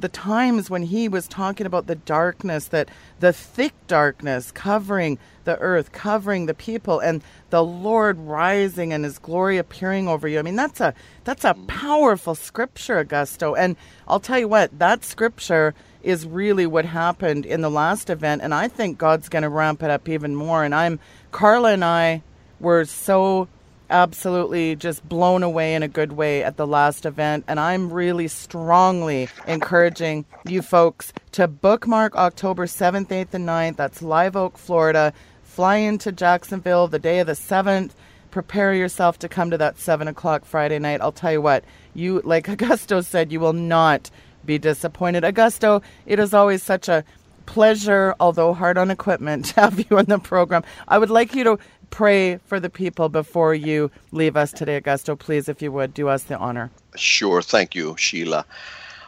the 0.00 0.08
times 0.08 0.70
when 0.70 0.84
he 0.84 1.08
was 1.08 1.26
talking 1.26 1.66
about 1.66 1.88
the 1.88 1.96
darkness 1.96 2.68
that 2.68 2.88
the 3.18 3.32
thick 3.32 3.72
darkness 3.88 4.52
covering 4.52 5.18
the 5.42 5.58
earth 5.58 5.90
covering 5.90 6.46
the 6.46 6.54
people 6.54 7.00
and 7.00 7.20
the 7.50 7.64
lord 7.64 8.16
rising 8.18 8.92
and 8.92 9.02
his 9.02 9.18
glory 9.18 9.58
appearing 9.58 10.06
over 10.06 10.28
you. 10.28 10.38
I 10.38 10.42
mean 10.42 10.54
that's 10.54 10.80
a 10.80 10.94
that's 11.24 11.44
a 11.44 11.54
powerful 11.66 12.36
scripture 12.36 13.04
augusto. 13.04 13.56
And 13.58 13.76
i'll 14.06 14.20
tell 14.20 14.38
you 14.38 14.46
what 14.46 14.78
that 14.78 15.04
scripture 15.04 15.74
is 16.00 16.26
really 16.26 16.66
what 16.66 16.84
happened 16.84 17.44
in 17.44 17.60
the 17.60 17.70
last 17.70 18.08
event 18.08 18.40
and 18.42 18.54
i 18.54 18.68
think 18.68 18.98
god's 18.98 19.28
going 19.28 19.42
to 19.42 19.48
ramp 19.48 19.82
it 19.82 19.90
up 19.90 20.08
even 20.08 20.36
more. 20.36 20.62
And 20.62 20.74
i'm 20.74 21.00
carla 21.32 21.72
and 21.72 21.84
i 21.84 22.22
were 22.60 22.84
so 22.84 23.48
absolutely 23.90 24.76
just 24.76 25.08
blown 25.08 25.42
away 25.42 25.74
in 25.74 25.82
a 25.82 25.88
good 25.88 26.12
way 26.12 26.44
at 26.44 26.56
the 26.56 26.66
last 26.66 27.06
event. 27.06 27.44
And 27.48 27.58
I'm 27.58 27.92
really 27.92 28.28
strongly 28.28 29.28
encouraging 29.46 30.24
you 30.44 30.62
folks 30.62 31.12
to 31.32 31.48
bookmark 31.48 32.14
October 32.16 32.66
7th, 32.66 33.08
8th, 33.08 33.34
and 33.34 33.48
9th. 33.48 33.76
That's 33.76 34.02
Live 34.02 34.36
Oak, 34.36 34.58
Florida. 34.58 35.12
Fly 35.42 35.76
into 35.76 36.12
Jacksonville 36.12 36.88
the 36.88 36.98
day 36.98 37.20
of 37.20 37.26
the 37.26 37.32
7th. 37.32 37.92
Prepare 38.30 38.74
yourself 38.74 39.18
to 39.20 39.28
come 39.28 39.50
to 39.50 39.58
that 39.58 39.78
7 39.78 40.06
o'clock 40.06 40.44
Friday 40.44 40.78
night. 40.78 41.00
I'll 41.00 41.12
tell 41.12 41.32
you 41.32 41.40
what, 41.40 41.64
you, 41.94 42.20
like 42.24 42.46
Augusto 42.48 43.04
said, 43.04 43.32
you 43.32 43.40
will 43.40 43.54
not 43.54 44.10
be 44.44 44.58
disappointed. 44.58 45.24
Augusto, 45.24 45.82
it 46.06 46.18
is 46.18 46.34
always 46.34 46.62
such 46.62 46.88
a 46.88 47.04
pleasure, 47.48 48.14
although 48.20 48.52
hard 48.52 48.76
on 48.76 48.90
equipment, 48.90 49.44
to 49.54 49.60
have 49.60 49.78
you 49.90 49.98
on 49.98 50.04
the 50.04 50.18
program. 50.18 50.62
I 50.86 50.98
would 50.98 51.10
like 51.10 51.34
you 51.34 51.44
to 51.44 51.58
pray 51.90 52.38
for 52.46 52.60
the 52.60 52.70
people 52.70 53.08
before 53.08 53.54
you 53.54 53.90
leave 54.12 54.36
us 54.36 54.52
today, 54.52 54.80
Augusto. 54.80 55.18
Please, 55.18 55.48
if 55.48 55.62
you 55.62 55.72
would, 55.72 55.94
do 55.94 56.08
us 56.08 56.24
the 56.24 56.38
honor. 56.38 56.70
Sure. 56.96 57.42
Thank 57.42 57.74
you, 57.74 57.96
Sheila. 57.96 58.44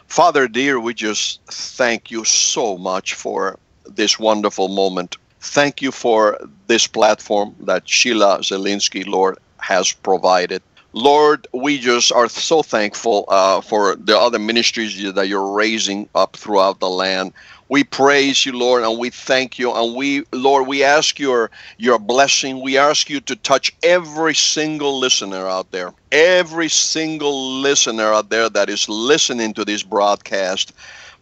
Father 0.07 0.47
dear, 0.47 0.79
we 0.79 0.93
just 0.93 1.39
thank 1.45 2.11
you 2.11 2.25
so 2.25 2.77
much 2.77 3.13
for 3.13 3.57
this 3.85 4.19
wonderful 4.19 4.67
moment. 4.67 5.15
Thank 5.39 5.81
you 5.81 5.91
for 5.91 6.37
this 6.67 6.85
platform 6.85 7.55
that 7.61 7.87
Sheila 7.87 8.39
Zilinsky, 8.39 9.07
Lord, 9.07 9.37
has 9.59 9.91
provided. 9.91 10.61
Lord, 10.93 11.47
we 11.53 11.79
just 11.79 12.11
are 12.11 12.27
so 12.27 12.61
thankful 12.61 13.23
uh, 13.29 13.61
for 13.61 13.95
the 13.95 14.19
other 14.19 14.39
ministries 14.39 15.13
that 15.13 15.27
you're 15.29 15.53
raising 15.53 16.09
up 16.13 16.35
throughout 16.35 16.79
the 16.79 16.89
land. 16.89 17.31
We 17.71 17.85
praise 17.85 18.45
you, 18.45 18.51
Lord, 18.51 18.83
and 18.83 18.99
we 18.99 19.09
thank 19.09 19.57
you. 19.57 19.71
And 19.71 19.95
we, 19.95 20.25
Lord, 20.33 20.67
we 20.67 20.83
ask 20.83 21.17
your 21.17 21.49
your 21.77 21.99
blessing. 21.99 22.59
We 22.59 22.77
ask 22.77 23.09
you 23.09 23.21
to 23.21 23.35
touch 23.37 23.71
every 23.81 24.35
single 24.35 24.99
listener 24.99 25.47
out 25.47 25.71
there, 25.71 25.93
every 26.11 26.67
single 26.67 27.61
listener 27.61 28.11
out 28.11 28.29
there 28.29 28.49
that 28.49 28.69
is 28.69 28.89
listening 28.89 29.53
to 29.53 29.63
this 29.63 29.83
broadcast. 29.83 30.73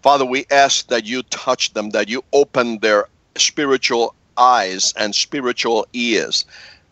Father, 0.01 0.25
we 0.25 0.47
ask 0.49 0.87
that 0.87 1.05
you 1.05 1.21
touch 1.21 1.71
them, 1.73 1.91
that 1.91 2.09
you 2.09 2.23
open 2.33 2.79
their 2.79 3.05
spiritual 3.37 4.15
eyes 4.35 4.91
and 4.97 5.13
spiritual 5.13 5.85
ears, 5.93 6.45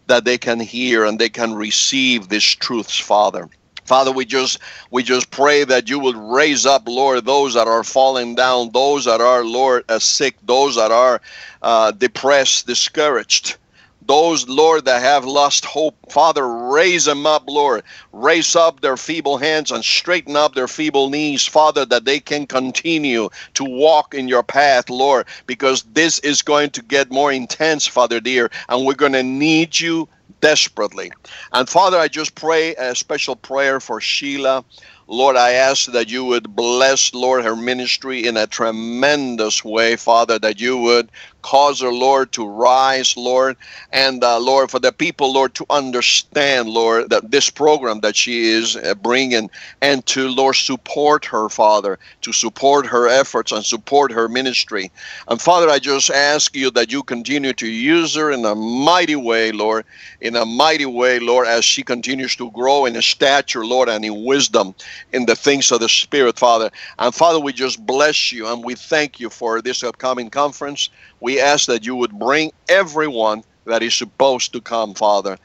that 0.05 0.23
they 0.23 0.37
can 0.37 0.59
hear 0.59 1.03
and 1.03 1.17
they 1.17 1.29
can 1.29 1.55
receive 1.55 2.29
these 2.29 2.43
truths, 2.43 2.99
Father. 2.99 3.49
Father, 3.87 4.11
we 4.11 4.25
just 4.25 4.59
we 4.91 5.01
just 5.01 5.31
pray 5.31 5.63
that 5.63 5.89
you 5.89 5.99
would 5.99 6.17
raise 6.17 6.65
up, 6.65 6.87
Lord, 6.87 7.25
those 7.25 7.53
that 7.55 7.67
are 7.67 7.83
falling 7.83 8.35
down, 8.35 8.71
those 8.71 9.05
that 9.05 9.21
are, 9.21 9.45
Lord, 9.45 9.85
uh, 9.89 9.99
sick, 9.99 10.35
those 10.43 10.75
that 10.75 10.91
are 10.91 11.21
uh, 11.61 11.91
depressed, 11.91 12.67
discouraged, 12.67 13.57
those, 14.05 14.47
Lord, 14.47 14.85
that 14.85 15.01
have 15.01 15.25
lost 15.25 15.65
hope. 15.65 15.95
Father, 16.11 16.47
raise 16.47 17.05
them 17.05 17.25
up, 17.25 17.43
Lord. 17.47 17.83
Raise 18.13 18.55
up 18.55 18.81
their 18.81 18.97
feeble 18.97 19.37
hands 19.37 19.71
and 19.71 19.83
straighten 19.83 20.35
up 20.35 20.55
their 20.55 20.67
feeble 20.67 21.09
knees, 21.09 21.45
Father, 21.45 21.85
that 21.85 22.05
they 22.05 22.19
can 22.19 22.45
continue 22.47 23.29
to 23.55 23.63
walk 23.63 24.13
in 24.13 24.27
your 24.27 24.43
path, 24.43 24.89
Lord, 24.89 25.27
because 25.45 25.83
this 25.83 26.19
is 26.19 26.41
going 26.41 26.71
to 26.71 26.81
get 26.81 27.11
more 27.11 27.31
intense, 27.31 27.87
Father 27.87 28.19
dear, 28.19 28.49
and 28.69 28.85
we're 28.85 28.95
going 28.95 29.13
to 29.13 29.23
need 29.23 29.79
you 29.79 30.07
desperately. 30.41 31.11
And 31.53 31.67
Father, 31.67 31.97
I 31.97 32.07
just 32.07 32.35
pray 32.35 32.75
a 32.75 32.95
special 32.95 33.35
prayer 33.35 33.79
for 33.79 34.01
Sheila. 34.01 34.63
Lord, 35.07 35.37
I 35.37 35.53
ask 35.53 35.91
that 35.91 36.09
you 36.09 36.25
would 36.25 36.55
bless, 36.55 37.13
Lord, 37.13 37.43
her 37.43 37.55
ministry 37.55 38.25
in 38.25 38.37
a 38.37 38.47
tremendous 38.47 39.63
way, 39.63 39.95
Father, 39.95 40.37
that 40.39 40.59
you 40.59 40.77
would 40.77 41.11
Cause 41.43 41.81
her, 41.81 41.93
Lord, 41.93 42.31
to 42.33 42.47
rise, 42.47 43.15
Lord. 43.17 43.57
And, 43.91 44.23
uh, 44.23 44.39
Lord, 44.39 44.71
for 44.71 44.79
the 44.79 44.91
people, 44.91 45.33
Lord, 45.33 45.55
to 45.55 45.65
understand, 45.69 46.69
Lord, 46.69 47.09
that 47.11 47.31
this 47.31 47.49
program 47.49 48.01
that 48.01 48.15
she 48.17 48.49
is 48.49 48.75
uh, 48.75 48.95
bringing 48.95 49.49
and 49.81 50.05
to, 50.07 50.29
Lord, 50.29 50.57
support 50.57 51.25
her, 51.25 51.49
Father, 51.49 51.99
to 52.21 52.33
support 52.33 52.85
her 52.87 53.07
efforts 53.07 53.51
and 53.53 53.65
support 53.65 54.11
her 54.11 54.29
ministry. 54.29 54.91
And, 55.29 55.41
Father, 55.41 55.69
I 55.69 55.79
just 55.79 56.09
ask 56.11 56.55
you 56.55 56.71
that 56.71 56.91
you 56.91 57.03
continue 57.03 57.53
to 57.53 57.67
use 57.67 58.15
her 58.15 58.31
in 58.31 58.45
a 58.45 58.55
mighty 58.55 59.15
way, 59.15 59.51
Lord, 59.53 59.85
in 60.21 60.35
a 60.35 60.45
mighty 60.45 60.85
way, 60.87 61.19
Lord, 61.19 61.47
as 61.47 61.65
she 61.65 61.83
continues 61.83 62.35
to 62.37 62.51
grow 62.51 62.85
in 62.85 63.01
stature, 63.01 63.65
Lord, 63.65 63.89
and 63.89 64.05
in 64.05 64.25
wisdom 64.25 64.75
in 65.13 65.25
the 65.25 65.35
things 65.35 65.71
of 65.71 65.79
the 65.79 65.89
Spirit, 65.89 66.39
Father. 66.39 66.71
And, 66.99 67.15
Father, 67.15 67.39
we 67.39 67.53
just 67.53 67.85
bless 67.85 68.31
you 68.31 68.47
and 68.47 68.63
we 68.65 68.75
thank 68.75 69.19
you 69.19 69.29
for 69.29 69.61
this 69.61 69.83
upcoming 69.83 70.29
conference. 70.29 70.89
We 71.19 71.39
ask 71.39 71.67
that 71.67 71.85
you 71.85 71.95
would 71.95 72.17
bring 72.17 72.51
everyone 72.69 73.43
that 73.65 73.83
is 73.83 73.95
supposed 73.95 74.53
to 74.53 74.61
come, 74.61 74.93
Father. 74.93 75.37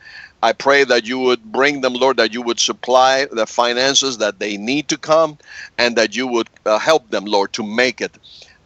I 0.42 0.52
pray 0.52 0.84
that 0.84 1.06
you 1.06 1.18
would 1.20 1.42
bring 1.44 1.80
them, 1.80 1.94
Lord, 1.94 2.16
that 2.16 2.32
you 2.32 2.42
would 2.42 2.58
supply 2.58 3.26
the 3.30 3.46
finances 3.46 4.18
that 4.18 4.38
they 4.38 4.56
need 4.56 4.88
to 4.88 4.98
come, 4.98 5.38
and 5.78 5.96
that 5.96 6.16
you 6.16 6.26
would 6.26 6.48
uh, 6.66 6.78
help 6.78 7.10
them, 7.10 7.24
Lord, 7.24 7.52
to 7.54 7.62
make 7.62 8.00
it. 8.00 8.16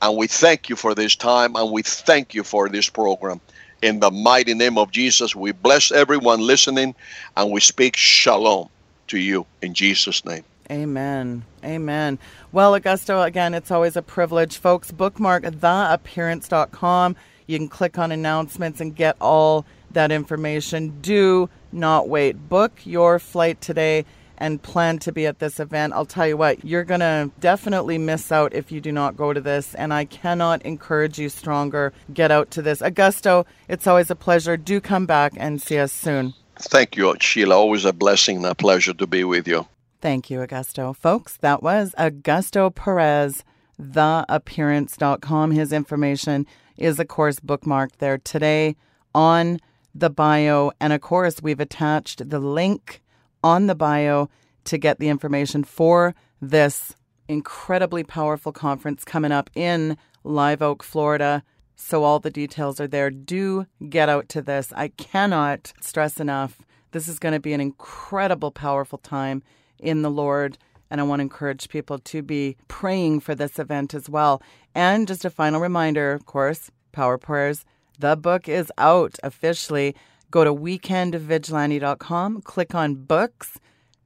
And 0.00 0.16
we 0.16 0.26
thank 0.26 0.68
you 0.68 0.76
for 0.76 0.94
this 0.94 1.14
time, 1.16 1.54
and 1.56 1.70
we 1.70 1.82
thank 1.82 2.34
you 2.34 2.44
for 2.44 2.68
this 2.68 2.88
program. 2.88 3.40
In 3.82 4.00
the 4.00 4.10
mighty 4.10 4.54
name 4.54 4.78
of 4.78 4.90
Jesus, 4.90 5.36
we 5.36 5.52
bless 5.52 5.92
everyone 5.92 6.40
listening, 6.40 6.94
and 7.36 7.50
we 7.50 7.60
speak 7.60 7.96
shalom 7.96 8.68
to 9.08 9.18
you 9.18 9.46
in 9.60 9.74
Jesus' 9.74 10.24
name. 10.24 10.44
Amen. 10.70 11.44
Amen. 11.64 12.18
Well, 12.52 12.78
Augusto, 12.78 13.24
again, 13.24 13.54
it's 13.54 13.70
always 13.70 13.96
a 13.96 14.02
privilege. 14.02 14.58
Folks, 14.58 14.90
bookmark 14.90 15.44
theappearance.com. 15.44 17.16
You 17.46 17.58
can 17.58 17.68
click 17.68 17.98
on 17.98 18.10
announcements 18.10 18.80
and 18.80 18.94
get 18.94 19.16
all 19.20 19.64
that 19.92 20.10
information. 20.10 21.00
Do 21.00 21.48
not 21.72 22.08
wait. 22.08 22.48
Book 22.48 22.80
your 22.84 23.18
flight 23.18 23.60
today 23.60 24.04
and 24.38 24.62
plan 24.62 24.98
to 24.98 25.12
be 25.12 25.26
at 25.26 25.38
this 25.38 25.58
event. 25.60 25.92
I'll 25.92 26.06
tell 26.06 26.26
you 26.26 26.36
what, 26.36 26.64
you're 26.64 26.84
going 26.84 27.00
to 27.00 27.30
definitely 27.40 27.98
miss 27.98 28.30
out 28.30 28.52
if 28.52 28.70
you 28.70 28.80
do 28.80 28.92
not 28.92 29.16
go 29.16 29.32
to 29.32 29.40
this, 29.40 29.74
and 29.74 29.94
I 29.94 30.04
cannot 30.04 30.62
encourage 30.62 31.18
you 31.18 31.28
stronger. 31.28 31.92
Get 32.12 32.30
out 32.30 32.50
to 32.52 32.62
this. 32.62 32.80
Augusto, 32.80 33.46
it's 33.68 33.86
always 33.86 34.10
a 34.10 34.16
pleasure. 34.16 34.56
Do 34.56 34.80
come 34.80 35.06
back 35.06 35.32
and 35.36 35.62
see 35.62 35.78
us 35.78 35.92
soon. 35.92 36.34
Thank 36.58 36.96
you, 36.96 37.14
Sheila. 37.20 37.56
Always 37.56 37.84
a 37.84 37.92
blessing 37.92 38.38
and 38.38 38.46
a 38.46 38.54
pleasure 38.54 38.94
to 38.94 39.06
be 39.06 39.24
with 39.24 39.46
you. 39.46 39.66
Thank 40.00 40.30
you, 40.30 40.40
Augusto. 40.40 40.94
Folks, 40.94 41.36
that 41.38 41.62
was 41.62 41.94
Augusto 41.98 42.74
Perez, 42.74 43.44
theappearance.com. 43.80 45.50
His 45.50 45.72
information 45.72 46.46
is, 46.76 47.00
of 47.00 47.08
course, 47.08 47.40
bookmarked 47.40 47.96
there 47.98 48.18
today 48.18 48.76
on 49.14 49.58
the 49.94 50.10
bio. 50.10 50.70
And 50.80 50.92
of 50.92 51.00
course, 51.00 51.42
we've 51.42 51.60
attached 51.60 52.28
the 52.28 52.38
link 52.38 53.02
on 53.42 53.66
the 53.66 53.74
bio 53.74 54.28
to 54.64 54.76
get 54.76 54.98
the 54.98 55.08
information 55.08 55.64
for 55.64 56.14
this 56.40 56.94
incredibly 57.28 58.04
powerful 58.04 58.52
conference 58.52 59.04
coming 59.04 59.32
up 59.32 59.48
in 59.54 59.96
Live 60.24 60.60
Oak, 60.60 60.82
Florida. 60.82 61.42
So 61.74 62.04
all 62.04 62.18
the 62.18 62.30
details 62.30 62.80
are 62.80 62.86
there. 62.86 63.10
Do 63.10 63.66
get 63.88 64.08
out 64.08 64.28
to 64.30 64.42
this. 64.42 64.72
I 64.76 64.88
cannot 64.88 65.72
stress 65.80 66.20
enough. 66.20 66.60
This 66.92 67.08
is 67.08 67.18
going 67.18 67.34
to 67.34 67.40
be 67.40 67.52
an 67.52 67.60
incredible, 67.60 68.50
powerful 68.50 68.98
time 68.98 69.42
in 69.78 70.02
the 70.02 70.10
Lord. 70.10 70.58
And 70.90 71.00
I 71.00 71.04
want 71.04 71.20
to 71.20 71.24
encourage 71.24 71.68
people 71.68 71.98
to 71.98 72.22
be 72.22 72.56
praying 72.68 73.20
for 73.20 73.34
this 73.34 73.58
event 73.58 73.94
as 73.94 74.08
well. 74.08 74.42
And 74.74 75.08
just 75.08 75.24
a 75.24 75.30
final 75.30 75.60
reminder, 75.60 76.12
of 76.12 76.26
course, 76.26 76.70
Power 76.92 77.18
Prayers. 77.18 77.64
The 77.98 78.16
book 78.16 78.48
is 78.48 78.72
out 78.78 79.16
officially. 79.22 79.94
Go 80.30 80.44
to 80.44 80.54
weekendvigilante.com, 80.54 82.42
click 82.42 82.74
on 82.74 82.94
books. 82.94 83.58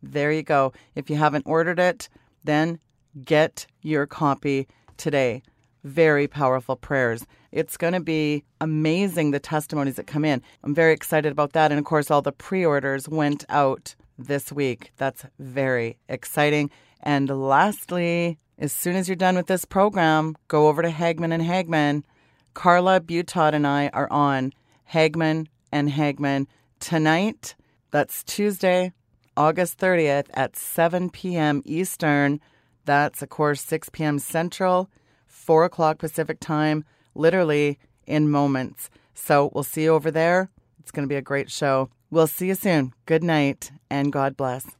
There 0.02 0.32
you 0.32 0.42
go. 0.42 0.72
If 0.94 1.10
you 1.10 1.16
haven't 1.16 1.46
ordered 1.46 1.78
it, 1.78 2.08
then 2.44 2.78
get 3.24 3.66
your 3.82 4.06
copy 4.06 4.68
today. 4.96 5.42
Very 5.82 6.28
powerful 6.28 6.76
prayers. 6.76 7.26
It's 7.52 7.76
going 7.76 7.94
to 7.94 8.00
be 8.00 8.44
amazing 8.60 9.30
the 9.30 9.40
testimonies 9.40 9.96
that 9.96 10.06
come 10.06 10.24
in. 10.24 10.42
I'm 10.62 10.74
very 10.74 10.92
excited 10.92 11.32
about 11.32 11.52
that. 11.54 11.72
And 11.72 11.78
of 11.78 11.84
course, 11.84 12.10
all 12.10 12.22
the 12.22 12.32
pre 12.32 12.64
orders 12.64 13.08
went 13.08 13.44
out 13.48 13.94
this 14.24 14.52
week. 14.52 14.92
That's 14.96 15.24
very 15.38 15.98
exciting. 16.08 16.70
And 17.02 17.28
lastly, 17.28 18.38
as 18.58 18.72
soon 18.72 18.96
as 18.96 19.08
you're 19.08 19.16
done 19.16 19.36
with 19.36 19.46
this 19.46 19.64
program, 19.64 20.36
go 20.48 20.68
over 20.68 20.82
to 20.82 20.90
Hagmann 20.90 21.32
and 21.32 21.42
Hagmann. 21.42 22.04
Carla 22.52 23.00
Butod 23.00 23.54
and 23.54 23.66
I 23.66 23.88
are 23.88 24.10
on 24.12 24.52
Hagmann 24.84 25.48
and 25.72 25.88
Hagmann 25.88 26.46
tonight. 26.78 27.54
That's 27.90 28.22
Tuesday, 28.22 28.92
August 29.36 29.78
30th 29.78 30.26
at 30.34 30.56
7 30.56 31.10
p.m. 31.10 31.62
Eastern. 31.64 32.40
That's, 32.84 33.22
of 33.22 33.28
course, 33.30 33.62
6 33.62 33.88
p.m. 33.90 34.18
Central, 34.18 34.90
4 35.26 35.64
o'clock 35.64 35.98
Pacific 35.98 36.40
time, 36.40 36.84
literally 37.14 37.78
in 38.06 38.30
moments. 38.30 38.90
So 39.14 39.50
we'll 39.54 39.64
see 39.64 39.84
you 39.84 39.94
over 39.94 40.10
there. 40.10 40.50
It's 40.80 40.90
going 40.90 41.06
to 41.06 41.12
be 41.12 41.16
a 41.16 41.22
great 41.22 41.50
show. 41.50 41.90
We'll 42.10 42.26
see 42.26 42.48
you 42.48 42.54
soon. 42.54 42.92
Good 43.06 43.22
night 43.22 43.70
and 43.90 44.12
God 44.12 44.36
bless. 44.36 44.79